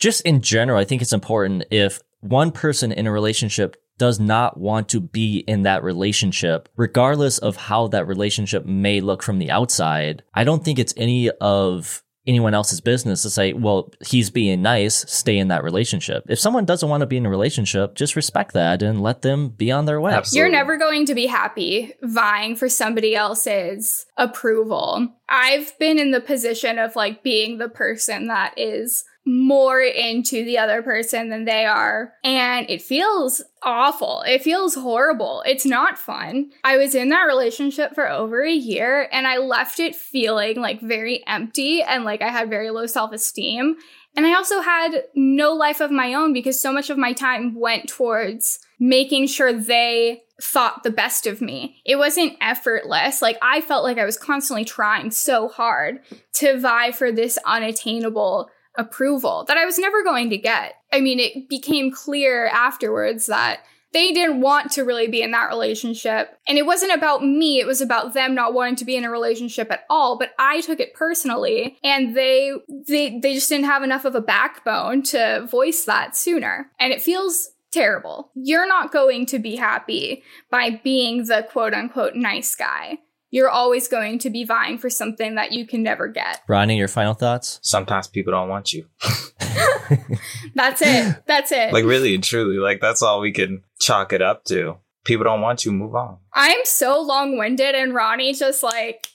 just 0.00 0.22
in 0.22 0.40
general, 0.40 0.78
I 0.78 0.84
think 0.84 1.00
it's 1.00 1.12
important 1.12 1.64
if 1.70 2.00
one 2.20 2.50
person 2.50 2.90
in 2.90 3.06
a 3.06 3.12
relationship 3.12 3.76
does 3.98 4.18
not 4.18 4.58
want 4.58 4.88
to 4.88 5.00
be 5.00 5.44
in 5.46 5.62
that 5.62 5.84
relationship, 5.84 6.68
regardless 6.76 7.38
of 7.38 7.54
how 7.54 7.86
that 7.86 8.08
relationship 8.08 8.66
may 8.66 9.00
look 9.00 9.22
from 9.22 9.38
the 9.38 9.48
outside. 9.52 10.24
I 10.34 10.42
don't 10.42 10.64
think 10.64 10.80
it's 10.80 10.94
any 10.96 11.30
of 11.40 12.02
anyone 12.26 12.54
else's 12.54 12.80
business 12.80 13.22
to 13.22 13.30
say, 13.30 13.52
well, 13.52 13.92
he's 14.06 14.30
being 14.30 14.62
nice, 14.62 15.04
stay 15.10 15.36
in 15.36 15.48
that 15.48 15.62
relationship. 15.62 16.24
If 16.28 16.38
someone 16.38 16.64
doesn't 16.64 16.88
want 16.88 17.02
to 17.02 17.06
be 17.06 17.16
in 17.16 17.26
a 17.26 17.30
relationship, 17.30 17.94
just 17.94 18.16
respect 18.16 18.54
that 18.54 18.82
and 18.82 19.02
let 19.02 19.22
them 19.22 19.50
be 19.50 19.70
on 19.70 19.84
their 19.84 20.00
way. 20.00 20.12
Absolutely. 20.12 20.38
You're 20.38 20.50
never 20.50 20.78
going 20.78 21.06
to 21.06 21.14
be 21.14 21.26
happy 21.26 21.92
vying 22.02 22.56
for 22.56 22.68
somebody 22.68 23.14
else's 23.14 24.06
approval. 24.16 25.08
I've 25.28 25.78
been 25.78 25.98
in 25.98 26.12
the 26.12 26.20
position 26.20 26.78
of 26.78 26.96
like 26.96 27.22
being 27.22 27.58
the 27.58 27.68
person 27.68 28.28
that 28.28 28.54
is 28.56 29.04
more 29.26 29.80
into 29.80 30.44
the 30.44 30.58
other 30.58 30.82
person 30.82 31.30
than 31.30 31.44
they 31.44 31.64
are. 31.64 32.12
And 32.22 32.68
it 32.68 32.82
feels 32.82 33.42
awful. 33.62 34.22
It 34.26 34.42
feels 34.42 34.74
horrible. 34.74 35.42
It's 35.46 35.64
not 35.64 35.98
fun. 35.98 36.50
I 36.62 36.76
was 36.76 36.94
in 36.94 37.08
that 37.08 37.22
relationship 37.22 37.94
for 37.94 38.08
over 38.08 38.42
a 38.42 38.52
year 38.52 39.08
and 39.10 39.26
I 39.26 39.38
left 39.38 39.80
it 39.80 39.96
feeling 39.96 40.60
like 40.60 40.80
very 40.80 41.26
empty 41.26 41.82
and 41.82 42.04
like 42.04 42.20
I 42.20 42.28
had 42.28 42.50
very 42.50 42.70
low 42.70 42.86
self 42.86 43.12
esteem. 43.12 43.76
And 44.16 44.26
I 44.26 44.34
also 44.34 44.60
had 44.60 45.04
no 45.14 45.52
life 45.52 45.80
of 45.80 45.90
my 45.90 46.14
own 46.14 46.32
because 46.32 46.60
so 46.60 46.72
much 46.72 46.88
of 46.90 46.98
my 46.98 47.12
time 47.12 47.58
went 47.58 47.88
towards 47.88 48.60
making 48.78 49.26
sure 49.26 49.52
they 49.52 50.22
thought 50.40 50.82
the 50.82 50.90
best 50.90 51.26
of 51.26 51.40
me. 51.40 51.80
It 51.84 51.96
wasn't 51.96 52.36
effortless. 52.40 53.22
Like 53.22 53.38
I 53.40 53.60
felt 53.60 53.84
like 53.84 53.98
I 53.98 54.04
was 54.04 54.18
constantly 54.18 54.64
trying 54.64 55.10
so 55.10 55.48
hard 55.48 56.00
to 56.34 56.58
vie 56.58 56.92
for 56.92 57.10
this 57.10 57.38
unattainable 57.44 58.50
approval 58.76 59.44
that 59.48 59.56
I 59.56 59.64
was 59.64 59.78
never 59.78 60.02
going 60.02 60.30
to 60.30 60.38
get. 60.38 60.74
I 60.92 61.00
mean, 61.00 61.20
it 61.20 61.48
became 61.48 61.92
clear 61.92 62.46
afterwards 62.46 63.26
that 63.26 63.60
they 63.94 64.12
didn't 64.12 64.40
want 64.40 64.72
to 64.72 64.82
really 64.82 65.06
be 65.06 65.22
in 65.22 65.30
that 65.30 65.48
relationship. 65.48 66.36
And 66.48 66.58
it 66.58 66.66
wasn't 66.66 66.92
about 66.92 67.24
me, 67.24 67.60
it 67.60 67.66
was 67.66 67.80
about 67.80 68.12
them 68.12 68.34
not 68.34 68.52
wanting 68.52 68.76
to 68.76 68.84
be 68.84 68.96
in 68.96 69.04
a 69.04 69.10
relationship 69.10 69.70
at 69.70 69.84
all, 69.88 70.18
but 70.18 70.32
I 70.38 70.60
took 70.60 70.80
it 70.80 70.94
personally 70.94 71.78
and 71.82 72.14
they 72.16 72.52
they 72.68 73.20
they 73.20 73.34
just 73.34 73.48
didn't 73.48 73.66
have 73.66 73.84
enough 73.84 74.04
of 74.04 74.16
a 74.16 74.20
backbone 74.20 75.02
to 75.04 75.46
voice 75.48 75.84
that 75.84 76.16
sooner. 76.16 76.70
And 76.80 76.92
it 76.92 77.02
feels 77.02 77.50
terrible. 77.70 78.30
You're 78.34 78.68
not 78.68 78.92
going 78.92 79.26
to 79.26 79.38
be 79.38 79.56
happy 79.56 80.24
by 80.50 80.80
being 80.82 81.26
the 81.26 81.46
quote 81.50 81.72
unquote 81.72 82.16
nice 82.16 82.54
guy. 82.54 82.98
You're 83.34 83.50
always 83.50 83.88
going 83.88 84.20
to 84.20 84.30
be 84.30 84.44
vying 84.44 84.78
for 84.78 84.88
something 84.88 85.34
that 85.34 85.50
you 85.50 85.66
can 85.66 85.82
never 85.82 86.06
get. 86.06 86.42
Ronnie, 86.46 86.78
your 86.78 86.86
final 86.86 87.14
thoughts? 87.14 87.58
Sometimes 87.64 88.06
people 88.06 88.30
don't 88.30 88.48
want 88.48 88.72
you. 88.72 88.86
That's 90.54 90.80
it. 90.80 91.16
That's 91.26 91.50
it. 91.50 91.72
Like 91.72 91.84
really 91.84 92.14
and 92.14 92.22
truly, 92.22 92.58
like 92.58 92.80
that's 92.80 93.02
all 93.02 93.20
we 93.20 93.32
can 93.32 93.64
chalk 93.80 94.12
it 94.12 94.22
up 94.22 94.44
to. 94.44 94.76
People 95.04 95.24
don't 95.24 95.40
want 95.40 95.64
you, 95.64 95.72
move 95.72 95.96
on. 95.96 96.18
I'm 96.32 96.60
so 96.64 97.00
long 97.02 97.36
winded, 97.36 97.74
and 97.74 97.92
Ronnie 97.92 98.34
just 98.34 98.62
like 98.62 99.08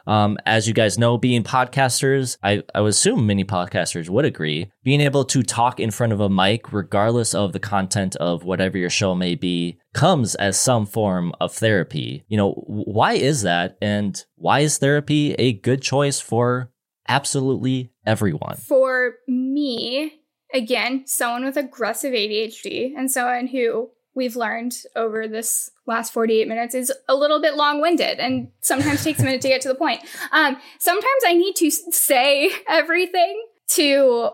Um, 0.05 0.37
as 0.45 0.67
you 0.67 0.73
guys 0.73 0.97
know, 0.97 1.17
being 1.17 1.43
podcasters, 1.43 2.35
I, 2.43 2.61
I 2.75 2.81
would 2.81 2.89
assume 2.89 3.25
many 3.25 3.45
podcasters 3.45 4.09
would 4.09 4.25
agree, 4.25 4.69
being 4.83 4.99
able 4.99 5.23
to 5.25 5.43
talk 5.43 5.79
in 5.79 5.91
front 5.91 6.11
of 6.11 6.19
a 6.19 6.29
mic, 6.29 6.73
regardless 6.73 7.33
of 7.33 7.53
the 7.53 7.59
content 7.59 8.17
of 8.17 8.43
whatever 8.43 8.77
your 8.77 8.89
show 8.89 9.15
may 9.15 9.35
be, 9.35 9.79
comes 9.93 10.35
as 10.35 10.59
some 10.59 10.85
form 10.85 11.31
of 11.39 11.53
therapy. 11.53 12.25
You 12.27 12.35
know, 12.35 12.51
why 12.67 13.13
is 13.13 13.43
that? 13.43 13.77
And 13.81 14.21
why 14.35 14.59
is 14.59 14.77
therapy 14.77 15.35
a 15.35 15.53
good 15.53 15.81
choice 15.81 16.19
for 16.19 16.72
absolutely 17.07 17.91
everyone? 18.05 18.57
For 18.57 19.15
me, 19.27 20.21
again, 20.53 21.03
someone 21.05 21.45
with 21.45 21.57
aggressive 21.57 22.13
ADHD 22.13 22.93
and 22.95 23.09
someone 23.09 23.47
who 23.47 23.91
we've 24.15 24.35
learned 24.35 24.75
over 24.95 25.27
this 25.27 25.71
last 25.87 26.13
48 26.13 26.47
minutes 26.47 26.75
is 26.75 26.91
a 27.09 27.15
little 27.15 27.41
bit 27.41 27.55
long-winded 27.55 28.19
and 28.19 28.49
sometimes 28.61 29.03
takes 29.03 29.19
a 29.19 29.23
minute 29.23 29.41
to 29.41 29.47
get 29.47 29.61
to 29.61 29.67
the 29.67 29.75
point. 29.75 30.01
Um, 30.31 30.57
sometimes 30.79 31.23
I 31.25 31.33
need 31.33 31.55
to 31.57 31.71
say 31.71 32.51
everything 32.67 33.43
to 33.69 34.29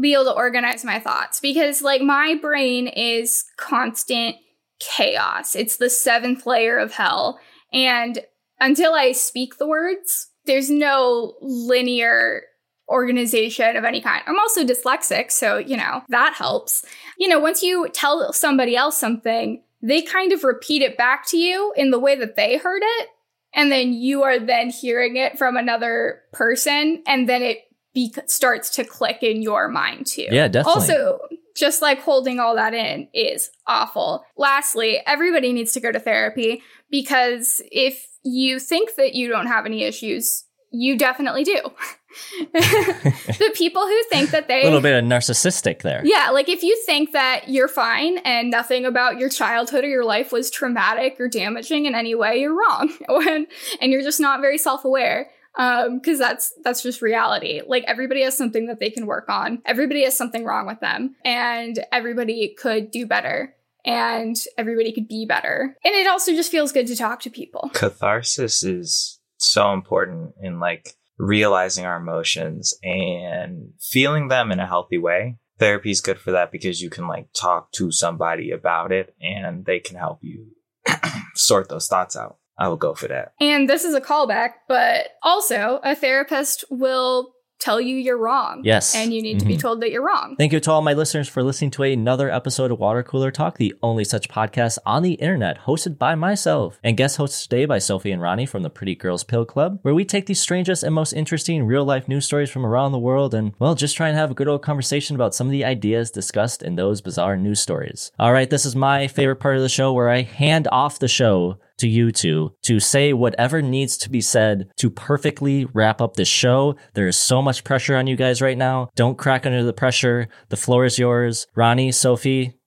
be 0.00 0.12
able 0.12 0.24
to 0.24 0.32
organize 0.32 0.84
my 0.84 1.00
thoughts 1.00 1.40
because 1.40 1.82
like 1.82 2.02
my 2.02 2.36
brain 2.40 2.86
is 2.86 3.44
constant 3.56 4.36
chaos. 4.78 5.56
It's 5.56 5.76
the 5.76 5.90
seventh 5.90 6.46
layer 6.46 6.78
of 6.78 6.92
hell. 6.92 7.40
And 7.72 8.20
until 8.60 8.94
I 8.94 9.12
speak 9.12 9.58
the 9.58 9.66
words, 9.66 10.28
there's 10.46 10.70
no 10.70 11.34
linear 11.40 12.42
organization 12.88 13.76
of 13.76 13.84
any 13.84 14.00
kind. 14.00 14.22
I'm 14.26 14.38
also 14.38 14.64
dyslexic, 14.64 15.30
so, 15.30 15.58
you 15.58 15.76
know, 15.76 16.02
that 16.08 16.34
helps. 16.34 16.84
You 17.18 17.28
know, 17.28 17.40
once 17.40 17.62
you 17.62 17.88
tell 17.92 18.32
somebody 18.32 18.76
else 18.76 18.98
something, 18.98 19.62
they 19.82 20.02
kind 20.02 20.32
of 20.32 20.44
repeat 20.44 20.82
it 20.82 20.96
back 20.96 21.26
to 21.28 21.36
you 21.36 21.72
in 21.76 21.90
the 21.90 21.98
way 21.98 22.16
that 22.16 22.36
they 22.36 22.56
heard 22.58 22.82
it. 22.84 23.08
And 23.54 23.72
then 23.72 23.92
you 23.92 24.22
are 24.22 24.38
then 24.38 24.70
hearing 24.70 25.16
it 25.16 25.38
from 25.38 25.56
another 25.56 26.22
person, 26.32 27.02
and 27.06 27.28
then 27.28 27.42
it 27.42 27.58
be- 27.94 28.14
starts 28.26 28.68
to 28.70 28.84
click 28.84 29.22
in 29.22 29.40
your 29.40 29.68
mind 29.68 30.06
too. 30.06 30.26
Yeah, 30.30 30.48
definitely. 30.48 30.80
Also, 30.80 31.18
just 31.56 31.82
like 31.82 32.00
holding 32.00 32.38
all 32.38 32.54
that 32.56 32.74
in 32.74 33.08
is 33.12 33.50
awful. 33.66 34.24
Lastly, 34.36 35.00
everybody 35.06 35.52
needs 35.52 35.72
to 35.72 35.80
go 35.80 35.90
to 35.90 35.98
therapy 35.98 36.62
because 36.90 37.60
if 37.72 38.06
you 38.22 38.58
think 38.58 38.96
that 38.96 39.14
you 39.14 39.28
don't 39.28 39.46
have 39.46 39.66
any 39.66 39.82
issues, 39.84 40.44
you 40.70 40.98
definitely 40.98 41.44
do. 41.44 41.56
the 42.52 43.52
people 43.54 43.82
who 43.82 44.02
think 44.04 44.30
that 44.30 44.48
they 44.48 44.62
a 44.62 44.64
little 44.64 44.80
bit 44.80 44.96
of 44.96 45.04
narcissistic 45.04 45.82
there. 45.82 46.00
yeah, 46.04 46.30
like 46.30 46.48
if 46.48 46.62
you 46.62 46.80
think 46.86 47.12
that 47.12 47.48
you're 47.48 47.68
fine 47.68 48.18
and 48.18 48.50
nothing 48.50 48.84
about 48.86 49.18
your 49.18 49.28
childhood 49.28 49.84
or 49.84 49.88
your 49.88 50.04
life 50.04 50.32
was 50.32 50.50
traumatic 50.50 51.16
or 51.20 51.28
damaging 51.28 51.84
in 51.84 51.94
any 51.94 52.14
way, 52.14 52.38
you're 52.38 52.56
wrong. 52.56 52.92
and, 53.08 53.46
and 53.80 53.92
you're 53.92 54.02
just 54.02 54.20
not 54.20 54.40
very 54.40 54.58
self-aware. 54.58 55.28
Um, 55.56 56.00
cause 56.00 56.18
that's, 56.18 56.52
that's 56.62 56.82
just 56.82 57.02
reality. 57.02 57.62
Like 57.66 57.84
everybody 57.86 58.22
has 58.22 58.36
something 58.36 58.66
that 58.66 58.78
they 58.78 58.90
can 58.90 59.06
work 59.06 59.28
on. 59.28 59.62
Everybody 59.64 60.04
has 60.04 60.16
something 60.16 60.44
wrong 60.44 60.66
with 60.66 60.80
them 60.80 61.16
and 61.24 61.78
everybody 61.92 62.54
could 62.58 62.90
do 62.90 63.06
better 63.06 63.54
and 63.86 64.36
everybody 64.58 64.92
could 64.92 65.08
be 65.08 65.24
better. 65.26 65.76
And 65.84 65.94
it 65.94 66.08
also 66.08 66.32
just 66.32 66.50
feels 66.50 66.72
good 66.72 66.88
to 66.88 66.96
talk 66.96 67.20
to 67.20 67.30
people. 67.30 67.70
Catharsis 67.72 68.64
is 68.64 69.20
so 69.38 69.72
important 69.72 70.34
in 70.42 70.58
like 70.58 70.96
realizing 71.18 71.86
our 71.86 71.96
emotions 71.96 72.74
and 72.82 73.72
feeling 73.80 74.28
them 74.28 74.50
in 74.50 74.58
a 74.58 74.66
healthy 74.66 74.98
way. 74.98 75.38
Therapy 75.58 75.90
is 75.90 76.00
good 76.00 76.18
for 76.18 76.32
that 76.32 76.52
because 76.52 76.82
you 76.82 76.90
can 76.90 77.06
like 77.06 77.28
talk 77.32 77.72
to 77.72 77.90
somebody 77.90 78.50
about 78.50 78.92
it 78.92 79.14
and 79.20 79.64
they 79.64 79.78
can 79.78 79.96
help 79.96 80.18
you 80.22 80.48
sort 81.34 81.68
those 81.68 81.86
thoughts 81.86 82.16
out. 82.16 82.38
I 82.58 82.68
will 82.68 82.76
go 82.76 82.94
for 82.94 83.08
that. 83.08 83.32
And 83.40 83.68
this 83.68 83.84
is 83.84 83.94
a 83.94 84.00
callback, 84.00 84.50
but 84.68 85.08
also 85.22 85.80
a 85.84 85.94
therapist 85.94 86.64
will 86.70 87.32
tell 87.58 87.80
you 87.80 87.96
you're 87.96 88.18
wrong. 88.18 88.60
Yes. 88.64 88.94
And 88.94 89.14
you 89.14 89.22
need 89.22 89.40
to 89.40 89.46
be 89.46 89.56
Mhm. 89.56 89.60
told 89.60 89.80
that 89.80 89.90
you're 89.90 90.04
wrong. 90.06 90.34
Thank 90.36 90.52
you 90.52 90.60
to 90.60 90.70
all 90.70 90.82
my 90.82 90.92
listeners 90.92 91.26
for 91.26 91.42
listening 91.42 91.70
to 91.72 91.84
another 91.84 92.30
episode 92.30 92.70
of 92.70 92.78
Water 92.78 93.02
Cooler 93.02 93.30
Talk, 93.30 93.56
the 93.56 93.74
only 93.82 94.04
such 94.04 94.28
podcast 94.28 94.76
on 94.84 95.02
the 95.02 95.14
internet 95.14 95.60
hosted 95.60 95.96
by 95.96 96.14
myself 96.14 96.78
and 96.84 96.98
guest 96.98 97.16
hosted 97.16 97.42
today 97.44 97.64
by 97.64 97.78
Sophie 97.78 98.12
and 98.12 98.20
Ronnie 98.20 98.44
from 98.44 98.62
the 98.62 98.68
Pretty 98.68 98.94
Girls 98.94 99.24
Pill 99.24 99.46
Club, 99.46 99.78
where 99.80 99.94
we 99.94 100.04
take 100.04 100.26
the 100.26 100.34
strangest 100.34 100.82
and 100.82 100.94
most 100.94 101.14
interesting 101.14 101.64
real 101.64 101.84
life 101.84 102.06
news 102.08 102.26
stories 102.26 102.50
from 102.50 102.66
around 102.66 102.92
the 102.92 102.98
world 102.98 103.32
and, 103.32 103.54
well, 103.58 103.74
just 103.74 103.96
try 103.96 104.08
and 104.08 104.18
have 104.18 104.30
a 104.30 104.34
good 104.34 104.48
old 104.48 104.60
conversation 104.60 105.16
about 105.16 105.34
some 105.34 105.46
of 105.46 105.50
the 105.50 105.64
ideas 105.64 106.10
discussed 106.10 106.62
in 106.62 106.76
those 106.76 107.00
bizarre 107.00 107.38
news 107.38 107.60
stories. 107.60 108.12
All 108.18 108.34
right, 108.34 108.50
this 108.50 108.66
is 108.66 108.76
my 108.76 109.08
favorite 109.08 109.36
part 109.40 109.56
of 109.56 109.62
the 109.62 109.70
show 109.70 109.94
where 109.94 110.10
I 110.10 110.20
hand 110.22 110.68
off 110.70 110.98
the 110.98 111.08
show 111.08 111.56
to 111.78 111.88
you 111.88 112.10
two 112.10 112.54
to 112.62 112.80
say 112.80 113.12
whatever 113.12 113.62
needs 113.62 113.96
to 113.98 114.10
be 114.10 114.20
said 114.20 114.70
to 114.76 114.90
perfectly 114.90 115.64
wrap 115.66 116.00
up 116.00 116.14
this 116.14 116.28
show. 116.28 116.76
There 116.94 117.06
is 117.06 117.16
so 117.16 117.42
much 117.42 117.64
pressure 117.64 117.96
on 117.96 118.06
you 118.06 118.16
guys 118.16 118.40
right 118.42 118.58
now. 118.58 118.88
Don't 118.96 119.18
crack 119.18 119.46
under 119.46 119.62
the 119.62 119.72
pressure. 119.72 120.28
The 120.48 120.56
floor 120.56 120.84
is 120.84 120.98
yours. 120.98 121.46
Ronnie, 121.54 121.92
Sophie, 121.92 122.58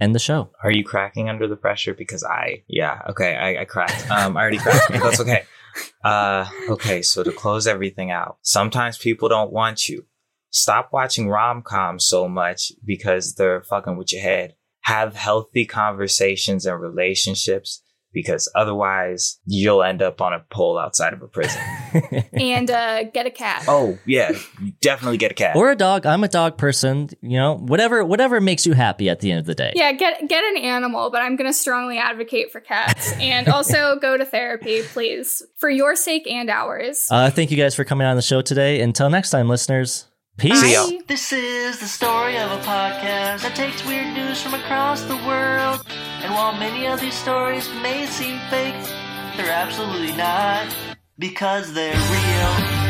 end 0.00 0.14
the 0.14 0.20
show. 0.20 0.50
Are 0.62 0.70
you 0.70 0.84
cracking 0.84 1.28
under 1.28 1.46
the 1.46 1.56
pressure? 1.56 1.94
Because 1.94 2.24
I, 2.24 2.62
yeah, 2.68 3.02
okay, 3.10 3.36
I, 3.36 3.62
I 3.62 3.64
cracked. 3.64 4.10
Um, 4.10 4.36
I 4.36 4.40
already 4.40 4.58
cracked. 4.58 4.90
but 4.90 5.00
That's 5.02 5.20
okay. 5.20 5.44
Uh, 6.04 6.46
okay, 6.70 7.02
so 7.02 7.22
to 7.22 7.32
close 7.32 7.66
everything 7.66 8.10
out, 8.10 8.38
sometimes 8.42 8.98
people 8.98 9.28
don't 9.28 9.52
want 9.52 9.88
you. 9.88 10.06
Stop 10.50 10.90
watching 10.92 11.28
rom 11.28 11.62
coms 11.62 12.06
so 12.06 12.26
much 12.26 12.72
because 12.84 13.34
they're 13.34 13.62
fucking 13.62 13.96
with 13.96 14.12
your 14.12 14.22
head. 14.22 14.54
Have 14.82 15.14
healthy 15.14 15.66
conversations 15.66 16.64
and 16.64 16.80
relationships 16.80 17.82
because 18.12 18.50
otherwise 18.54 19.38
you'll 19.44 19.82
end 19.82 20.02
up 20.02 20.20
on 20.20 20.32
a 20.32 20.40
pole 20.50 20.78
outside 20.78 21.12
of 21.12 21.22
a 21.22 21.28
prison. 21.28 21.60
and 22.32 22.70
uh, 22.70 23.04
get 23.04 23.26
a 23.26 23.30
cat. 23.30 23.64
oh 23.68 23.98
yeah, 24.06 24.32
definitely 24.80 25.18
get 25.18 25.30
a 25.30 25.34
cat. 25.34 25.56
or 25.56 25.70
a 25.70 25.76
dog. 25.76 26.06
I'm 26.06 26.24
a 26.24 26.28
dog 26.28 26.58
person. 26.58 27.10
You 27.20 27.38
know, 27.38 27.56
whatever, 27.56 28.04
whatever 28.04 28.40
makes 28.40 28.66
you 28.66 28.72
happy 28.72 29.08
at 29.08 29.20
the 29.20 29.30
end 29.30 29.40
of 29.40 29.46
the 29.46 29.54
day. 29.54 29.72
Yeah, 29.74 29.92
get 29.92 30.28
get 30.28 30.44
an 30.44 30.58
animal, 30.58 31.10
but 31.10 31.22
I'm 31.22 31.36
going 31.36 31.48
to 31.48 31.54
strongly 31.54 31.98
advocate 31.98 32.50
for 32.52 32.60
cats. 32.60 33.12
and 33.20 33.48
also 33.48 33.98
go 34.00 34.16
to 34.16 34.24
therapy, 34.24 34.82
please, 34.82 35.42
for 35.58 35.70
your 35.70 35.96
sake 35.96 36.26
and 36.28 36.50
ours. 36.50 37.08
Uh, 37.10 37.30
thank 37.30 37.50
you 37.50 37.56
guys 37.56 37.74
for 37.74 37.84
coming 37.84 38.06
on 38.06 38.16
the 38.16 38.22
show 38.22 38.42
today. 38.42 38.80
Until 38.80 39.10
next 39.10 39.30
time, 39.30 39.48
listeners. 39.48 40.06
Peace. 40.38 40.60
See 40.60 40.72
ya. 40.72 40.86
This 41.08 41.32
is 41.32 41.80
the 41.80 41.86
story 41.86 42.38
of 42.38 42.52
a 42.52 42.62
podcast 42.62 43.42
that 43.42 43.56
takes 43.56 43.84
weird 43.84 44.14
news 44.14 44.40
from 44.40 44.54
across 44.54 45.02
the 45.02 45.16
world. 45.26 45.84
And 46.22 46.32
while 46.32 46.52
many 46.52 46.86
of 46.86 47.00
these 47.00 47.14
stories 47.14 47.68
may 47.82 48.06
seem 48.06 48.38
fake, 48.48 48.86
they're 49.36 49.50
absolutely 49.50 50.12
not 50.12 50.72
because 51.18 51.74
they're 51.74 51.92
real. 51.92 52.87